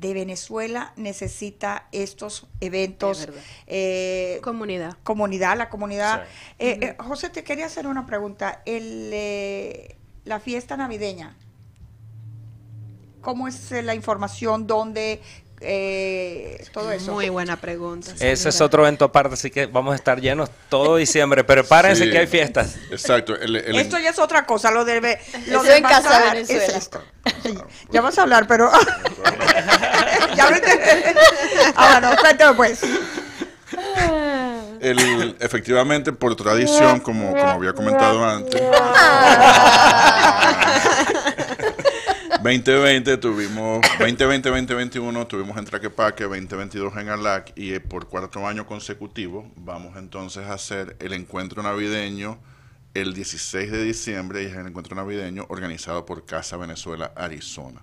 de 0.00 0.14
Venezuela 0.14 0.92
necesita 0.96 1.88
estos 1.92 2.46
eventos. 2.60 3.20
Es 3.20 3.26
verdad. 3.26 3.42
eh, 3.66 4.40
Comunidad. 4.42 4.96
comunidad, 5.02 5.56
la 5.58 5.68
comunidad. 5.68 6.24
Sí. 6.24 6.30
Eh, 6.60 6.78
eh, 6.82 6.96
José, 6.98 7.30
te 7.30 7.42
quería 7.42 7.66
hacer 7.66 7.86
una 7.86 8.06
pregunta. 8.06 8.62
El, 8.64 9.10
eh, 9.12 9.96
la 10.24 10.38
fiesta 10.38 10.76
navideña, 10.76 11.36
¿cómo 13.20 13.48
es 13.48 13.70
la 13.72 13.94
información? 13.94 14.66
¿Dónde? 14.66 15.20
Eh, 15.60 16.64
todo 16.72 16.92
eso. 16.92 17.12
Muy 17.12 17.28
buena 17.30 17.56
pregunta. 17.56 18.12
sí. 18.16 18.26
Ese 18.26 18.50
es 18.50 18.60
otro 18.60 18.82
evento 18.84 19.06
aparte, 19.06 19.34
así 19.34 19.50
que 19.50 19.66
vamos 19.66 19.92
a 19.92 19.96
estar 19.96 20.20
llenos 20.20 20.50
todo 20.68 20.96
diciembre. 20.96 21.42
Prepárense 21.42 22.04
Sí. 22.04 22.10
que 22.10 22.18
hay 22.18 22.26
fiestas. 22.28 22.76
Exacto. 22.90 23.34
el- 23.34 23.56
el- 23.56 23.76
Esto 23.76 23.98
ya 23.98 24.10
es 24.10 24.18
otra 24.18 24.46
cosa, 24.46 24.70
lo 24.70 24.84
de, 24.84 25.18
lo 25.48 25.62
de 25.62 25.76
en 25.78 25.82
Casa 25.82 26.08
bazar 26.08 26.34
Venezuela. 26.34 26.64
es 26.64 26.74
esto. 26.76 27.02
Sí, 27.42 27.54
ya 27.90 28.00
vas 28.00 28.16
a 28.18 28.22
hablar, 28.22 28.46
pero 28.46 28.70
ya 30.36 30.50
lo 30.50 30.56
entendí. 30.56 30.84
Ahora 31.74 32.00
no, 32.00 32.16
cuéntame 32.20 32.54
pues. 32.56 32.80
el- 34.80 35.36
efectivamente, 35.40 36.12
por 36.12 36.36
tradición, 36.36 37.00
como, 37.00 37.30
como 37.30 37.50
había 37.50 37.72
comentado 37.72 38.24
antes, 38.24 38.62
2020 42.48 43.18
tuvimos, 43.18 43.82
2020, 43.98 44.48
2021 44.48 45.26
tuvimos 45.26 45.58
en 45.58 45.66
Traquepaque, 45.66 46.24
2022 46.24 46.96
en 46.96 47.10
Alac 47.10 47.52
y 47.56 47.74
eh, 47.74 47.80
por 47.80 48.08
cuarto 48.08 48.46
año 48.46 48.64
consecutivo 48.64 49.52
vamos 49.54 49.98
entonces 49.98 50.46
a 50.46 50.54
hacer 50.54 50.96
el 50.98 51.12
encuentro 51.12 51.62
navideño 51.62 52.38
el 52.94 53.12
16 53.12 53.70
de 53.70 53.84
diciembre 53.84 54.44
y 54.44 54.46
es 54.46 54.56
el 54.56 54.66
encuentro 54.66 54.96
navideño 54.96 55.44
organizado 55.50 56.06
por 56.06 56.24
Casa 56.24 56.56
Venezuela 56.56 57.12
Arizona. 57.16 57.82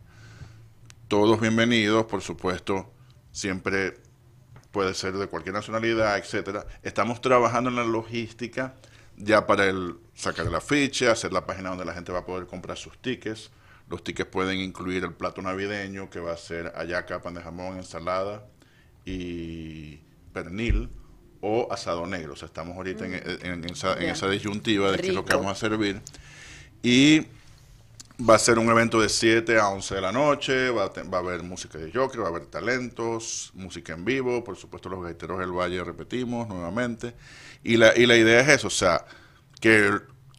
Todos 1.10 1.40
bienvenidos, 1.40 2.06
por 2.06 2.24
supuesto, 2.24 2.92
siempre 3.32 4.00
puede 4.72 4.96
ser 4.96 5.14
de 5.14 5.28
cualquier 5.28 5.54
nacionalidad, 5.54 6.18
etcétera. 6.18 6.66
Estamos 6.82 7.22
trabajando 7.22 7.70
en 7.70 7.76
la 7.76 7.84
logística 7.84 8.74
ya 9.16 9.46
para 9.46 9.66
el 9.66 9.98
sacar 10.16 10.48
la 10.48 10.60
ficha, 10.60 11.12
hacer 11.12 11.32
la 11.32 11.46
página 11.46 11.70
donde 11.70 11.86
la 11.86 11.94
gente 11.94 12.12
va 12.12 12.20
a 12.22 12.26
poder 12.26 12.48
comprar 12.48 12.78
sus 12.78 12.98
tickets. 12.98 13.52
Los 13.90 14.04
tickets 14.04 14.30
pueden 14.30 14.60
incluir 14.60 15.04
el 15.04 15.14
plato 15.14 15.42
navideño, 15.42 16.10
que 16.10 16.20
va 16.20 16.34
a 16.34 16.38
ser 16.38 16.72
hallaca, 16.76 17.22
pan 17.22 17.36
de 17.36 17.42
jamón, 17.42 17.78
ensalada 17.78 18.46
y 19.06 19.98
pernil 20.34 20.90
o 21.42 21.68
asado 21.72 22.08
negro. 22.08 22.34
O 22.34 22.36
sea, 22.36 22.48
estamos 22.48 22.76
ahorita 22.78 23.06
en, 23.06 23.14
en- 23.14 23.64
en 23.64 23.66
esa, 23.66 23.94
en 23.94 24.08
Ya. 24.08 24.12
esa 24.14 24.30
disyuntiva 24.30 24.92
de 24.92 24.98
qué 25.00 25.10
es 25.10 25.14
lo 25.14 25.24
que 25.26 25.36
vamos 25.36 25.52
a 25.52 25.56
servir. 25.56 26.02
Y 26.82 27.28
Va 28.30 28.36
a 28.36 28.40
ser 28.40 28.58
un 28.60 28.70
evento 28.70 29.02
de 29.02 29.10
7 29.10 29.60
a 29.60 29.68
11 29.68 29.96
de 29.96 30.00
la 30.00 30.14
noche, 30.14 30.70
va 30.70 30.86
a, 30.86 30.94
te- 30.94 31.04
va 31.04 31.18
a 31.18 31.20
haber 31.20 31.44
música 31.44 31.78
de 31.78 31.92
Joker, 31.92 32.22
va 32.22 32.28
a 32.28 32.30
haber 32.30 32.46
talentos, 32.46 33.52
música 33.56 33.92
en 33.92 34.06
vivo, 34.06 34.42
por 34.42 34.56
supuesto 34.56 34.88
los 34.88 35.04
gaiteros 35.04 35.38
del 35.38 35.52
Valle 35.52 35.84
repetimos 35.84 36.48
nuevamente. 36.48 37.14
Y 37.62 37.76
la, 37.76 37.94
y 37.94 38.06
la 38.06 38.16
idea 38.16 38.40
es 38.40 38.48
eso, 38.48 38.68
o 38.68 38.70
sea, 38.70 39.04
que 39.60 39.92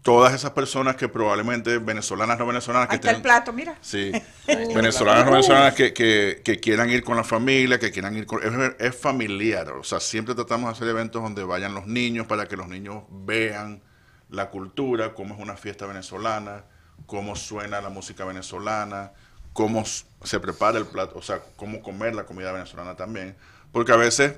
todas 0.06 0.32
esas 0.34 0.52
personas 0.52 0.94
que 0.94 1.08
probablemente 1.08 1.78
venezolanas 1.78 2.38
no 2.38 2.46
venezolanas 2.46 2.88
que 2.88 2.94
Ahí 2.94 2.96
está 2.98 3.10
el 3.10 3.16
estén- 3.16 3.22
plato, 3.22 3.52
mira. 3.52 3.76
Sí, 3.80 4.12
venezolanas, 4.46 5.24
no 5.26 5.32
venezolanas 5.32 5.74
que, 5.74 5.92
que, 5.92 6.40
que 6.44 6.60
quieran 6.60 6.88
ir 6.90 7.02
con 7.02 7.16
la 7.16 7.24
familia, 7.24 7.78
que 7.80 7.90
quieran 7.90 8.16
ir 8.16 8.24
con... 8.24 8.40
Es, 8.42 8.74
es 8.78 8.96
familiar, 8.96 9.68
o 9.72 9.82
sea, 9.84 9.98
siempre 9.98 10.34
tratamos 10.36 10.70
de 10.70 10.72
hacer 10.76 10.88
eventos 10.88 11.20
donde 11.22 11.42
vayan 11.42 11.74
los 11.74 11.86
niños 11.86 12.26
para 12.26 12.46
que 12.46 12.56
los 12.56 12.68
niños 12.68 13.02
vean 13.10 13.82
la 14.30 14.50
cultura, 14.50 15.12
cómo 15.12 15.34
es 15.34 15.40
una 15.40 15.56
fiesta 15.56 15.86
venezolana, 15.86 16.64
cómo 17.06 17.34
suena 17.34 17.80
la 17.80 17.88
música 17.88 18.24
venezolana, 18.24 19.12
cómo 19.52 19.84
se 19.84 20.38
prepara 20.40 20.78
el 20.78 20.86
plato, 20.86 21.18
o 21.18 21.22
sea, 21.22 21.40
cómo 21.56 21.82
comer 21.82 22.14
la 22.14 22.26
comida 22.26 22.52
venezolana 22.52 22.94
también. 22.94 23.36
Porque 23.72 23.90
a 23.92 23.96
veces, 23.96 24.34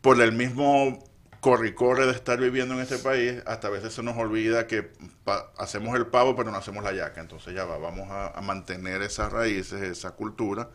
por 0.00 0.20
el 0.22 0.32
mismo 0.32 1.04
corre 1.44 1.68
y 1.68 1.72
corre 1.74 2.06
de 2.06 2.12
estar 2.12 2.40
viviendo 2.40 2.72
en 2.72 2.80
este 2.80 2.96
país, 2.96 3.42
hasta 3.44 3.68
a 3.68 3.70
veces 3.70 3.92
se 3.92 4.02
nos 4.02 4.16
olvida 4.16 4.66
que 4.66 4.92
hacemos 5.58 5.94
el 5.94 6.06
pavo 6.06 6.34
pero 6.34 6.50
no 6.50 6.56
hacemos 6.56 6.82
la 6.82 6.94
yaca. 6.94 7.20
Entonces 7.20 7.54
ya 7.54 7.66
va, 7.66 7.76
vamos 7.76 8.10
a, 8.10 8.28
a 8.28 8.40
mantener 8.40 9.02
esas 9.02 9.30
raíces, 9.30 9.82
esa 9.82 10.12
cultura 10.12 10.70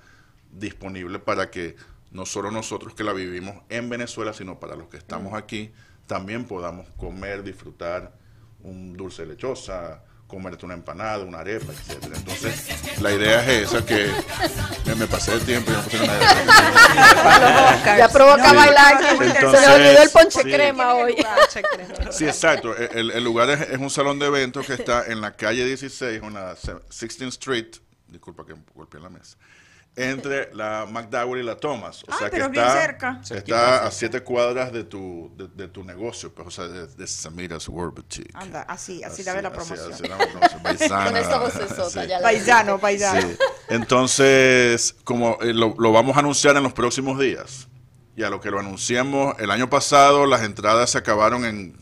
disponible 0.52 1.18
para 1.18 1.50
que 1.50 1.76
no 2.12 2.28
solo 2.28 2.52
nosotros 2.52 2.94
que 2.94 3.04
la 3.04 3.14
vivimos 3.14 3.56
en 3.70 3.90
Venezuela, 3.90 4.32
sino 4.32 4.60
para 4.60 4.76
los 4.76 4.90
que 4.90 4.98
estamos 4.98 5.34
aquí, 5.34 5.72
también 6.06 6.46
podamos 6.46 6.88
comer, 6.98 7.42
disfrutar 7.42 8.14
un 8.62 8.94
dulce 8.94 9.26
lechosa, 9.26 10.04
comerte 10.30 10.64
una 10.64 10.76
empanada, 10.76 11.24
una 11.26 11.40
arepa, 11.40 11.74
etcétera. 11.74 12.16
Entonces, 12.16 13.02
la 13.02 13.12
idea 13.12 13.44
es 13.44 13.72
esa 13.74 13.84
que 13.86 14.10
me, 14.86 14.96
me 14.96 15.08
pasé 15.08 15.34
el 15.34 15.42
tiempo 15.42 15.72
y 15.72 15.74
no 15.74 15.82
puse 15.82 16.08
nada 16.08 16.20
de 16.20 17.98
Ya 17.98 18.08
provoca 18.10 18.48
No, 18.54 18.54
bailar. 18.56 19.02
no, 19.02 19.18
Se 19.18 19.26
entonces, 19.26 19.68
le 19.68 19.74
olvidó 19.74 20.04
el 20.04 20.10
ponche 20.12 20.42
sí. 20.44 20.52
crema 20.52 20.94
hoy. 20.94 21.16
Sí, 22.12 22.26
exacto. 22.26 22.76
El, 22.78 23.12
el 23.12 23.24
lugar 23.24 23.50
es, 23.50 23.62
es 23.72 23.78
un 23.80 23.90
salón 23.90 24.20
de 24.20 24.28
eventos 24.28 24.66
que 24.68 24.74
está 24.74 25.06
en 25.08 25.20
la 25.20 25.36
calle 25.36 25.66
16, 25.66 26.22
en 26.24 26.34
la 26.34 26.56
se- 26.56 26.76
16th 26.76 27.28
Street, 27.30 27.68
disculpa 28.08 28.46
que 28.46 28.54
golpeé 28.76 29.00
la 29.02 29.10
mesa, 29.10 29.36
entre 30.00 30.54
la 30.56 30.86
McDowell 30.90 31.42
y 31.42 31.44
la 31.44 31.56
Thomas. 31.58 32.04
O 32.04 32.08
Ah, 32.12 32.16
sea 32.20 32.30
que 32.30 32.38
pero 32.38 32.46
es 32.46 32.52
bien 32.52 32.66
está, 32.66 32.82
cerca. 32.82 33.22
está 33.32 33.86
a 33.86 33.92
siete 33.92 34.22
cuadras 34.22 34.72
de 34.72 34.84
tu, 34.86 35.32
de, 35.36 35.48
de 35.48 35.68
tu 35.68 35.84
negocio, 35.84 36.34
pues, 36.34 36.48
o 36.48 36.52
sea, 36.52 36.68
de, 36.68 36.88
de 36.88 37.08
Samira's 37.08 37.68
World 37.68 37.96
Boutique. 37.96 38.32
Anda, 38.34 38.62
así, 38.64 39.04
así, 39.04 39.24
la 39.24 39.34
promoción. 39.52 39.94
así 39.94 40.04
dame 40.08 40.26
la 40.26 40.32
promoción. 40.32 40.64
Paisana, 40.64 41.06
Con 41.06 41.18
esa 41.18 41.38
vocesota, 41.40 42.02
sí. 42.04 42.08
ya 42.08 42.18
la 42.20 42.24
Paisano, 42.24 42.80
paisano. 42.80 43.22
Sí. 43.22 43.38
Entonces, 43.70 44.96
como 45.04 45.38
eh, 45.42 45.54
lo, 45.54 45.76
lo 45.78 45.92
vamos 45.92 46.16
a 46.16 46.20
anunciar 46.20 46.56
en 46.58 46.64
los 46.64 46.74
próximos 46.74 47.20
días, 47.20 47.68
y 48.16 48.24
a 48.24 48.30
lo 48.30 48.40
que 48.42 48.52
lo 48.52 48.60
anunciamos 48.60 49.36
el 49.40 49.52
año 49.52 49.70
pasado, 49.70 50.26
las 50.26 50.44
entradas 50.44 50.90
se 50.92 50.98
acabaron 50.98 51.46
en, 51.46 51.78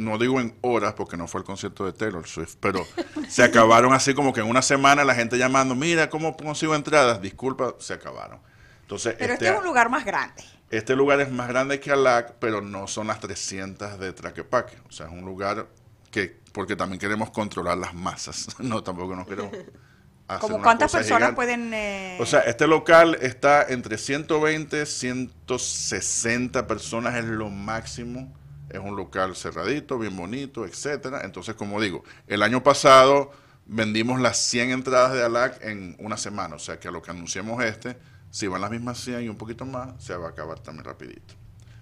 no 0.00 0.18
digo 0.18 0.40
en 0.40 0.56
horas, 0.62 0.94
porque 0.94 1.16
no 1.16 1.28
fue 1.28 1.40
el 1.40 1.44
concierto 1.46 1.84
de 1.86 1.92
Taylor 1.92 2.26
Swift, 2.26 2.56
pero 2.60 2.84
se 3.28 3.42
acabaron 3.44 3.92
así 3.92 4.14
como 4.14 4.32
que 4.32 4.40
en 4.40 4.48
una 4.48 4.62
semana 4.62 5.04
la 5.04 5.14
gente 5.14 5.38
llamando, 5.38 5.74
mira, 5.74 6.10
¿cómo 6.10 6.36
consigo 6.36 6.74
entradas? 6.74 7.20
Disculpa, 7.22 7.74
se 7.78 7.94
acabaron. 7.94 8.40
Entonces, 8.82 9.14
Pero 9.18 9.34
este 9.34 9.46
este, 9.46 9.48
es 9.48 9.54
un 9.58 9.64
lugar 9.64 9.88
más 9.90 10.04
grande. 10.04 10.42
este 10.70 10.96
lugar 10.96 11.20
es 11.20 11.30
más 11.30 11.48
grande 11.48 11.80
que 11.80 11.92
Alac, 11.92 12.34
pero 12.40 12.60
no 12.60 12.86
son 12.88 13.06
las 13.08 13.20
300 13.20 13.98
de 13.98 14.12
Traquepaque. 14.12 14.78
O 14.88 14.92
sea, 14.92 15.06
es 15.06 15.12
un 15.12 15.24
lugar 15.24 15.68
que, 16.10 16.40
porque 16.52 16.76
también 16.76 16.98
queremos 17.00 17.30
controlar 17.30 17.78
las 17.78 17.94
masas. 17.94 18.48
No, 18.60 18.82
tampoco 18.82 19.14
nos 19.16 19.26
queremos 19.28 19.52
hacer 20.28 20.38
Como 20.38 20.60
cuántas 20.62 20.92
personas 20.92 21.30
gigante. 21.30 21.36
pueden... 21.36 21.72
eh, 21.74 22.18
O 22.18 22.26
sea, 22.26 22.40
este 22.40 22.66
local 22.66 23.16
está 23.20 23.64
entre 23.68 23.98
120, 23.98 24.86
160 24.86 26.66
personas 26.66 27.16
es 27.16 27.24
lo 27.24 27.50
máximo. 27.50 28.32
Es 28.70 28.78
un 28.78 28.96
local 28.96 29.34
cerradito, 29.36 29.98
bien 29.98 30.16
bonito, 30.16 30.64
etcétera. 30.64 31.22
Entonces, 31.24 31.54
como 31.56 31.80
digo, 31.80 32.04
el 32.26 32.42
año 32.42 32.62
pasado 32.62 33.32
vendimos 33.66 34.20
las 34.20 34.38
100 34.38 34.70
entradas 34.70 35.12
de 35.12 35.22
ALAC 35.24 35.64
en 35.64 35.96
una 35.98 36.16
semana. 36.16 36.56
O 36.56 36.58
sea, 36.58 36.78
que 36.80 36.88
a 36.88 36.90
lo 36.90 37.02
que 37.02 37.10
anunciamos 37.10 37.62
este, 37.64 37.96
si 38.30 38.46
van 38.46 38.60
las 38.60 38.70
mismas 38.70 38.98
100 38.98 39.22
y 39.24 39.28
un 39.28 39.36
poquito 39.36 39.64
más, 39.66 40.02
se 40.02 40.14
va 40.16 40.28
a 40.28 40.30
acabar 40.30 40.60
también 40.60 40.84
rapidito. 40.84 41.34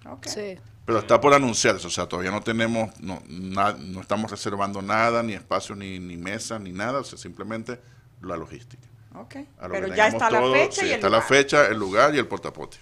ok. 0.05 0.27
Sí. 0.27 0.57
Pero 0.85 0.97
está 0.99 1.21
por 1.21 1.31
anunciarse, 1.35 1.85
o 1.85 1.89
sea, 1.91 2.07
todavía 2.07 2.31
no 2.31 2.41
tenemos, 2.41 2.99
no, 2.99 3.21
na- 3.27 3.73
no 3.77 4.01
estamos 4.01 4.31
reservando 4.31 4.81
nada, 4.81 5.21
ni 5.21 5.33
espacio, 5.33 5.75
ni, 5.75 5.99
ni 5.99 6.17
mesa, 6.17 6.57
ni 6.57 6.71
nada, 6.71 7.01
o 7.01 7.03
sea, 7.03 7.19
simplemente 7.19 7.79
la 8.21 8.35
logística. 8.35 8.87
ok. 9.13 9.35
A 9.59 9.67
lo 9.67 9.73
Pero 9.75 9.87
ya 9.93 10.07
está 10.07 10.29
todo, 10.29 10.51
la 10.51 10.59
fecha 10.59 10.81
sí, 10.81 10.87
y 10.87 10.89
el 10.89 10.95
está 10.95 11.09
la 11.11 11.17
lugar. 11.17 11.27
fecha, 11.29 11.67
el 11.67 11.77
lugar 11.77 12.15
y 12.15 12.17
el 12.17 12.25
portapote. 12.27 12.77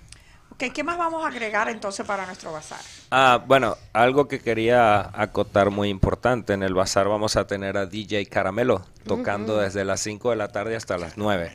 ¿Qué 0.57 0.83
más 0.83 0.97
vamos 0.97 1.23
a 1.23 1.27
agregar 1.27 1.69
entonces 1.69 2.05
para 2.05 2.25
nuestro 2.25 2.51
bazar? 2.51 2.79
Ah, 3.11 3.43
bueno, 3.45 3.77
algo 3.93 4.27
que 4.27 4.39
quería 4.39 5.11
acotar 5.13 5.69
muy 5.69 5.89
importante, 5.89 6.53
en 6.53 6.63
el 6.63 6.73
bazar 6.73 7.07
vamos 7.07 7.35
a 7.35 7.45
tener 7.47 7.77
a 7.77 7.85
DJ 7.85 8.25
Caramelo 8.25 8.85
tocando 9.05 9.57
desde 9.57 9.85
las 9.85 10.01
5 10.01 10.31
de 10.31 10.35
la 10.35 10.47
tarde 10.49 10.75
hasta 10.75 10.97
las 10.97 11.17
9. 11.17 11.51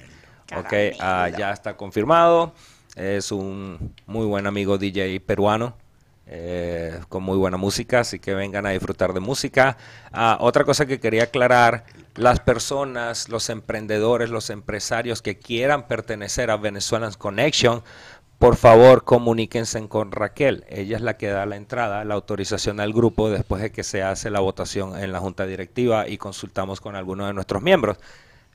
Ok, 0.56 0.72
ah, 0.72 0.98
Caramelo. 0.98 1.38
ya 1.38 1.52
está 1.52 1.76
confirmado, 1.76 2.54
es 2.94 3.32
un 3.32 3.94
muy 4.06 4.26
buen 4.26 4.46
amigo 4.46 4.78
DJ 4.78 5.20
peruano. 5.20 5.76
eh, 6.26 7.00
con 7.08 7.22
muy 7.24 7.36
buena 7.36 7.56
música, 7.58 8.00
así 8.00 8.18
que 8.18 8.32
vengan 8.32 8.64
a 8.64 8.70
disfrutar 8.70 9.12
de 9.12 9.20
música. 9.20 9.76
Ah, 10.12 10.38
otra 10.40 10.64
cosa 10.64 10.86
que 10.86 10.98
quería 11.00 11.24
aclarar, 11.24 11.84
las 12.14 12.40
personas, 12.40 13.28
los 13.28 13.50
emprendedores, 13.50 14.30
los 14.30 14.48
empresarios 14.48 15.20
que 15.20 15.38
quieran 15.38 15.88
pertenecer 15.88 16.50
a 16.50 16.56
Venezuelan 16.56 17.12
Connection, 17.14 17.82
por 18.42 18.56
favor 18.56 19.04
comuníquense 19.04 19.86
con 19.86 20.10
Raquel. 20.10 20.64
Ella 20.68 20.96
es 20.96 21.02
la 21.02 21.16
que 21.16 21.28
da 21.28 21.46
la 21.46 21.54
entrada, 21.54 22.04
la 22.04 22.14
autorización 22.14 22.80
al 22.80 22.92
grupo 22.92 23.30
después 23.30 23.62
de 23.62 23.70
que 23.70 23.84
se 23.84 24.02
hace 24.02 24.30
la 24.30 24.40
votación 24.40 24.98
en 24.98 25.12
la 25.12 25.20
junta 25.20 25.46
directiva 25.46 26.08
y 26.08 26.18
consultamos 26.18 26.80
con 26.80 26.96
algunos 26.96 27.28
de 27.28 27.34
nuestros 27.34 27.62
miembros. 27.62 27.98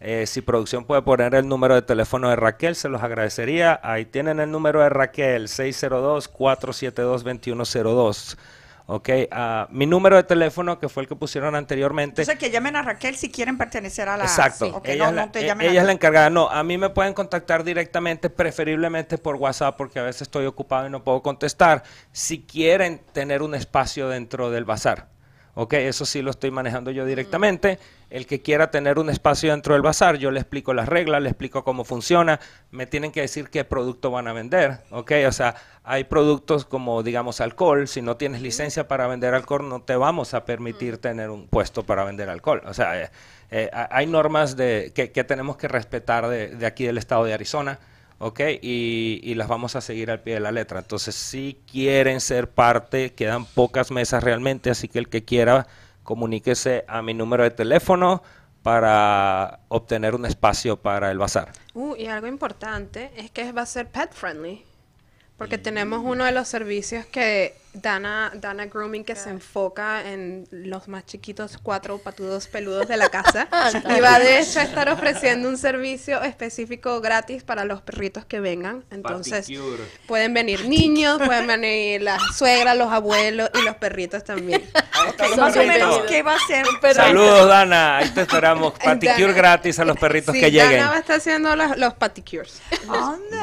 Eh, 0.01 0.25
si 0.27 0.41
producción 0.41 0.83
puede 0.83 1.03
poner 1.03 1.35
el 1.35 1.47
número 1.47 1.73
de 1.73 1.83
teléfono 1.83 2.29
de 2.29 2.35
Raquel, 2.35 2.75
se 2.75 2.89
los 2.89 3.01
agradecería. 3.01 3.79
Ahí 3.81 4.03
tienen 4.03 4.41
el 4.41 4.51
número 4.51 4.81
de 4.81 4.89
Raquel, 4.89 5.47
602-472-2102. 5.47 8.37
¿Ok? 8.87 9.09
Ah, 9.31 9.67
mi 9.69 9.85
número 9.85 10.15
de 10.15 10.23
teléfono, 10.23 10.79
que 10.79 10.89
fue 10.89 11.03
el 11.03 11.09
que 11.09 11.15
pusieron 11.15 11.55
anteriormente. 11.55 12.23
Entonces 12.23 12.39
que 12.39 12.49
llamen 12.49 12.75
a 12.75 12.81
Raquel 12.81 13.15
si 13.15 13.29
quieren 13.29 13.57
pertenecer 13.57 14.09
a 14.09 14.17
la... 14.17 14.23
Exacto. 14.23 14.65
Sí, 14.65 14.71
ok, 14.73 14.87
ella 14.87 15.03
no, 15.03 15.09
es 15.09 15.15
la, 15.15 15.25
no 15.25 15.31
te 15.31 15.45
llamen 15.45 15.69
ella 15.69 15.81
es 15.81 15.85
la 15.85 15.91
encargada. 15.91 16.29
No, 16.29 16.49
a 16.49 16.63
mí 16.63 16.77
me 16.77 16.89
pueden 16.89 17.13
contactar 17.13 17.63
directamente, 17.63 18.29
preferiblemente 18.29 19.17
por 19.17 19.35
WhatsApp, 19.35 19.77
porque 19.77 19.99
a 19.99 20.03
veces 20.03 20.23
estoy 20.23 20.45
ocupado 20.45 20.87
y 20.87 20.89
no 20.89 21.03
puedo 21.03 21.21
contestar. 21.21 21.83
Si 22.11 22.41
quieren 22.43 23.01
tener 23.11 23.41
un 23.43 23.53
espacio 23.53 24.09
dentro 24.09 24.49
del 24.49 24.65
bazar. 24.65 25.09
Ok, 25.53 25.73
eso 25.73 26.05
sí 26.05 26.21
lo 26.21 26.31
estoy 26.31 26.51
manejando 26.51 26.91
yo 26.91 27.05
directamente. 27.05 27.79
El 28.09 28.25
que 28.25 28.41
quiera 28.41 28.71
tener 28.71 28.99
un 28.99 29.09
espacio 29.09 29.51
dentro 29.51 29.73
del 29.73 29.81
bazar, 29.81 30.15
yo 30.17 30.31
le 30.31 30.39
explico 30.39 30.73
las 30.73 30.87
reglas, 30.87 31.21
le 31.21 31.29
explico 31.29 31.63
cómo 31.65 31.83
funciona. 31.83 32.39
Me 32.71 32.85
tienen 32.85 33.11
que 33.11 33.19
decir 33.21 33.49
qué 33.49 33.65
producto 33.65 34.11
van 34.11 34.27
a 34.29 34.33
vender. 34.33 34.79
Ok, 34.91 35.11
o 35.27 35.31
sea, 35.33 35.55
hay 35.83 36.05
productos 36.05 36.63
como, 36.65 37.03
digamos, 37.03 37.41
alcohol. 37.41 37.87
Si 37.87 38.01
no 38.01 38.15
tienes 38.15 38.41
licencia 38.41 38.87
para 38.87 39.07
vender 39.07 39.33
alcohol, 39.33 39.67
no 39.67 39.81
te 39.81 39.95
vamos 39.97 40.33
a 40.33 40.45
permitir 40.45 40.99
tener 40.99 41.29
un 41.29 41.47
puesto 41.47 41.83
para 41.83 42.05
vender 42.05 42.29
alcohol. 42.29 42.61
O 42.65 42.73
sea, 42.73 43.01
eh, 43.03 43.11
eh, 43.51 43.69
ha- 43.73 43.89
hay 43.91 44.07
normas 44.07 44.55
de, 44.55 44.91
que, 44.95 45.11
que 45.11 45.23
tenemos 45.25 45.57
que 45.57 45.67
respetar 45.67 46.27
de, 46.29 46.55
de 46.55 46.65
aquí 46.65 46.85
del 46.85 46.97
estado 46.97 47.25
de 47.25 47.33
Arizona. 47.33 47.79
¿ok? 48.19 48.39
Y, 48.61 49.19
y 49.23 49.35
las 49.35 49.47
vamos 49.47 49.75
a 49.75 49.81
seguir 49.81 50.09
al 50.11 50.21
pie 50.21 50.35
de 50.35 50.39
la 50.39 50.51
letra. 50.51 50.79
Entonces, 50.79 51.13
si 51.15 51.59
quieren 51.71 52.19
ser 52.21 52.49
parte, 52.49 53.13
quedan 53.13 53.45
pocas 53.45 53.91
mesas 53.91 54.23
realmente, 54.23 54.69
así 54.69 54.87
que 54.87 54.99
el 54.99 55.09
que 55.09 55.23
quiera, 55.23 55.67
comuníquese 56.07 56.85
a 56.87 57.01
mi 57.01 57.13
número 57.13 57.43
de 57.43 57.51
teléfono 57.51 58.23
para 58.63 59.59
obtener 59.67 60.15
un 60.15 60.25
espacio 60.25 60.77
para 60.77 61.11
el 61.11 61.17
bazar. 61.17 61.51
Uh, 61.73 61.97
y 61.97 62.05
algo 62.07 62.27
importante 62.27 63.11
es 63.17 63.29
que 63.29 63.51
va 63.51 63.63
a 63.63 63.65
ser 63.65 63.87
pet 63.87 64.13
friendly. 64.13 64.63
Porque 65.37 65.57
tenemos 65.57 65.99
uno 66.01 66.23
de 66.23 66.31
los 66.31 66.47
servicios 66.47 67.05
que 67.05 67.57
Dana, 67.81 68.31
Dana 68.35 68.65
Grooming 68.65 69.03
que 69.03 69.15
se 69.15 69.29
enfoca 69.29 70.09
en 70.11 70.47
los 70.51 70.87
más 70.87 71.05
chiquitos 71.05 71.57
cuatro 71.61 71.97
patudos 71.99 72.47
peludos 72.47 72.87
de 72.87 72.97
la 72.97 73.09
casa. 73.09 73.47
y 73.97 73.99
va 74.01 74.19
de 74.19 74.39
hecho 74.39 74.59
a 74.59 74.63
estar 74.63 74.89
ofreciendo 74.89 75.47
un 75.49 75.57
servicio 75.57 76.21
específico 76.23 76.99
gratis 77.01 77.43
para 77.43 77.65
los 77.65 77.81
perritos 77.81 78.25
que 78.25 78.39
vengan. 78.39 78.83
Entonces 78.91 79.41
Paticure. 79.47 79.83
pueden 80.07 80.33
venir 80.33 80.67
niños, 80.67 81.19
pueden 81.23 81.47
venir 81.47 82.01
las 82.01 82.21
suegras, 82.37 82.75
los 82.77 82.91
abuelos 82.91 83.49
y 83.53 83.61
los 83.61 83.75
perritos 83.75 84.23
también. 84.23 84.63
Ok, 85.09 85.37
más 85.37 85.55
o 85.55 85.59
menos, 85.63 85.99
¿qué 86.07 86.23
va 86.23 86.33
a 86.35 86.39
ser? 86.47 86.65
Saludos, 86.95 87.47
Dana. 87.47 87.97
Ahí 87.97 88.09
te 88.09 88.21
esperamos. 88.21 88.73
Paticure 88.83 89.21
Dana- 89.27 89.33
gratis 89.33 89.77
a 89.79 89.85
los 89.85 89.95
perritos 89.95 90.33
Sí, 90.33 90.41
que 90.41 90.49
lleguen. 90.51 90.71
Dana 90.79 90.89
va 90.89 90.95
a 90.95 90.99
estar 90.99 91.17
haciendo 91.17 91.55
los, 91.55 91.77
los 91.77 91.93
paticures. 91.93 92.59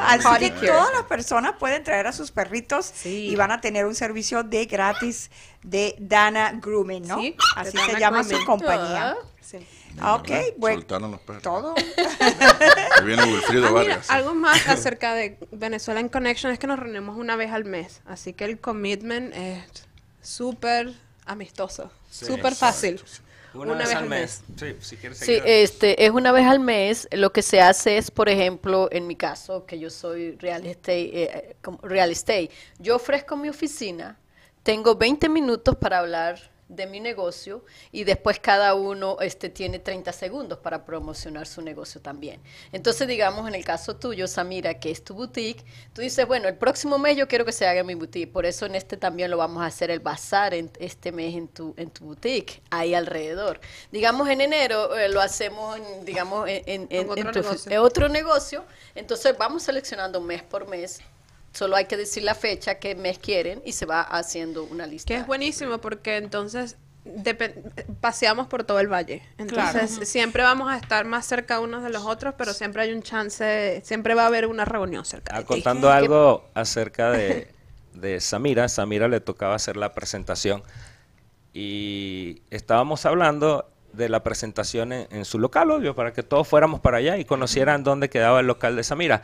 Así 0.01 0.51
que 0.51 0.67
todas 0.67 0.91
las 0.93 1.03
personas 1.03 1.53
pueden 1.57 1.83
traer 1.83 2.07
a 2.07 2.11
sus 2.11 2.31
perritos 2.31 2.91
Sí. 2.93 3.29
y 3.29 3.35
van 3.35 3.51
a 3.51 3.61
tener 3.61 3.85
un 3.85 3.95
servicio 3.95 4.24
de 4.43 4.65
gratis 4.65 5.29
de 5.63 5.95
Dana 5.99 6.53
Grooming, 6.61 7.07
¿no? 7.07 7.19
Sí, 7.19 7.35
Así 7.55 7.71
se 7.71 7.77
Dana 7.77 7.99
llama 7.99 8.19
Grooming. 8.23 8.39
su 8.39 8.45
compañía. 8.45 9.15
Sí. 9.41 9.57
Ah, 9.99 10.15
Ok, 10.15 10.29
bueno, 10.57 10.79
Soltaron 10.79 11.11
los 11.11 11.19
perros. 11.21 11.43
todo. 11.43 11.75
Ahí 12.99 13.05
viene 13.05 13.23
Wilfrido 13.23 13.67
Ah, 13.67 13.69
mira, 13.71 13.83
Vargas. 13.95 14.09
algo 14.09 14.33
más 14.35 14.67
acerca 14.67 15.13
de 15.13 15.37
Venezuela 15.51 15.99
en 15.99 16.09
Connection 16.09 16.51
es 16.51 16.59
que 16.59 16.67
nos 16.67 16.79
reunimos 16.79 17.17
una 17.17 17.35
vez 17.35 17.51
al 17.51 17.63
mes, 17.65 18.01
así 18.05 18.33
que 18.33 18.45
el 18.45 18.59
commitment 18.59 19.33
es 19.35 19.63
súper 20.21 20.93
amistoso, 21.25 21.91
súper 22.11 22.55
fácil. 22.55 23.01
Una, 23.55 23.73
vez 23.73 23.95
al 23.95 24.07
mes. 24.07 24.43
Sí, 24.57 24.75
si 24.79 24.97
quieres 24.97 25.17
Sí, 25.17 25.25
seguir. 25.25 25.43
este, 25.45 26.05
es 26.05 26.11
una 26.11 26.31
vez 26.31 26.45
al 26.45 26.59
mes. 26.59 27.07
Lo 27.11 27.31
que 27.31 27.41
se 27.41 27.61
hace 27.61 27.97
es, 27.97 28.11
por 28.11 28.29
ejemplo, 28.29 28.89
en 28.91 29.07
mi 29.07 29.15
caso, 29.15 29.65
que 29.65 29.79
yo 29.79 29.89
soy 29.89 30.31
real 30.37 30.65
estate, 30.65 31.23
eh, 31.23 31.55
como 31.61 31.77
real 31.81 32.11
estate, 32.11 32.49
yo 32.79 32.95
ofrezco 32.95 33.35
mi 33.37 33.49
oficina, 33.49 34.17
tengo 34.63 34.95
20 34.95 35.29
minutos 35.29 35.75
para 35.75 35.99
hablar 35.99 36.51
de 36.67 36.87
mi 36.87 36.99
negocio 36.99 37.63
y 37.91 38.05
después 38.05 38.39
cada 38.39 38.73
uno 38.73 39.17
este, 39.21 39.49
tiene 39.49 39.77
30 39.77 40.11
segundos 40.11 40.57
para 40.57 40.83
promocionar 40.83 41.45
su 41.45 41.61
negocio 41.61 42.01
también. 42.01 42.41
Entonces, 42.71 43.07
digamos, 43.07 43.47
en 43.47 43.53
el 43.55 43.63
caso 43.63 43.95
tuyo, 43.97 44.27
Samira, 44.27 44.79
que 44.79 44.89
es 44.89 45.03
tu 45.03 45.13
boutique, 45.13 45.63
tú 45.93 46.01
dices, 46.01 46.25
bueno, 46.25 46.47
el 46.47 46.55
próximo 46.55 46.97
mes 46.97 47.17
yo 47.17 47.27
quiero 47.27 47.45
que 47.45 47.51
se 47.51 47.67
haga 47.67 47.83
mi 47.83 47.93
boutique, 47.93 48.31
por 48.31 48.45
eso 48.47 48.65
en 48.65 48.73
este 48.75 48.97
también 48.97 49.29
lo 49.29 49.37
vamos 49.37 49.61
a 49.61 49.67
hacer 49.67 49.91
el 49.91 49.99
bazar 49.99 50.53
en, 50.55 50.71
este 50.79 51.11
mes 51.11 51.35
en 51.35 51.47
tu, 51.47 51.73
en 51.77 51.91
tu 51.91 52.05
boutique, 52.05 52.61
ahí 52.71 52.95
alrededor. 52.95 53.59
Digamos, 53.91 54.27
en 54.29 54.41
enero 54.41 54.97
eh, 54.97 55.07
lo 55.09 55.21
hacemos, 55.21 55.77
en, 55.77 56.03
digamos, 56.05 56.49
en, 56.49 56.63
en- 56.65 56.87
en- 56.89 57.09
otro 57.09 57.31
tu 57.31 57.39
negocio. 57.41 57.71
en 57.71 57.77
otro 57.77 58.09
negocio, 58.09 58.65
entonces 58.95 59.37
vamos 59.37 59.61
seleccionando 59.63 60.19
mes 60.19 60.41
por 60.41 60.67
mes. 60.67 60.99
Solo 61.55 61.75
hay 61.77 61.85
que 61.85 61.97
decir 61.97 62.21
la 62.23 62.35
fecha, 62.35 62.75
qué 62.75 62.95
mes 62.95 63.17
quieren 63.17 63.61
y 63.65 63.71
se 63.71 63.85
va 63.85 64.01
haciendo 64.01 64.63
una 64.65 64.85
lista. 64.85 65.07
Que 65.07 65.19
es 65.19 65.25
buenísimo 65.25 65.79
porque 65.79 66.17
entonces 66.17 66.77
paseamos 68.01 68.47
por 68.47 68.63
todo 68.63 68.79
el 68.79 68.87
valle. 68.91 69.21
Entonces 69.37 70.07
siempre 70.09 70.43
vamos 70.43 70.71
a 70.71 70.77
estar 70.77 71.05
más 71.05 71.25
cerca 71.25 71.59
unos 71.59 71.83
de 71.83 71.89
los 71.89 72.03
otros, 72.03 72.33
pero 72.37 72.53
siempre 72.53 72.81
hay 72.81 72.91
un 72.93 73.03
chance, 73.03 73.81
siempre 73.85 74.15
va 74.15 74.23
a 74.23 74.27
haber 74.27 74.47
una 74.47 74.65
reunión 74.65 75.05
cerca 75.05 75.33
Ah, 75.33 75.39
de 75.39 75.43
ti. 75.43 75.47
contando 75.53 75.91
algo 75.91 76.49
acerca 76.55 77.11
de, 77.11 77.47
de 77.93 78.19
Samira, 78.19 78.67
Samira 78.67 79.07
le 79.07 79.21
tocaba 79.21 79.55
hacer 79.55 79.77
la 79.77 79.93
presentación 79.93 80.63
y 81.53 82.41
estábamos 82.49 83.05
hablando 83.05 83.69
de 83.93 84.09
la 84.09 84.23
presentación 84.23 84.91
en, 84.91 85.07
en 85.09 85.23
su 85.25 85.39
local, 85.39 85.71
obvio, 85.71 85.95
para 85.95 86.11
que 86.11 86.21
todos 86.21 86.47
fuéramos 86.47 86.81
para 86.81 86.97
allá 86.97 87.17
y 87.17 87.23
conocieran 87.23 87.83
dónde 87.83 88.09
quedaba 88.09 88.41
el 88.41 88.47
local 88.47 88.75
de 88.75 88.83
Samira. 88.83 89.23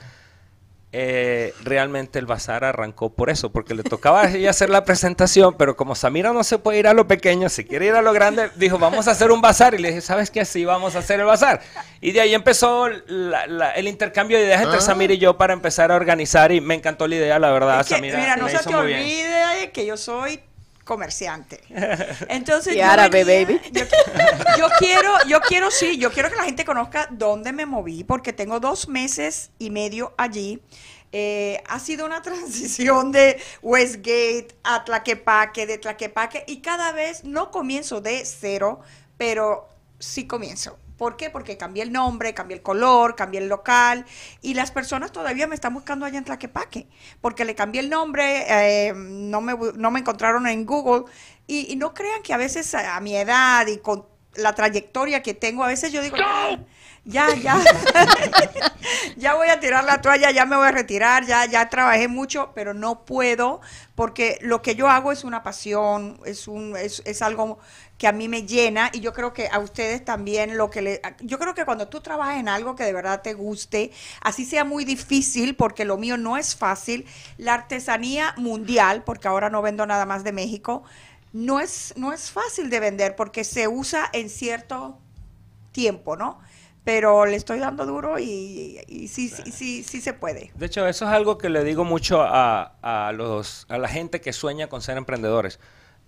Eh, 0.93 1.53
realmente 1.63 2.19
el 2.19 2.25
bazar 2.25 2.65
arrancó 2.65 3.13
por 3.13 3.29
eso, 3.29 3.49
porque 3.53 3.73
le 3.73 3.81
tocaba 3.83 4.23
a 4.23 4.29
ella 4.29 4.49
hacer 4.49 4.69
la 4.69 4.83
presentación, 4.83 5.55
pero 5.57 5.77
como 5.77 5.95
Samira 5.95 6.33
no 6.33 6.43
se 6.43 6.57
puede 6.57 6.79
ir 6.79 6.87
a 6.87 6.93
lo 6.93 7.07
pequeño, 7.07 7.47
se 7.47 7.65
quiere 7.65 7.85
ir 7.85 7.93
a 7.93 8.01
lo 8.01 8.11
grande, 8.11 8.49
dijo, 8.57 8.77
vamos 8.77 9.07
a 9.07 9.11
hacer 9.11 9.31
un 9.31 9.39
bazar. 9.39 9.73
Y 9.73 9.77
le 9.77 9.87
dije, 9.87 10.01
¿sabes 10.01 10.29
qué? 10.29 10.43
Sí, 10.43 10.65
vamos 10.65 10.97
a 10.97 10.99
hacer 10.99 11.21
el 11.21 11.25
bazar. 11.25 11.61
Y 12.01 12.11
de 12.11 12.19
ahí 12.19 12.33
empezó 12.33 12.89
la- 13.07 13.47
la- 13.47 13.71
el 13.71 13.87
intercambio 13.87 14.37
de 14.37 14.43
ideas 14.43 14.61
entre 14.63 14.81
Samira 14.81 15.13
y 15.13 15.17
yo 15.17 15.37
para 15.37 15.53
empezar 15.53 15.93
a 15.93 15.95
organizar 15.95 16.51
y 16.51 16.59
me 16.59 16.75
encantó 16.75 17.07
la 17.07 17.15
idea, 17.15 17.39
la 17.39 17.51
verdad, 17.51 17.79
Es 17.79 17.87
que, 17.87 17.95
Samira. 17.95 18.17
mira, 18.19 18.35
no 18.35 18.49
se 18.49 18.57
te 18.59 18.75
olvide 18.75 19.71
que 19.71 19.85
yo 19.85 19.95
soy 19.95 20.41
comerciante. 20.95 21.61
Entonces, 22.27 22.75
Y 22.75 22.79
yo 22.79 22.85
árabe, 22.85 23.23
venía- 23.23 23.45
baby. 23.47 23.61
Yo, 23.71 23.85
yo 24.57 24.67
quiero, 24.77 25.13
yo 25.25 25.39
quiero, 25.39 25.71
sí, 25.71 25.97
yo 25.97 26.11
quiero 26.11 26.29
que 26.29 26.35
la 26.35 26.43
gente 26.43 26.65
conozca 26.65 27.07
dónde 27.11 27.53
me 27.53 27.65
moví, 27.65 28.03
porque 28.03 28.33
tengo 28.33 28.59
dos 28.59 28.89
meses 28.89 29.51
y 29.57 29.69
medio 29.69 30.13
allí. 30.17 30.61
Eh, 31.13 31.63
ha 31.69 31.79
sido 31.79 32.05
una 32.05 32.21
transición 32.29 33.13
de 33.13 33.39
Westgate 33.61 34.49
a 34.63 34.83
Tlaquepaque, 34.83 35.65
de 35.65 35.77
Tlaquepaque, 35.77 36.43
y 36.45 36.57
cada 36.61 36.91
vez 36.91 37.23
no 37.23 37.51
comienzo 37.51 38.01
de 38.01 38.25
cero, 38.25 38.81
pero 39.17 39.69
sí 39.97 40.27
comienzo. 40.27 40.77
¿Por 41.01 41.17
qué? 41.17 41.31
Porque 41.31 41.57
cambié 41.57 41.81
el 41.81 41.91
nombre, 41.91 42.35
cambié 42.35 42.57
el 42.57 42.61
color, 42.61 43.15
cambié 43.15 43.39
el 43.39 43.49
local 43.49 44.05
y 44.43 44.53
las 44.53 44.69
personas 44.69 45.11
todavía 45.11 45.47
me 45.47 45.55
están 45.55 45.73
buscando 45.73 46.05
allá 46.05 46.19
en 46.19 46.25
Tlaquepaque 46.25 46.85
porque 47.21 47.43
le 47.43 47.55
cambié 47.55 47.81
el 47.81 47.89
nombre, 47.89 48.45
eh, 48.47 48.93
no, 48.95 49.41
me, 49.41 49.55
no 49.77 49.89
me 49.89 49.99
encontraron 49.99 50.45
en 50.45 50.63
Google 50.63 51.11
y, 51.47 51.73
y 51.73 51.75
no 51.75 51.95
crean 51.95 52.21
que 52.21 52.35
a 52.35 52.37
veces 52.37 52.75
a, 52.75 52.97
a 52.97 52.99
mi 52.99 53.15
edad 53.15 53.65
y 53.65 53.79
con 53.79 54.05
la 54.35 54.53
trayectoria 54.53 55.23
que 55.23 55.33
tengo, 55.33 55.63
a 55.63 55.67
veces 55.69 55.91
yo 55.91 56.03
digo, 56.03 56.17
ya, 57.03 57.35
ya, 57.35 57.59
ya 59.17 59.33
voy 59.33 59.47
a 59.47 59.59
tirar 59.59 59.83
la 59.83 60.01
toalla, 60.01 60.29
ya 60.29 60.45
me 60.45 60.55
voy 60.55 60.67
a 60.67 60.71
retirar, 60.71 61.25
ya, 61.25 61.45
ya 61.45 61.67
trabajé 61.67 62.07
mucho, 62.09 62.51
pero 62.53 62.75
no 62.75 63.05
puedo 63.05 63.59
porque 63.95 64.37
lo 64.41 64.61
que 64.61 64.75
yo 64.75 64.87
hago 64.87 65.11
es 65.11 65.23
una 65.23 65.41
pasión, 65.41 66.19
es, 66.25 66.47
un, 66.47 66.75
es, 66.77 67.01
es 67.05 67.21
algo 67.23 67.57
que 68.01 68.07
a 68.07 68.11
mí 68.11 68.27
me 68.27 68.47
llena 68.47 68.89
y 68.93 68.99
yo 68.99 69.13
creo 69.13 69.31
que 69.31 69.47
a 69.47 69.59
ustedes 69.59 70.03
también 70.03 70.57
lo 70.57 70.71
que 70.71 70.81
le... 70.81 71.01
Yo 71.19 71.37
creo 71.37 71.53
que 71.53 71.65
cuando 71.65 71.87
tú 71.87 72.01
trabajas 72.01 72.39
en 72.39 72.49
algo 72.49 72.75
que 72.75 72.83
de 72.83 72.93
verdad 72.93 73.21
te 73.21 73.35
guste, 73.35 73.91
así 74.21 74.43
sea 74.43 74.65
muy 74.65 74.85
difícil, 74.85 75.55
porque 75.55 75.85
lo 75.85 75.97
mío 75.97 76.17
no 76.17 76.35
es 76.35 76.55
fácil, 76.55 77.05
la 77.37 77.53
artesanía 77.53 78.33
mundial, 78.37 79.03
porque 79.03 79.27
ahora 79.27 79.51
no 79.51 79.61
vendo 79.61 79.85
nada 79.85 80.07
más 80.07 80.23
de 80.23 80.31
México, 80.31 80.81
no 81.31 81.59
es, 81.59 81.93
no 81.95 82.11
es 82.11 82.31
fácil 82.31 82.71
de 82.71 82.79
vender 82.79 83.15
porque 83.15 83.43
se 83.43 83.67
usa 83.67 84.09
en 84.13 84.31
cierto 84.31 84.97
tiempo, 85.71 86.17
¿no? 86.17 86.39
Pero 86.83 87.27
le 87.27 87.35
estoy 87.35 87.59
dando 87.59 87.85
duro 87.85 88.17
y, 88.17 88.81
sí, 89.13 89.29
sí, 89.29 89.51
sí, 89.51 89.83
sí 89.83 90.01
se 90.01 90.13
puede. 90.13 90.51
De 90.55 90.65
hecho, 90.65 90.87
eso 90.87 91.05
es 91.05 91.11
algo 91.11 91.37
que 91.37 91.49
le 91.49 91.63
digo 91.63 91.83
mucho 91.83 92.23
a, 92.23 92.73
a 92.81 93.11
los, 93.11 93.67
a 93.69 93.77
la 93.77 93.87
gente 93.87 94.21
que 94.21 94.33
sueña 94.33 94.69
con 94.69 94.81
ser 94.81 94.97
emprendedores. 94.97 95.59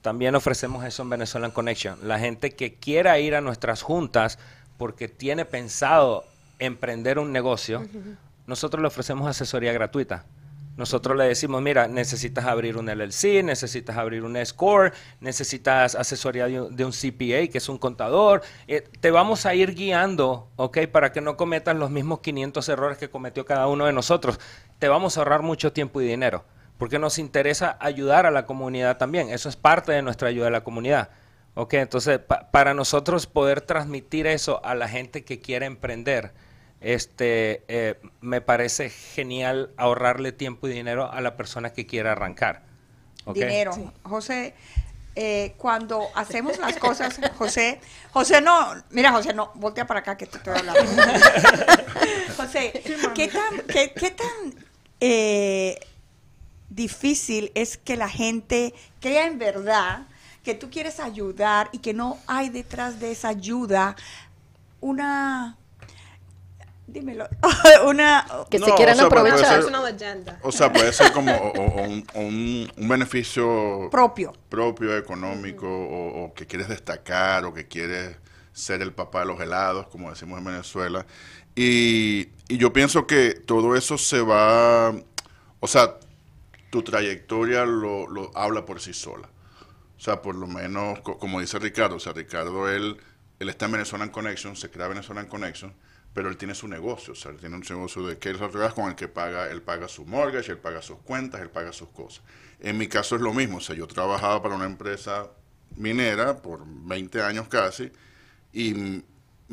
También 0.03 0.35
ofrecemos 0.35 0.83
eso 0.83 1.01
en 1.03 1.09
Venezuelan 1.09 1.51
Connection. 1.51 1.97
La 2.05 2.19
gente 2.19 2.51
que 2.51 2.75
quiera 2.75 3.17
ir 3.19 3.35
a 3.35 3.41
nuestras 3.41 3.81
juntas 3.81 4.37
porque 4.77 5.07
tiene 5.07 5.45
pensado 5.45 6.25
emprender 6.59 7.19
un 7.19 7.31
negocio, 7.31 7.87
nosotros 8.45 8.81
le 8.81 8.89
ofrecemos 8.89 9.29
asesoría 9.29 9.71
gratuita. 9.71 10.25
Nosotros 10.75 11.15
le 11.15 11.23
decimos, 11.23 11.61
mira, 11.61 11.87
necesitas 11.87 12.43
abrir 12.43 12.75
un 12.75 12.87
LLC, 12.87 13.45
necesitas 13.45 13.95
abrir 13.95 14.23
un 14.23 14.35
S-Corp, 14.35 14.93
necesitas 15.21 15.95
asesoría 15.95 16.47
de 16.47 16.59
un, 16.59 16.75
de 16.75 16.83
un 16.83 16.91
CPA, 16.91 17.47
que 17.49 17.59
es 17.59 17.69
un 17.69 17.77
contador. 17.77 18.41
Eh, 18.67 18.83
te 18.99 19.09
vamos 19.09 19.45
a 19.45 19.55
ir 19.55 19.73
guiando, 19.73 20.49
¿ok? 20.57 20.79
Para 20.91 21.13
que 21.13 21.21
no 21.21 21.37
cometas 21.37 21.77
los 21.77 21.91
mismos 21.91 22.19
500 22.19 22.67
errores 22.67 22.97
que 22.97 23.09
cometió 23.09 23.45
cada 23.45 23.67
uno 23.67 23.85
de 23.85 23.93
nosotros. 23.93 24.37
Te 24.79 24.89
vamos 24.89 25.15
a 25.15 25.21
ahorrar 25.21 25.43
mucho 25.43 25.71
tiempo 25.71 26.01
y 26.01 26.07
dinero. 26.07 26.43
Porque 26.77 26.99
nos 26.99 27.19
interesa 27.19 27.77
ayudar 27.79 28.25
a 28.25 28.31
la 28.31 28.45
comunidad 28.45 28.97
también. 28.97 29.29
Eso 29.29 29.49
es 29.49 29.55
parte 29.55 29.91
de 29.91 30.01
nuestra 30.01 30.29
ayuda 30.29 30.47
a 30.47 30.51
la 30.51 30.63
comunidad. 30.63 31.09
Ok, 31.55 31.75
entonces 31.75 32.19
para 32.51 32.73
nosotros 32.73 33.27
poder 33.27 33.61
transmitir 33.61 34.25
eso 34.25 34.63
a 34.65 34.73
la 34.73 34.87
gente 34.87 35.23
que 35.23 35.39
quiere 35.39 35.67
emprender, 35.67 36.33
este, 36.81 37.63
eh, 37.67 37.99
me 38.21 38.41
parece 38.41 38.89
genial 38.89 39.71
ahorrarle 39.77 40.31
tiempo 40.31 40.67
y 40.67 40.71
dinero 40.71 41.11
a 41.11 41.21
la 41.21 41.37
persona 41.37 41.71
que 41.71 41.85
quiera 41.85 42.11
arrancar. 42.13 42.63
Dinero. 43.33 43.71
José, 44.03 44.53
eh, 45.15 45.53
cuando 45.57 46.07
hacemos 46.15 46.57
las 46.57 46.75
cosas, 46.77 47.19
José, 47.37 47.79
José 48.11 48.41
no, 48.41 48.73
mira 48.89 49.11
José, 49.11 49.33
no, 49.33 49.51
voltea 49.55 49.85
para 49.85 49.99
acá 49.99 50.17
que 50.17 50.25
te 50.25 50.37
estoy 50.37 50.57
hablando. 50.57 50.81
José, 52.37 52.81
¿qué 53.13 53.27
tan, 53.27 53.59
qué, 53.67 53.93
qué 53.93 54.11
tan 54.11 54.55
eh, 54.99 55.79
difícil 56.75 57.51
es 57.55 57.77
que 57.77 57.95
la 57.95 58.09
gente 58.09 58.73
crea 58.99 59.27
en 59.27 59.39
verdad 59.39 60.07
que 60.43 60.53
tú 60.53 60.69
quieres 60.69 60.99
ayudar 60.99 61.69
y 61.71 61.79
que 61.79 61.93
no 61.93 62.17
hay 62.27 62.49
detrás 62.49 62.99
de 62.99 63.11
esa 63.11 63.29
ayuda 63.29 63.95
una 64.81 65.57
dímelo, 66.93 67.27
una... 67.87 68.25
Que 68.49 68.59
se 68.59 68.71
quieran 68.75 68.99
aprovechar. 68.99 69.63
o 70.41 70.51
sea, 70.51 70.71
puede 70.71 70.93
ser 70.93 71.11
como 71.11 71.51
un, 72.13 72.71
beneficio... 72.77 73.89
Propio. 73.89 74.33
Propio, 74.49 74.95
económico, 74.97 75.67
o, 75.67 76.33
que 76.33 76.45
quieres 76.45 76.67
destacar, 76.67 77.45
o 77.45 77.53
que 77.53 77.67
quieres 77.67 78.17
ser 78.51 78.81
el 78.81 78.93
papá 78.93 79.21
de 79.21 79.25
los 79.25 79.39
helados, 79.39 79.87
como 79.87 80.09
decimos 80.09 80.37
en 80.39 80.45
Venezuela. 80.45 81.05
Y, 81.55 82.29
y 82.47 82.57
yo 82.57 82.71
pienso 82.71 83.07
que 83.07 83.33
todo 83.33 83.75
eso 83.75 83.97
se 83.97 84.21
va... 84.21 84.93
O 85.59 85.67
sea, 85.67 85.95
tu 86.73 86.81
trayectoria 86.81 87.65
lo, 87.65 88.31
habla 88.33 88.65
por 88.65 88.81
sí 88.81 88.93
sola. 88.95 89.29
O 89.95 89.99
sea, 89.99 90.23
por 90.23 90.33
lo 90.33 90.47
menos, 90.47 91.01
como 91.01 91.39
dice 91.39 91.59
Ricardo, 91.59 91.97
o 91.97 91.99
sea, 91.99 92.13
Ricardo, 92.13 92.67
él, 92.67 92.97
él 93.37 93.49
está 93.49 93.65
en 93.65 93.73
Venezuela 93.73 94.05
en 94.05 94.09
Connection, 94.09 94.55
se 94.55 94.71
crea 94.71 94.87
Venezuela 94.87 95.21
en 95.21 95.27
Connection, 95.27 95.71
pero 96.15 96.29
él 96.29 96.37
tiene 96.37 96.55
su 96.55 96.67
negocio, 96.67 97.13
o 97.13 97.15
sea, 97.15 97.29
él 97.29 97.37
tiene 97.37 97.57
un 97.57 97.61
negocio 97.61 98.07
de 98.07 98.17
que 98.17 98.33
con 98.73 98.89
el 98.89 98.95
que 98.95 99.07
paga, 99.07 99.51
él 99.51 99.61
paga 99.61 99.87
su 99.87 100.03
mortgage, 100.03 100.51
él 100.51 100.57
paga 100.57 100.81
sus 100.81 100.97
cuentas, 100.97 101.41
él 101.41 101.51
paga 101.51 101.71
sus 101.73 101.89
cosas. 101.89 102.23
En 102.59 102.75
mi 102.79 102.87
caso 102.87 103.17
es 103.17 103.21
lo 103.21 103.35
mismo, 103.35 103.57
o 103.57 103.61
sea, 103.61 103.75
yo 103.75 103.85
trabajaba 103.85 104.41
para 104.41 104.55
una 104.55 104.65
empresa 104.65 105.29
minera 105.75 106.41
por 106.41 106.63
20 106.65 107.21
años 107.21 107.47
casi, 107.49 107.91
y 108.51 109.03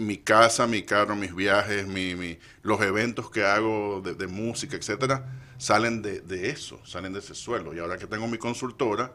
mi 0.00 0.16
casa, 0.16 0.66
mi 0.66 0.82
carro, 0.82 1.14
mis 1.14 1.34
viajes, 1.34 1.86
mi, 1.86 2.38
los 2.62 2.80
eventos 2.80 3.30
que 3.30 3.44
hago 3.44 4.00
de, 4.00 4.26
música, 4.26 4.74
etcétera, 4.74 5.26
salen 5.58 6.00
de, 6.00 6.48
eso, 6.48 6.80
salen 6.86 7.12
de 7.12 7.18
ese 7.18 7.34
suelo. 7.34 7.74
Y 7.74 7.80
ahora 7.80 7.98
que 7.98 8.06
tengo 8.06 8.26
mi 8.26 8.38
consultora, 8.38 9.12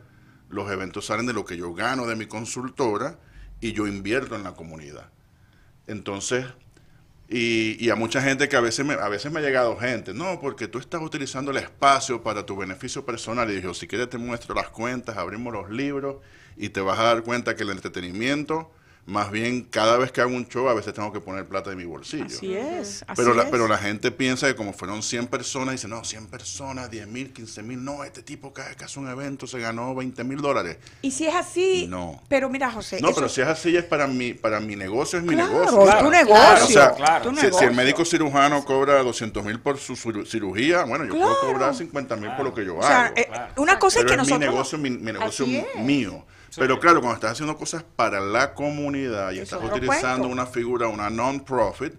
los 0.48 0.72
eventos 0.72 1.08
salen 1.08 1.26
de 1.26 1.34
lo 1.34 1.44
que 1.44 1.58
yo 1.58 1.74
gano 1.74 2.06
de 2.06 2.16
mi 2.16 2.28
consultora 2.28 3.18
y 3.62 3.74
yo 3.74 3.88
invierto 3.88 4.36
en 4.36 4.44
la 4.44 4.54
comunidad. 4.54 5.10
Entonces, 5.88 6.46
y, 7.28 7.84
y, 7.84 7.90
a 7.90 7.96
mucha 7.96 8.22
gente 8.22 8.48
que 8.48 8.56
a 8.56 8.62
veces, 8.62 8.86
me, 8.86 8.94
a 8.94 9.10
veces 9.10 9.32
me 9.32 9.40
ha 9.40 9.42
llegado 9.42 9.76
gente, 9.78 10.14
no, 10.14 10.40
porque 10.40 10.68
tú 10.68 10.78
estás 10.78 11.02
utilizando 11.02 11.50
el 11.50 11.58
espacio 11.58 12.22
para 12.22 12.46
tu 12.46 12.56
beneficio 12.56 13.04
personal. 13.04 13.50
Y 13.50 13.60
yo, 13.60 13.74
si 13.74 13.88
quieres 13.88 14.12
te 14.12 14.20
muestro 14.20 14.54
las 14.54 14.70
cuentas, 14.70 15.18
abrimos 15.18 15.52
los 15.52 15.72
libros 15.72 16.18
y 16.56 16.70
te 16.70 16.82
vas 16.82 17.00
a 17.00 17.04
dar 17.06 17.24
cuenta 17.24 17.56
que 17.56 17.64
el 17.64 17.72
entretenimiento 17.72 18.72
más 19.08 19.30
bien, 19.30 19.62
cada 19.62 19.98
vez 19.98 20.12
que 20.12 20.22
hago 20.22 20.36
un 20.36 20.48
show, 20.48 20.68
a 20.68 20.74
veces 20.74 20.92
tengo 20.96 21.14
que 21.14 21.20
poner 21.20 21.46
plata 21.46 21.70
de 21.70 21.76
mi 21.76 21.86
bolsillo. 21.86 22.26
Así 22.26 22.56
es. 22.56 23.06
pero, 23.16 23.36
la, 23.36 23.52
pero 23.52 23.68
la 23.68 23.78
gente 23.78 24.10
piensa 24.10 24.48
que 24.48 24.56
como 24.56 24.74
fueron 24.74 25.04
100 25.04 25.28
personas, 25.28 25.74
dice, 25.74 25.88
no, 25.88 26.04
100 26.04 26.26
personas, 26.26 26.90
10 26.90 27.08
mil, 27.08 27.32
15 27.32 27.62
mil, 27.62 27.84
no, 27.84 28.04
este 28.04 28.24
tipo 28.24 28.52
que 28.52 28.62
hace 28.62 29.00
un 29.00 29.08
evento 29.08 29.46
se 29.46 29.60
ganó 29.60 29.94
20 29.94 30.24
mil 30.24 30.42
dólares. 30.42 30.78
Y 31.04 31.12
si 31.12 31.28
es 31.28 31.36
así, 31.36 31.86
no. 31.88 32.20
Pero 32.30 32.50
mira, 32.50 32.72
José. 32.72 33.00
No, 33.00 33.14
pero 33.14 33.30
si 33.30 33.42
es 33.42 33.48
así, 33.48 33.78
es 33.78 33.84
para 33.84 34.08
mi, 34.08 34.34
para 34.34 34.60
mi 34.60 34.76
negocio, 34.76 35.20
es 35.20 35.26
mi 35.26 35.36
negocio. 35.36 35.84
Claro, 35.84 36.06
tu 36.06 36.10
negocio. 36.12 36.66
o 36.66 36.68
sea, 36.68 37.52
si, 37.52 37.64
el 37.64 37.76
médico 37.76 38.04
cirujano 38.06 38.66
cobra 38.66 39.04
200 39.04 39.46
mil 39.46 39.60
por 39.60 39.78
su 39.78 39.96
cirugía, 39.96 40.84
bueno, 40.84 41.06
yo 41.06 41.12
puedo 41.12 41.40
cobrar 41.42 41.76
50 41.76 42.16
mil 42.16 42.32
por 42.36 42.46
lo 42.46 42.54
que 42.56 42.66
yo 42.66 42.82
hago. 42.82 43.16
Eh, 43.16 43.30
una 43.58 43.78
cosa 43.78 44.00
es 44.00 44.06
que 44.06 44.18
nosotros. 44.18 44.40
Mi 44.40 44.46
negocio, 44.48 44.78
mi, 44.80 44.90
mi 44.90 45.12
negocio 45.12 45.46
mío. 45.78 46.26
Pero 46.58 46.80
claro, 46.80 47.02
cuando 47.02 47.16
estás 47.16 47.32
haciendo 47.34 47.58
cosas 47.58 47.84
para 47.96 48.20
la 48.20 48.54
comunidad 48.54 49.32
y 49.32 49.40
estás 49.40 49.62
utilizando 49.64 50.28
una 50.28 50.46
figura, 50.46 50.88
una 50.88 51.10
non-profit, 51.10 51.94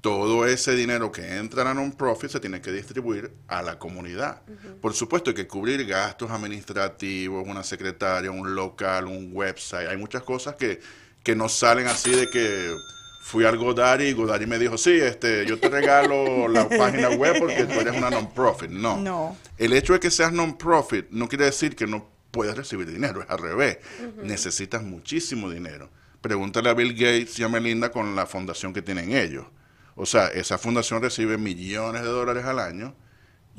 todo 0.00 0.46
ese 0.46 0.74
dinero 0.74 1.12
que 1.12 1.36
entra 1.36 1.62
a 1.62 1.64
la 1.66 1.74
non-profit 1.74 2.30
se 2.30 2.40
tiene 2.40 2.60
que 2.60 2.72
distribuir 2.72 3.32
a 3.48 3.62
la 3.62 3.78
comunidad. 3.78 4.42
Por 4.80 4.94
supuesto, 4.94 5.30
hay 5.30 5.34
que 5.36 5.46
cubrir 5.46 5.86
gastos 5.86 6.30
administrativos, 6.30 7.46
una 7.46 7.62
secretaria, 7.62 8.30
un 8.30 8.54
local, 8.54 9.06
un 9.06 9.30
website. 9.32 9.88
Hay 9.88 9.96
muchas 9.96 10.22
cosas 10.22 10.54
que, 10.54 10.80
que 11.22 11.36
no 11.36 11.48
salen 11.48 11.86
así 11.86 12.10
de 12.10 12.30
que 12.30 12.74
fui 13.22 13.44
al 13.44 13.58
Godari 13.58 14.06
y 14.06 14.12
Godari 14.14 14.46
me 14.46 14.58
dijo, 14.58 14.78
sí, 14.78 14.92
este, 14.92 15.44
yo 15.44 15.58
te 15.58 15.68
regalo 15.68 16.48
la 16.48 16.68
página 16.78 17.10
web 17.10 17.38
porque 17.38 17.64
tú 17.64 17.78
eres 17.78 17.96
una 17.96 18.10
non-profit. 18.10 18.70
No. 18.70 18.96
no. 18.96 19.36
El 19.58 19.74
hecho 19.74 19.92
de 19.92 20.00
que 20.00 20.10
seas 20.10 20.32
non-profit 20.32 21.10
no 21.10 21.28
quiere 21.28 21.44
decir 21.44 21.76
que 21.76 21.86
no 21.86 22.08
puedes 22.30 22.56
recibir 22.56 22.90
dinero, 22.90 23.22
es 23.22 23.30
al 23.30 23.38
revés. 23.38 23.78
Necesitas 24.22 24.82
muchísimo 24.82 25.50
dinero. 25.50 25.90
Pregúntale 26.20 26.68
a 26.68 26.74
Bill 26.74 26.92
Gates 26.92 27.38
y 27.38 27.44
a 27.44 27.48
Melinda 27.48 27.90
con 27.90 28.14
la 28.14 28.26
fundación 28.26 28.72
que 28.72 28.82
tienen 28.82 29.12
ellos. 29.12 29.46
O 29.94 30.06
sea, 30.06 30.28
esa 30.28 30.58
fundación 30.58 31.02
recibe 31.02 31.38
millones 31.38 32.02
de 32.02 32.08
dólares 32.08 32.44
al 32.44 32.58
año 32.58 32.94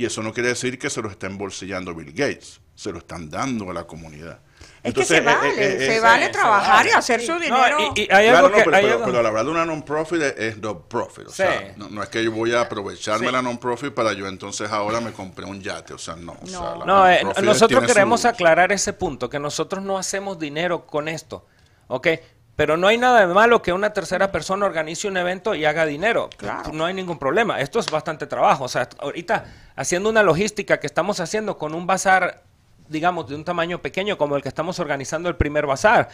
y 0.02 0.06
eso 0.06 0.24
no 0.24 0.34
quiere 0.34 0.50
decir 0.50 0.80
que 0.80 0.90
se 0.90 1.00
lo 1.00 1.12
estén 1.12 1.38
bolsillando 1.38 1.94
Bill 1.94 2.12
Gates, 2.12 2.60
se 2.74 2.92
lo 2.92 2.98
están 2.98 3.30
dando 3.30 3.70
a 3.70 3.74
la 3.74 3.84
comunidad. 3.84 4.40
Es 4.82 4.96
que 4.96 5.06
se 5.06 5.18
eh, 5.18 5.22
vale, 5.22 5.50
eh, 5.50 5.76
eh, 5.76 5.88
se 5.94 6.00
vale 6.00 6.30
trabajar 6.30 6.88
y 6.88 6.90
hacer 6.90 7.22
su 7.22 7.34
dinero. 7.34 7.78
pero, 7.94 9.22
la 9.22 9.30
verdad 9.30 9.48
una 9.48 9.64
non-profit 9.64 10.22
es, 10.36 10.58
non-profit. 10.58 11.28
O 11.28 11.32
sea, 11.32 11.76
no, 11.78 12.02
es 12.02 12.10
que 12.10 12.24
yo 12.24 12.32
voy 12.32 12.52
a 12.56 12.62
aprovecharme 12.62 13.32
la 13.32 13.44
non-profit 13.44 13.94
para 13.94 14.14
yo 14.14 14.28
entonces 14.28 14.72
ahora 14.72 15.00
me 15.02 15.12
compré 15.12 15.46
un 15.46 15.62
yate. 15.62 15.94
O 15.94 16.00
sea, 16.00 16.16
no. 16.16 16.36
no, 16.84 17.06
nosotros 17.44 17.86
queremos 17.86 18.26
aclarar 18.26 18.72
ese 18.72 18.94
punto, 18.94 19.30
que 19.30 19.38
nosotros 19.38 19.84
no 19.84 20.00
hacemos 20.00 20.40
dinero 20.40 20.88
con 20.88 21.08
esto. 21.10 21.46
¿Ok? 21.90 22.08
Pero 22.62 22.78
no 22.78 22.86
hay 22.86 23.00
nada 23.00 23.26
de 23.26 23.34
malo 23.34 23.64
que 23.64 23.74
una 23.74 23.92
tercera 23.92 24.32
persona 24.32 24.68
organice 24.68 25.08
un 25.08 25.18
evento 25.18 25.56
y 25.56 25.66
haga 25.66 25.88
dinero. 25.88 26.30
Claro. 26.38 26.72
No 26.72 26.86
hay 26.86 26.94
ningún 26.94 27.18
problema. 27.18 27.60
Esto 27.60 27.80
es 27.80 27.90
bastante 27.90 28.28
trabajo. 28.28 28.66
O 28.66 28.68
sea, 28.68 28.88
ahorita 29.00 29.46
haciendo 29.76 30.12
una 30.12 30.22
logística 30.22 30.80
que 30.80 30.86
estamos 30.86 31.20
haciendo 31.20 31.58
con 31.58 31.74
un 31.74 31.88
bazar 31.88 32.44
digamos, 32.88 33.28
de 33.28 33.34
un 33.34 33.44
tamaño 33.44 33.82
pequeño 33.82 34.16
como 34.16 34.36
el 34.36 34.44
que 34.44 34.50
estamos 34.50 34.78
organizando 34.80 35.28
el 35.28 35.36
primer 35.38 35.66
bazar, 35.66 36.10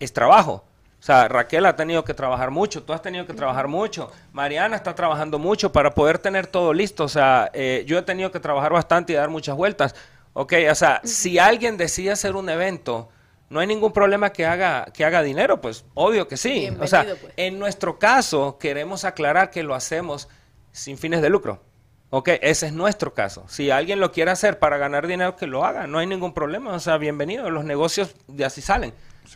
es 0.00 0.12
trabajo. 0.12 0.64
O 0.98 1.02
sea, 1.02 1.28
Raquel 1.28 1.64
ha 1.66 1.76
tenido 1.76 2.02
que 2.02 2.14
trabajar 2.14 2.50
mucho, 2.50 2.82
tú 2.82 2.92
has 2.92 3.00
tenido 3.00 3.24
que 3.24 3.34
trabajar 3.34 3.68
mucho, 3.68 4.10
Mariana 4.32 4.74
está 4.74 4.92
trabajando 4.92 5.38
mucho 5.38 5.70
para 5.70 5.92
poder 5.92 6.18
tener 6.18 6.48
todo 6.48 6.72
listo. 6.72 7.04
O 7.04 7.08
sea, 7.08 7.48
eh, 7.52 7.84
yo 7.86 7.96
he 7.96 8.02
tenido 8.02 8.32
que 8.32 8.40
trabajar 8.40 8.72
bastante 8.72 9.12
y 9.12 9.16
dar 9.16 9.28
muchas 9.28 9.54
vueltas. 9.54 9.94
Ok, 10.32 10.54
o 10.68 10.74
sea, 10.74 11.00
si 11.04 11.38
alguien 11.38 11.76
decide 11.76 12.10
hacer 12.10 12.34
un 12.34 12.48
evento, 12.48 13.08
no 13.48 13.60
hay 13.60 13.66
ningún 13.66 13.92
problema 13.92 14.30
que 14.30 14.44
haga, 14.44 14.86
que 14.92 15.04
haga 15.04 15.22
dinero, 15.22 15.60
pues 15.60 15.84
obvio 15.94 16.26
que 16.26 16.36
sí. 16.36 16.68
o 16.80 16.86
sea, 16.86 17.04
pues. 17.04 17.32
en 17.36 17.58
nuestro 17.58 17.98
caso 17.98 18.58
queremos 18.58 19.04
aclarar 19.04 19.50
que 19.50 19.62
lo 19.62 19.74
hacemos 19.74 20.28
sin 20.72 20.98
fines 20.98 21.22
de 21.22 21.30
lucro. 21.30 21.62
Ok, 22.10 22.30
ese 22.40 22.66
es 22.66 22.72
nuestro 22.72 23.14
caso. 23.14 23.44
Si 23.48 23.70
alguien 23.70 23.98
lo 23.98 24.12
quiere 24.12 24.30
hacer 24.30 24.58
para 24.58 24.78
ganar 24.78 25.06
dinero, 25.06 25.36
que 25.36 25.46
lo 25.46 25.64
haga, 25.64 25.86
no 25.86 25.98
hay 25.98 26.06
ningún 26.06 26.32
problema. 26.34 26.72
O 26.72 26.80
sea, 26.80 26.98
bienvenido, 26.98 27.50
los 27.50 27.64
negocios 27.64 28.14
de 28.28 28.44
así 28.44 28.60
salen. 28.60 28.92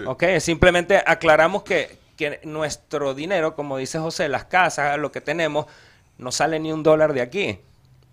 Ok, 0.06 0.24
simplemente 0.38 1.02
aclaramos 1.04 1.64
que, 1.64 1.98
que 2.16 2.40
nuestro 2.44 3.12
dinero, 3.12 3.56
como 3.56 3.76
dice 3.76 3.98
José, 3.98 4.28
las 4.28 4.44
casas, 4.44 4.96
lo 4.98 5.10
que 5.10 5.20
tenemos, 5.20 5.66
no 6.16 6.30
sale 6.30 6.60
ni 6.60 6.72
un 6.72 6.82
dólar 6.82 7.12
de 7.12 7.22
aquí. 7.22 7.58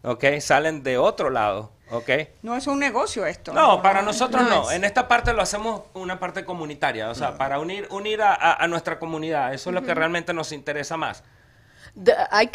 Ok, 0.02 0.26
salen 0.40 0.82
de 0.82 0.98
otro 0.98 1.30
lado. 1.30 1.72
Ok. 1.90 2.10
No 2.42 2.56
es 2.56 2.68
un 2.68 2.80
negocio 2.80 3.26
esto. 3.26 3.54
No, 3.54 3.82
para 3.82 4.02
nosotros 4.02 4.44
no. 4.50 4.72
En 4.72 4.84
esta 4.84 5.08
parte 5.08 5.34
lo 5.34 5.42
hacemos 5.42 5.84
una 5.94 6.20
parte 6.20 6.44
comunitaria, 6.44 7.10
o 7.10 7.16
sea, 7.16 7.38
para 7.38 7.60
unir, 7.60 7.88
unir 7.92 8.22
a, 8.22 8.66
nuestra 8.68 9.00
comunidad. 9.00 9.54
Eso 9.54 9.70
es 9.70 9.74
lo 9.74 9.84
que 9.84 9.94
realmente 9.94 10.34
nos 10.34 10.52
interesa 10.52 10.98
más 10.98 11.24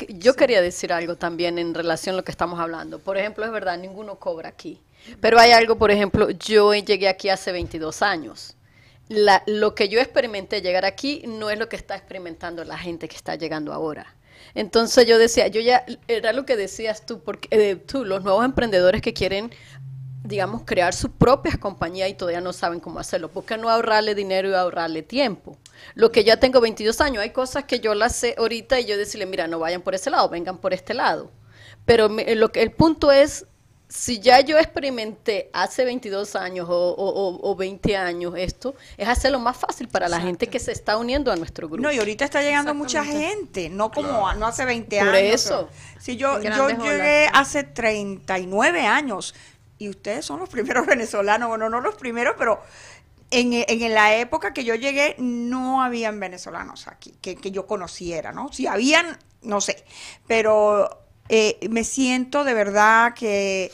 yo 0.09 0.35
quería 0.35 0.61
decir 0.61 0.93
algo 0.93 1.17
también 1.17 1.59
en 1.59 1.75
relación 1.75 2.15
a 2.15 2.19
lo 2.19 2.25
que 2.25 2.31
estamos 2.31 2.61
hablando. 2.61 2.99
Por 2.99 3.17
ejemplo, 3.17 3.45
es 3.45 3.51
verdad, 3.51 3.79
ninguno 3.79 4.17
cobra 4.17 4.49
aquí. 4.49 4.81
Pero 5.21 5.39
hay 5.39 5.51
algo, 5.51 5.77
por 5.77 5.91
ejemplo, 5.91 6.31
yo 6.31 6.73
llegué 6.75 7.09
aquí 7.09 7.29
hace 7.29 7.53
22 7.53 8.03
años. 8.03 8.57
lo 9.09 9.75
que 9.75 9.89
yo 9.89 10.01
experimenté 10.01 10.63
llegar 10.63 10.85
aquí 10.85 11.25
no 11.27 11.51
es 11.51 11.59
lo 11.59 11.69
que 11.69 11.77
está 11.77 11.97
experimentando 11.97 12.65
la 12.65 12.79
gente 12.79 13.09
que 13.09 13.17
está 13.17 13.35
llegando 13.35 13.73
ahora. 13.73 14.15
Entonces 14.55 15.07
yo 15.07 15.19
decía, 15.19 15.49
yo 15.49 15.61
ya, 15.61 15.85
era 16.09 16.33
lo 16.33 16.45
que 16.45 16.57
decías 16.57 17.07
tú, 17.07 17.21
porque 17.21 17.49
eh, 17.51 17.77
tú, 17.77 18.05
los 18.05 18.23
nuevos 18.23 18.45
emprendedores 18.45 19.01
que 19.03 19.13
quieren 19.13 19.51
digamos, 20.25 20.63
crear 20.65 20.95
su 20.95 21.11
propia 21.11 21.59
compañía 21.59 22.09
y 22.09 22.15
todavía 22.15 22.41
no 22.41 22.53
saben 22.53 22.81
cómo 22.81 23.01
hacerlo. 23.01 23.29
¿Por 23.29 23.45
qué 23.45 23.57
no 23.57 23.69
ahorrarle 23.69 24.15
dinero 24.15 24.49
y 24.49 24.55
ahorrarle 24.55 25.03
tiempo? 25.03 25.57
Lo 25.95 26.13
que 26.13 26.25
ya 26.25 26.39
tengo 26.39 26.61
22 26.61 27.01
años, 27.01 27.23
hay 27.23 27.31
cosas 27.31 27.65
que 27.65 27.81
yo 27.81 27.95
las 27.95 28.15
sé 28.15 28.35
ahorita 28.39 28.79
y 28.79 28.85
yo 28.85 28.97
decirle, 28.97 29.27
mira, 29.27 29.49
no 29.49 29.59
vayan 29.59 29.83
por 29.83 29.95
ese 29.95 30.11
lado, 30.11 30.29
vengan 30.29 30.59
por 30.59 30.73
este 30.73 30.95
lado. 30.95 31.31
Pero 31.85 32.09
lo 32.09 32.53
que, 32.53 32.63
el 32.63 32.71
punto 32.71 33.11
es 33.11 33.47
si 33.93 34.21
ya 34.21 34.41
yo 34.41 34.59
experimenté 34.59 35.51
hace 35.53 35.85
22 35.85 36.35
años 36.37 36.67
o, 36.71 37.55
20 37.57 37.97
años 37.97 38.33
esto, 38.39 38.75
es 38.97 39.07
hacerlo 39.07 39.39
más 39.39 39.57
fácil 39.57 39.89
para 39.89 40.09
la 40.09 40.19
gente 40.19 40.47
que 40.47 40.59
se 40.59 40.73
está 40.73 40.97
uniendo 40.97 41.31
a 41.31 41.37
nuestro 41.37 41.69
grupo. 41.69 41.83
No, 41.83 41.93
y 41.93 41.99
ahorita 41.99 42.25
está 42.25 42.43
llegando 42.43 42.75
mucha 42.75 43.05
gente, 43.05 43.69
no 43.69 43.91
como 43.91 44.33
no 44.33 44.47
hace 44.47 44.65
20 44.65 44.99
años. 44.99 45.13
Por 45.13 45.23
eso. 45.23 45.69
Si 46.01 46.17
yo, 46.17 46.41
yo 46.41 46.71
llegué 46.71 47.29
hace 47.35 47.65
39 47.65 48.87
años 48.87 49.35
y 49.77 49.91
ustedes 49.91 50.25
son 50.25 50.41
los 50.41 50.49
primeros 50.49 50.87
venezolanos, 50.87 51.51
bueno, 51.51 51.69
no 51.69 51.81
los 51.83 51.95
primeros, 51.97 52.35
pero 52.39 52.63
en, 53.31 53.53
en, 53.53 53.95
la 53.95 54.17
época 54.17 54.55
que 54.55 54.65
yo 54.65 54.75
llegué 54.75 55.17
no 55.19 55.83
habían 55.83 56.19
venezolanos 56.19 56.89
aquí, 56.89 57.15
que, 57.21 57.37
que 57.37 57.51
yo 57.51 57.67
conociera, 57.67 58.33
¿no? 58.33 58.51
Si 58.53 58.67
habían, 58.67 59.19
no 59.43 59.61
sé, 59.61 59.85
pero 60.27 61.02
eh, 61.35 61.67
me 61.71 61.83
siento 61.83 62.45
de 62.45 62.53
verdad 62.53 63.15
que, 63.15 63.73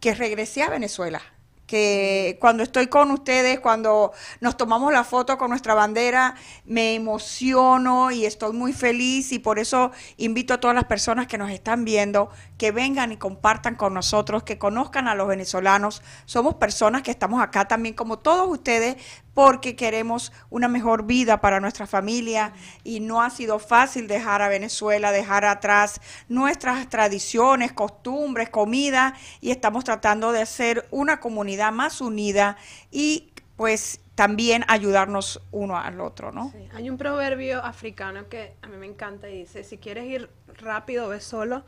que 0.00 0.14
regresé 0.14 0.64
a 0.64 0.68
Venezuela 0.68 1.22
que 1.68 2.38
cuando 2.40 2.62
estoy 2.64 2.88
con 2.88 3.10
ustedes, 3.10 3.60
cuando 3.60 4.12
nos 4.40 4.56
tomamos 4.56 4.92
la 4.92 5.04
foto 5.04 5.38
con 5.38 5.50
nuestra 5.50 5.74
bandera, 5.74 6.34
me 6.64 6.94
emociono 6.94 8.10
y 8.10 8.24
estoy 8.24 8.52
muy 8.52 8.72
feliz 8.72 9.32
y 9.32 9.38
por 9.38 9.60
eso 9.60 9.92
invito 10.16 10.54
a 10.54 10.60
todas 10.60 10.74
las 10.74 10.84
personas 10.84 11.28
que 11.28 11.38
nos 11.38 11.50
están 11.50 11.84
viendo 11.84 12.30
que 12.58 12.72
vengan 12.72 13.12
y 13.12 13.16
compartan 13.16 13.74
con 13.74 13.94
nosotros, 13.94 14.42
que 14.42 14.58
conozcan 14.58 15.08
a 15.08 15.14
los 15.14 15.28
venezolanos. 15.28 16.02
Somos 16.24 16.54
personas 16.54 17.02
que 17.02 17.10
estamos 17.10 17.42
acá 17.42 17.68
también 17.68 17.94
como 17.94 18.18
todos 18.18 18.48
ustedes 18.48 18.96
porque 19.34 19.76
queremos 19.76 20.32
una 20.48 20.66
mejor 20.66 21.04
vida 21.04 21.40
para 21.42 21.60
nuestra 21.60 21.86
familia 21.86 22.54
y 22.84 23.00
no 23.00 23.20
ha 23.20 23.28
sido 23.28 23.58
fácil 23.58 24.08
dejar 24.08 24.40
a 24.40 24.48
Venezuela, 24.48 25.12
dejar 25.12 25.44
atrás 25.44 26.00
nuestras 26.28 26.88
tradiciones, 26.88 27.72
costumbres, 27.72 28.48
comida 28.48 29.14
y 29.42 29.50
estamos 29.50 29.84
tratando 29.84 30.32
de 30.32 30.40
hacer 30.40 30.86
una 30.90 31.20
comunidad 31.20 31.72
más 31.72 32.00
unida 32.00 32.56
y 32.90 33.32
pues 33.56 34.00
también 34.14 34.64
ayudarnos 34.68 35.42
uno 35.52 35.76
al 35.76 36.00
otro, 36.00 36.32
¿no? 36.32 36.52
Hay 36.74 36.88
un 36.88 36.96
proverbio 36.96 37.62
africano 37.62 38.28
que 38.30 38.54
a 38.62 38.66
mí 38.66 38.76
me 38.78 38.86
encanta 38.86 39.28
y 39.28 39.40
dice, 39.40 39.62
si 39.62 39.76
quieres 39.76 40.06
ir 40.06 40.30
rápido, 40.58 41.08
ve 41.08 41.20
solo, 41.20 41.64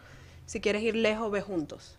si 0.48 0.62
quieres 0.62 0.82
ir 0.82 0.96
lejos, 0.96 1.30
ve 1.30 1.42
juntos. 1.42 1.98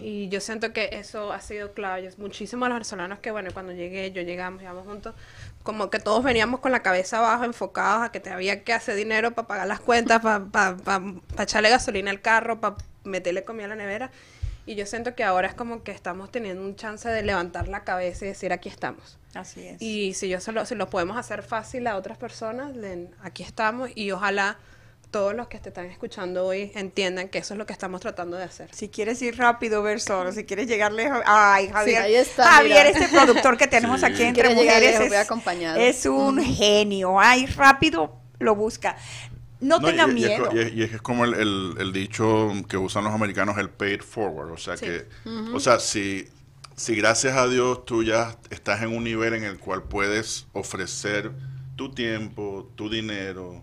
Y 0.00 0.28
yo 0.28 0.40
siento 0.40 0.72
que 0.72 0.88
eso 0.90 1.32
ha 1.32 1.40
sido 1.40 1.72
clave. 1.72 2.10
Muchísimos 2.18 2.68
los 2.68 2.74
venezolanos 2.74 3.20
que, 3.20 3.30
bueno, 3.30 3.50
cuando 3.52 3.72
llegué, 3.72 4.10
yo 4.10 4.22
llegamos, 4.22 4.60
llegamos 4.60 4.84
juntos, 4.84 5.14
como 5.62 5.88
que 5.88 6.00
todos 6.00 6.24
veníamos 6.24 6.58
con 6.58 6.72
la 6.72 6.82
cabeza 6.82 7.18
abajo, 7.18 7.44
enfocados 7.44 8.02
a 8.06 8.10
que 8.10 8.18
te 8.18 8.30
había 8.30 8.64
que 8.64 8.72
hacer 8.72 8.96
dinero 8.96 9.30
para 9.30 9.46
pagar 9.46 9.68
las 9.68 9.78
cuentas, 9.78 10.20
para 10.20 11.12
echarle 11.38 11.70
gasolina 11.70 12.10
al 12.10 12.20
carro, 12.20 12.60
para 12.60 12.74
meterle 13.04 13.44
comida 13.44 13.66
a 13.66 13.68
la 13.68 13.76
nevera. 13.76 14.10
Y 14.66 14.74
yo 14.74 14.84
siento 14.84 15.14
que 15.14 15.22
ahora 15.22 15.46
es 15.46 15.54
como 15.54 15.84
que 15.84 15.92
estamos 15.92 16.32
teniendo 16.32 16.64
un 16.64 16.74
chance 16.74 17.08
de 17.08 17.22
levantar 17.22 17.68
la 17.68 17.84
cabeza 17.84 18.24
y 18.24 18.28
decir, 18.28 18.52
aquí 18.52 18.68
estamos. 18.68 19.16
Así 19.34 19.64
es. 19.64 19.80
Y 19.80 20.12
si, 20.14 20.28
yo 20.28 20.40
se 20.40 20.50
lo, 20.50 20.66
si 20.66 20.74
lo 20.74 20.90
podemos 20.90 21.16
hacer 21.16 21.44
fácil 21.44 21.86
a 21.86 21.96
otras 21.96 22.18
personas, 22.18 22.72
aquí 23.22 23.44
estamos 23.44 23.90
y 23.94 24.10
ojalá 24.10 24.58
todos 25.10 25.34
los 25.34 25.48
que 25.48 25.58
te 25.58 25.70
están 25.70 25.86
escuchando 25.86 26.46
hoy 26.46 26.70
entiendan 26.74 27.28
que 27.28 27.38
eso 27.38 27.54
es 27.54 27.58
lo 27.58 27.66
que 27.66 27.72
estamos 27.72 28.00
tratando 28.00 28.36
de 28.36 28.44
hacer. 28.44 28.68
Si 28.72 28.88
quieres 28.88 29.20
ir 29.22 29.36
rápido, 29.36 29.82
ver 29.82 30.00
solo, 30.00 30.32
si 30.32 30.44
quieres 30.44 30.66
llegar 30.66 30.92
lejos, 30.92 31.20
ay, 31.24 31.68
Javier, 31.68 32.02
ahí 32.02 32.14
está, 32.14 32.44
Javier, 32.44 32.86
este 32.86 33.08
productor 33.08 33.56
que 33.56 33.66
tenemos 33.66 34.02
aquí 34.02 34.22
entre 34.22 34.54
mujeres 34.54 35.00
es, 35.00 35.12
es, 35.76 36.06
un 36.06 36.42
genio, 36.42 37.18
ay, 37.18 37.46
rápido 37.46 38.20
lo 38.38 38.54
busca. 38.54 38.96
No, 39.60 39.80
tenga 39.80 40.06
miedo. 40.06 40.50
Y 40.52 40.82
es, 40.84 41.02
como 41.02 41.24
el, 41.24 41.92
dicho 41.92 42.52
que 42.68 42.76
usan 42.76 43.04
los 43.04 43.12
americanos, 43.12 43.58
el 43.58 43.70
paid 43.70 44.02
forward, 44.02 44.52
o 44.52 44.56
sea 44.56 44.76
que, 44.76 45.06
o 45.52 45.58
sea, 45.58 45.80
si 45.80 46.28
si 46.78 46.94
gracias 46.94 47.36
a 47.36 47.48
Dios 47.48 47.84
tú 47.84 48.04
ya 48.04 48.38
estás 48.50 48.82
en 48.82 48.96
un 48.96 49.02
nivel 49.02 49.34
en 49.34 49.42
el 49.42 49.58
cual 49.58 49.82
puedes 49.82 50.46
ofrecer 50.52 51.32
tu 51.74 51.92
tiempo, 51.92 52.70
tu 52.76 52.88
dinero, 52.88 53.62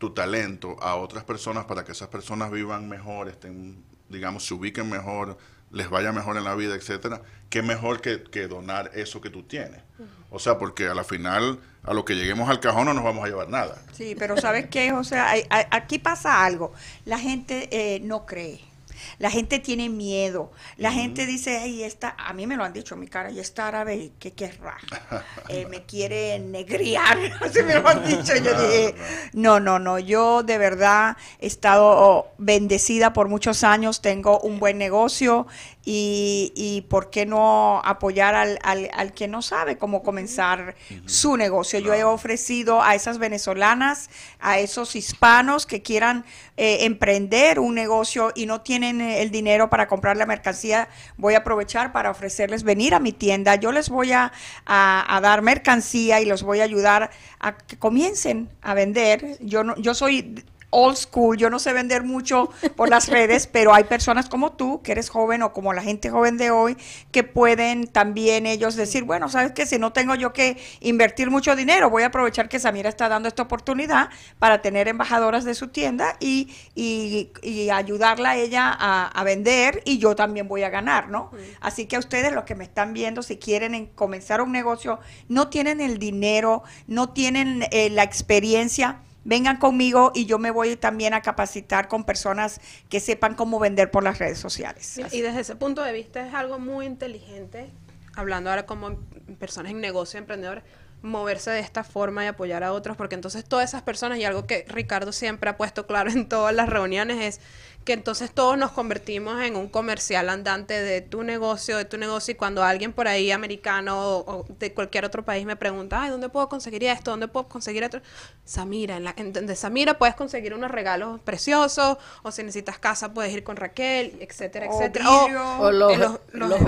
tu 0.00 0.10
talento 0.14 0.76
a 0.80 0.96
otras 0.96 1.24
personas 1.24 1.66
para 1.66 1.84
que 1.84 1.92
esas 1.92 2.08
personas 2.08 2.50
vivan 2.50 2.88
mejor, 2.88 3.28
estén, 3.28 3.84
digamos, 4.08 4.46
se 4.46 4.54
ubiquen 4.54 4.88
mejor, 4.88 5.36
les 5.70 5.90
vaya 5.90 6.10
mejor 6.10 6.38
en 6.38 6.44
la 6.44 6.54
vida, 6.54 6.74
etcétera, 6.74 7.20
qué 7.50 7.60
mejor 7.60 8.00
que, 8.00 8.48
donar 8.48 8.90
eso 8.94 9.20
que 9.20 9.28
tú 9.28 9.42
tienes. 9.42 9.82
O 10.30 10.38
sea, 10.38 10.58
porque 10.58 10.88
a 10.88 10.94
la 10.94 11.04
final, 11.04 11.60
a 11.82 11.92
lo 11.92 12.06
que 12.06 12.14
lleguemos 12.14 12.48
al 12.48 12.60
cajón 12.60 12.86
no 12.86 12.94
nos 12.94 13.04
vamos 13.04 13.24
a 13.24 13.28
llevar 13.28 13.50
nada. 13.50 13.76
Sí, 13.92 14.16
pero 14.18 14.38
¿sabes 14.38 14.68
qué? 14.68 14.92
O 14.92 15.04
sea, 15.04 15.34
aquí 15.70 15.98
pasa 15.98 16.46
algo. 16.46 16.72
La 17.04 17.18
gente 17.18 17.68
eh, 17.70 18.00
no 18.00 18.24
cree. 18.24 18.69
La 19.18 19.30
gente 19.30 19.58
tiene 19.58 19.88
miedo. 19.88 20.50
La 20.76 20.92
gente 20.92 21.26
dice, 21.26 21.58
ay, 21.58 21.82
esta, 21.82 22.14
a 22.18 22.32
mí 22.32 22.46
me 22.46 22.56
lo 22.56 22.64
han 22.64 22.72
dicho 22.72 22.94
en 22.94 23.00
mi 23.00 23.08
cara, 23.08 23.30
y 23.30 23.40
esta 23.40 23.68
árabe, 23.68 24.12
¿qué 24.18 24.32
querrá? 24.32 24.76
Eh, 25.48 25.66
me 25.66 25.84
quiere 25.84 26.38
negriar, 26.38 27.18
así 27.40 27.62
me 27.62 27.74
lo 27.74 27.88
han 27.88 28.04
dicho. 28.06 28.36
Yo 28.36 28.54
dije, 28.60 28.94
no, 29.32 29.58
no, 29.58 29.80
no, 29.80 29.98
yo 29.98 30.44
de 30.44 30.58
verdad 30.58 31.16
he 31.40 31.46
estado 31.46 32.28
bendecida 32.38 33.12
por 33.12 33.28
muchos 33.28 33.64
años, 33.64 34.00
tengo 34.00 34.38
un 34.40 34.60
buen 34.60 34.78
negocio 34.78 35.48
y, 35.84 36.52
y 36.54 36.82
por 36.82 37.10
qué 37.10 37.24
no 37.24 37.80
apoyar 37.84 38.34
al, 38.34 38.58
al, 38.62 39.12
que 39.12 39.28
no 39.28 39.40
sabe 39.40 39.78
cómo 39.78 40.02
comenzar 40.02 40.74
su 41.06 41.36
negocio. 41.36 41.78
Yo 41.78 41.94
he 41.94 42.04
ofrecido 42.04 42.82
a 42.82 42.94
esas 42.94 43.18
venezolanas, 43.18 44.10
a 44.40 44.58
esos 44.58 44.94
hispanos 44.94 45.66
que 45.66 45.80
quieran 45.80 46.24
eh, 46.56 46.84
emprender 46.84 47.58
un 47.58 47.74
negocio 47.74 48.32
y 48.34 48.44
no 48.44 48.60
tienen 48.60 49.00
eh, 49.00 49.22
el 49.22 49.30
dinero 49.30 49.70
para 49.70 49.88
comprar 49.88 50.16
la 50.16 50.26
mercancía, 50.26 50.88
voy 51.16 51.34
a 51.34 51.38
aprovechar 51.38 51.92
para 51.92 52.10
ofrecerles 52.10 52.62
venir 52.62 52.94
a 52.94 53.00
mi 53.00 53.12
tienda. 53.12 53.54
Yo 53.54 53.72
les 53.72 53.88
voy 53.88 54.12
a, 54.12 54.32
a, 54.66 55.20
dar 55.22 55.40
mercancía 55.42 56.20
y 56.20 56.26
los 56.26 56.42
voy 56.42 56.60
a 56.60 56.64
ayudar 56.64 57.10
a 57.38 57.56
que 57.56 57.78
comiencen 57.78 58.50
a 58.60 58.74
vender. 58.74 59.38
Yo, 59.40 59.64
no, 59.64 59.76
yo 59.76 59.94
soy 59.94 60.44
old 60.70 60.96
school, 60.96 61.36
yo 61.36 61.50
no 61.50 61.58
sé 61.58 61.72
vender 61.72 62.04
mucho 62.04 62.50
por 62.76 62.88
las 62.88 63.08
redes, 63.10 63.46
pero 63.46 63.74
hay 63.74 63.84
personas 63.84 64.28
como 64.28 64.52
tú, 64.52 64.82
que 64.82 64.92
eres 64.92 65.10
joven 65.10 65.42
o 65.42 65.52
como 65.52 65.72
la 65.72 65.82
gente 65.82 66.10
joven 66.10 66.36
de 66.36 66.50
hoy, 66.50 66.76
que 67.10 67.24
pueden 67.24 67.86
también 67.86 68.46
ellos 68.46 68.76
decir, 68.76 69.04
bueno, 69.04 69.28
sabes 69.28 69.52
que 69.52 69.66
si 69.66 69.78
no 69.78 69.92
tengo 69.92 70.14
yo 70.14 70.32
que 70.32 70.56
invertir 70.80 71.30
mucho 71.30 71.56
dinero, 71.56 71.90
voy 71.90 72.04
a 72.04 72.06
aprovechar 72.06 72.48
que 72.48 72.58
Samira 72.58 72.88
está 72.88 73.08
dando 73.08 73.28
esta 73.28 73.42
oportunidad 73.42 74.10
para 74.38 74.62
tener 74.62 74.88
embajadoras 74.88 75.44
de 75.44 75.54
su 75.54 75.68
tienda 75.68 76.16
y, 76.20 76.54
y, 76.74 77.30
ayudarla 77.70 78.30
a 78.30 78.36
ella 78.36 78.76
a, 78.78 79.24
vender 79.24 79.82
y 79.84 79.98
yo 79.98 80.16
también 80.16 80.48
voy 80.48 80.62
a 80.62 80.70
ganar, 80.70 81.08
¿no? 81.08 81.30
Así 81.60 81.86
que 81.86 81.96
a 81.96 81.98
ustedes 81.98 82.32
los 82.32 82.44
que 82.44 82.54
me 82.54 82.64
están 82.64 82.94
viendo, 82.94 83.22
si 83.22 83.36
quieren 83.36 83.86
comenzar 83.94 84.40
un 84.40 84.50
negocio, 84.50 84.98
no 85.28 85.48
tienen 85.48 85.80
el 85.80 85.98
dinero, 85.98 86.62
no 86.86 87.10
tienen 87.10 87.66
eh, 87.70 87.90
la 87.90 88.02
experiencia, 88.02 89.00
vengan 89.30 89.58
conmigo 89.58 90.10
y 90.12 90.26
yo 90.26 90.40
me 90.40 90.50
voy 90.50 90.74
también 90.74 91.14
a 91.14 91.22
capacitar 91.22 91.86
con 91.86 92.02
personas 92.02 92.60
que 92.88 92.98
sepan 92.98 93.36
cómo 93.36 93.60
vender 93.60 93.88
por 93.92 94.02
las 94.02 94.18
redes 94.18 94.38
sociales. 94.38 95.00
Y 95.12 95.20
desde 95.20 95.40
ese 95.40 95.54
punto 95.54 95.84
de 95.84 95.92
vista 95.92 96.26
es 96.26 96.34
algo 96.34 96.58
muy 96.58 96.84
inteligente, 96.84 97.70
hablando 98.16 98.50
ahora 98.50 98.66
como 98.66 98.98
personas 99.38 99.70
en 99.70 99.80
negocio, 99.80 100.18
emprendedores, 100.18 100.64
moverse 101.02 101.52
de 101.52 101.60
esta 101.60 101.84
forma 101.84 102.24
y 102.24 102.26
apoyar 102.26 102.64
a 102.64 102.72
otros, 102.72 102.96
porque 102.96 103.14
entonces 103.14 103.44
todas 103.44 103.68
esas 103.70 103.82
personas, 103.82 104.18
y 104.18 104.24
algo 104.24 104.48
que 104.48 104.64
Ricardo 104.66 105.12
siempre 105.12 105.48
ha 105.48 105.56
puesto 105.56 105.86
claro 105.86 106.10
en 106.10 106.28
todas 106.28 106.52
las 106.52 106.68
reuniones, 106.68 107.20
es 107.20 107.40
que 107.84 107.94
entonces 107.94 108.30
todos 108.30 108.58
nos 108.58 108.72
convertimos 108.72 109.42
en 109.42 109.56
un 109.56 109.68
comercial 109.68 110.28
andante 110.28 110.74
de 110.82 111.00
tu 111.00 111.22
negocio, 111.22 111.78
de 111.78 111.86
tu 111.86 111.96
negocio, 111.96 112.32
y 112.32 112.34
cuando 112.34 112.62
alguien 112.62 112.92
por 112.92 113.08
ahí 113.08 113.30
americano 113.30 114.18
o, 114.18 114.46
de 114.58 114.74
cualquier 114.74 115.06
otro 115.06 115.24
país 115.24 115.46
me 115.46 115.56
pregunta, 115.56 116.02
ay, 116.02 116.10
¿dónde 116.10 116.28
puedo 116.28 116.48
conseguir 116.48 116.84
esto? 116.84 117.10
¿Dónde 117.12 117.28
puedo 117.28 117.48
conseguir 117.48 117.82
esto? 117.82 118.00
Samira, 118.44 118.96
en, 118.96 119.04
la, 119.04 119.14
en 119.16 119.32
de 119.32 119.56
Samira 119.56 119.96
puedes 119.96 120.14
conseguir 120.14 120.52
unos 120.52 120.70
regalos 120.70 121.20
preciosos, 121.20 121.96
o 122.22 122.30
si 122.30 122.42
necesitas 122.42 122.78
casa 122.78 123.14
puedes 123.14 123.32
ir 123.32 123.42
con 123.44 123.56
Raquel, 123.56 124.14
etcétera, 124.20 124.66
etcétera. 124.66 125.08
o, 125.08 125.70
los, 125.70 125.92
los, 126.32 126.64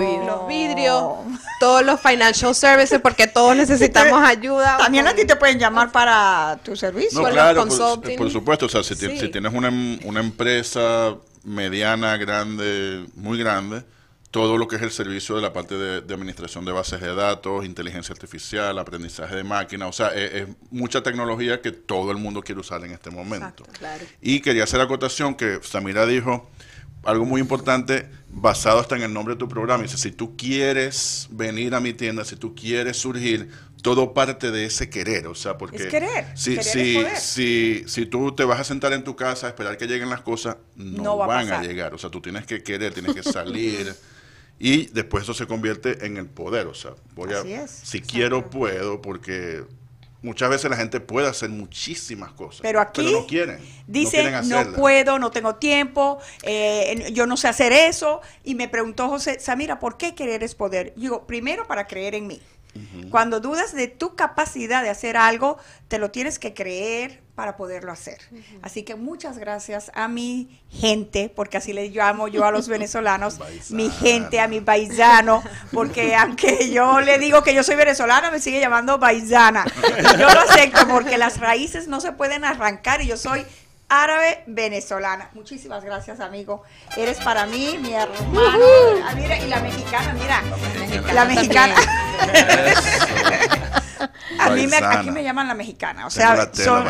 vidrios. 0.47 1.03
todos 1.59 1.85
los 1.85 2.01
financial 2.01 2.55
services, 2.55 2.99
porque 3.01 3.27
todos 3.27 3.55
necesitamos 3.55 4.19
ayuda. 4.23 4.77
También 4.77 5.07
a 5.07 5.13
ti 5.13 5.25
te 5.25 5.35
pueden 5.35 5.59
llamar 5.59 5.91
para 5.91 6.59
tu 6.63 6.75
servicio. 6.75 7.21
No, 7.21 7.29
claro, 7.29 7.65
por, 8.17 8.31
supuesto, 8.31 8.65
o 8.65 8.69
sea, 8.69 8.81
si, 8.81 8.95
si 8.95 9.29
tienes 9.29 9.53
una, 9.53 9.69
una 10.05 10.19
empresa 10.19 11.02
mediana, 11.43 12.17
grande, 12.17 13.05
muy 13.15 13.37
grande, 13.37 13.83
todo 14.31 14.57
lo 14.57 14.67
que 14.67 14.77
es 14.77 14.81
el 14.81 14.91
servicio 14.91 15.35
de 15.35 15.43
la 15.43 15.53
parte 15.53 15.75
de, 15.75 16.13
administración 16.13 16.65
de 16.65 16.71
bases 16.71 17.01
de 17.01 17.13
datos, 17.13 17.65
inteligencia 17.65 18.13
artificial, 18.13 18.79
aprendizaje 18.79 19.35
de 19.35 19.43
máquina, 19.43 19.85
o 19.85 19.93
sea, 19.93 20.07
es, 20.09 20.47
mucha 20.71 21.03
tecnología 21.03 21.61
que 21.61 21.71
todo 21.71 22.11
el 22.11 22.17
mundo 22.17 22.41
quiere 22.41 22.59
usar 22.59 22.83
en 22.83 22.91
este 22.91 23.11
momento. 23.11 23.63
Y 24.21 24.39
quería 24.39 24.63
hacer 24.63 24.81
acotación 24.81 25.35
que 25.35 25.59
Samira 25.61 26.07
dijo 26.07 26.49
algo 27.03 27.25
muy 27.25 27.41
importante 27.41 28.09
basado 28.29 28.79
hasta 28.79 28.95
en 28.95 29.03
el 29.03 29.13
nombre 29.13 29.35
de 29.35 29.39
tu 29.39 29.47
programa. 29.47 29.83
Dice, 29.83 29.97
si 29.97 30.11
tú 30.11 30.35
quieres 30.35 31.27
venir 31.29 31.75
a 31.75 31.79
mi 31.79 31.93
tienda, 31.93 32.25
si 32.25 32.35
tú 32.35 32.55
quieres 32.55 32.97
surgir, 32.97 33.49
todo 33.83 34.13
parte 34.13 34.49
de 34.49 34.65
ese 34.65 34.89
querer, 34.89 35.27
o 35.27 35.35
sea, 35.35 35.57
porque 35.57 35.75
Es 35.75 35.85
querer, 35.87 36.25
si, 36.35 36.51
querer 36.51 36.63
si, 36.63 36.95
es 36.95 37.03
poder. 37.03 37.17
si, 37.17 37.83
si 37.85 38.05
tú 38.05 38.33
te 38.33 38.45
vas 38.45 38.59
a 38.59 38.63
sentar 38.63 38.93
en 38.93 39.03
tu 39.03 39.15
casa 39.15 39.45
a 39.45 39.49
esperar 39.49 39.77
que 39.77 39.85
lleguen 39.85 40.09
las 40.09 40.21
cosas, 40.21 40.55
no, 40.75 41.03
No 41.03 41.17
va 41.17 41.27
van 41.27 41.51
a, 41.51 41.61
llegar, 41.61 41.93
o 41.93 41.97
sea, 41.97 42.09
tú 42.09 42.21
tienes 42.21 42.45
que 42.45 42.63
querer, 42.63 42.93
tienes 42.93 43.13
que 43.13 43.21
salir 43.21 43.93
y 44.57 44.85
después 44.87 45.23
eso 45.23 45.33
se 45.33 45.45
convierte 45.47 46.05
en 46.05 46.15
el 46.15 46.27
poder, 46.27 46.65
o 46.67 46.73
sea, 46.73 46.91
voy 47.13 47.33
a, 47.33 47.41
es, 47.41 47.71
si 47.71 48.01
quiero 48.01 48.49
puedo, 48.49 49.01
porque 49.01 49.65
muchas 50.21 50.49
veces 50.49 50.71
la 50.71 50.77
gente 50.77 51.01
puede 51.01 51.27
hacer 51.27 51.49
muchísimas 51.49 52.31
cosas, 52.31 52.61
Pero 52.61 52.79
aquí 52.79 53.11
no 53.11 53.27
quieren, 53.27 53.57
no 53.57 53.65
dice, 53.85 54.21
quieren 54.21 54.31
no, 54.47 54.59
hacerlas. 54.59 54.79
puedo, 54.79 55.19
no 55.19 55.29
tengo 55.31 55.55
tiempo, 55.55 56.19
eh, 56.43 57.11
yo 57.11 57.27
no 57.27 57.35
sé 57.35 57.49
hacer 57.49 57.73
eso. 57.73 58.21
Y 58.45 58.55
me 58.55 58.69
preguntó 58.69 59.09
José, 59.09 59.41
Samira, 59.41 59.79
¿por 59.79 59.97
qué 59.97 60.15
querer 60.15 60.41
es 60.41 60.55
poder? 60.55 60.93
Digo, 60.95 61.27
primero 61.27 61.67
para 61.67 61.85
creer 61.85 62.15
en 62.15 62.27
mí. 62.27 62.41
Cuando 63.09 63.39
dudas 63.39 63.73
de 63.73 63.87
tu 63.87 64.15
capacidad 64.15 64.81
de 64.81 64.89
hacer 64.89 65.17
algo, 65.17 65.57
te 65.87 65.99
lo 65.99 66.11
tienes 66.11 66.39
que 66.39 66.53
creer 66.53 67.21
para 67.35 67.57
poderlo 67.57 67.91
hacer. 67.91 68.19
Así 68.61 68.83
que 68.83 68.95
muchas 68.95 69.37
gracias 69.37 69.91
a 69.95 70.07
mi 70.07 70.61
gente, 70.69 71.31
porque 71.35 71.57
así 71.57 71.73
le 71.73 71.89
llamo 71.89 72.27
yo 72.27 72.45
a 72.45 72.51
los 72.51 72.67
venezolanos, 72.69 73.39
mi 73.69 73.89
gente, 73.89 74.39
a 74.39 74.47
mi 74.47 74.61
paisano, 74.61 75.43
porque 75.71 76.15
aunque 76.17 76.71
yo 76.71 77.01
le 77.01 77.17
digo 77.17 77.43
que 77.43 77.53
yo 77.53 77.63
soy 77.63 77.75
venezolana, 77.75 78.29
me 78.29 78.39
sigue 78.39 78.59
llamando 78.59 78.99
paisana. 78.99 79.65
Y 79.99 80.19
yo 80.19 80.29
lo 80.29 80.39
acepto 80.41 80.87
porque 80.87 81.17
las 81.17 81.39
raíces 81.39 81.87
no 81.87 82.01
se 82.01 82.11
pueden 82.11 82.45
arrancar 82.45 83.01
y 83.01 83.07
yo 83.07 83.17
soy 83.17 83.45
árabe 84.01 84.43
venezolana. 84.47 85.29
Muchísimas 85.33 85.83
gracias, 85.83 86.19
amigo. 86.19 86.63
Eres 86.97 87.17
para 87.19 87.45
mí 87.45 87.77
mi 87.81 87.93
hermano. 87.93 88.59
Ah, 89.05 89.13
mira, 89.15 89.37
y 89.37 89.47
la 89.47 89.59
mexicana, 89.59 90.13
mira. 90.13 90.41
La 91.13 91.25
mexicana. 91.25 91.75
A 94.39 94.49
mí 94.49 94.67
me, 94.67 94.77
aquí 94.77 95.11
me 95.11 95.23
llaman 95.23 95.47
la 95.47 95.53
mexicana. 95.53 96.07
O 96.07 96.09
sea, 96.09 96.49
son- 96.53 96.87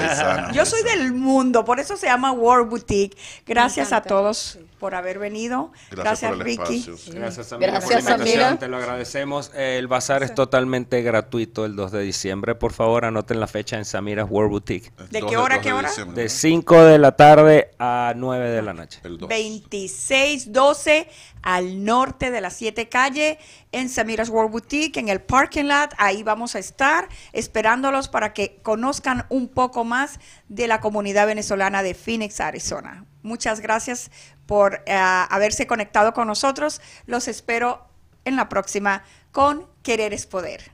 yo 0.54 0.66
soy 0.66 0.82
del 0.84 1.14
mundo, 1.14 1.66
por 1.66 1.80
eso 1.80 1.98
se 1.98 2.08
llama 2.08 2.32
World 2.32 2.70
Boutique. 2.70 3.18
Gracias 3.46 3.92
a 3.92 4.02
todos 4.02 4.60
por 4.84 4.96
haber 4.96 5.18
venido. 5.18 5.72
Gracias, 5.92 6.04
Gracias, 6.04 6.32
por 6.32 6.40
el 6.42 6.46
Ricky. 6.46 6.80
espacio. 6.80 7.14
Gracias, 7.14 7.48
Samira, 7.48 7.72
Gracias, 7.72 8.04
por 8.04 8.04
la 8.04 8.18
invitación. 8.18 8.58
Te 8.58 8.68
lo 8.68 8.76
agradecemos. 8.76 9.52
El 9.56 9.88
bazar 9.88 10.24
es 10.24 10.36
totalmente 10.36 11.02
gratuito 11.02 11.64
el 11.64 11.78
2 11.78 11.94
de 11.94 12.02
diciembre. 12.02 12.56
Por 12.56 12.74
favor, 12.74 13.06
anoten 13.06 13.40
la 13.40 13.48
fecha 13.48 13.78
en 13.78 13.86
Samira's 13.86 14.30
World 14.30 14.52
Boutique. 14.52 14.92
¿De 15.10 15.22
qué 15.22 15.38
hora 15.38 15.62
qué 15.62 15.72
hora? 15.72 15.90
De 16.14 16.24
¿no? 16.24 16.30
5 16.30 16.84
de 16.84 16.98
la 16.98 17.16
tarde 17.16 17.72
a 17.80 18.12
9 18.14 18.50
de 18.50 18.62
la 18.62 18.74
noche. 18.74 19.00
El 19.06 19.18
dos. 19.18 19.30
2612 19.30 21.08
al 21.44 21.86
norte 21.86 22.30
de 22.30 22.42
la 22.42 22.50
7 22.50 22.90
calle 22.90 23.40
en 23.72 23.88
Samira's 23.88 24.28
World 24.28 24.52
Boutique, 24.52 25.00
en 25.00 25.08
el 25.08 25.22
parking 25.22 25.64
lot. 25.64 25.94
Ahí 25.98 26.24
vamos 26.24 26.56
a 26.56 26.60
estar 26.60 27.08
esperándolos 27.32 28.10
para 28.10 28.34
que 28.34 28.60
conozcan 28.64 29.28
un 29.30 29.48
poco 29.48 29.86
más 29.86 30.20
de 30.50 30.68
la 30.68 30.82
comunidad 30.82 31.26
venezolana 31.26 31.84
de 31.84 31.94
Phoenix, 31.94 32.42
Arizona. 32.42 33.06
Muchas 33.24 33.62
gracias 33.62 34.12
por 34.54 34.84
eh, 34.86 34.94
haberse 34.94 35.66
conectado 35.66 36.14
con 36.14 36.28
nosotros. 36.28 36.80
Los 37.08 37.28
espero 37.28 37.88
en 38.24 38.36
la 38.36 38.50
próxima 38.50 39.04
con 39.32 39.66
Querer 39.82 40.14
es 40.14 40.28
Poder. 40.28 40.72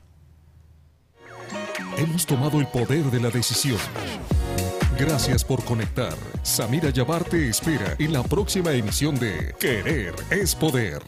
Hemos 1.96 2.26
tomado 2.26 2.60
el 2.60 2.66
poder 2.66 3.04
de 3.04 3.20
la 3.20 3.30
decisión. 3.30 3.78
Gracias 4.98 5.42
por 5.42 5.64
conectar. 5.64 6.12
Samira 6.42 6.90
Yabar 6.90 7.24
te 7.24 7.48
espera 7.48 7.96
en 7.98 8.12
la 8.12 8.22
próxima 8.22 8.70
emisión 8.72 9.18
de 9.18 9.54
Querer 9.58 10.14
es 10.28 10.54
Poder. 10.54 11.02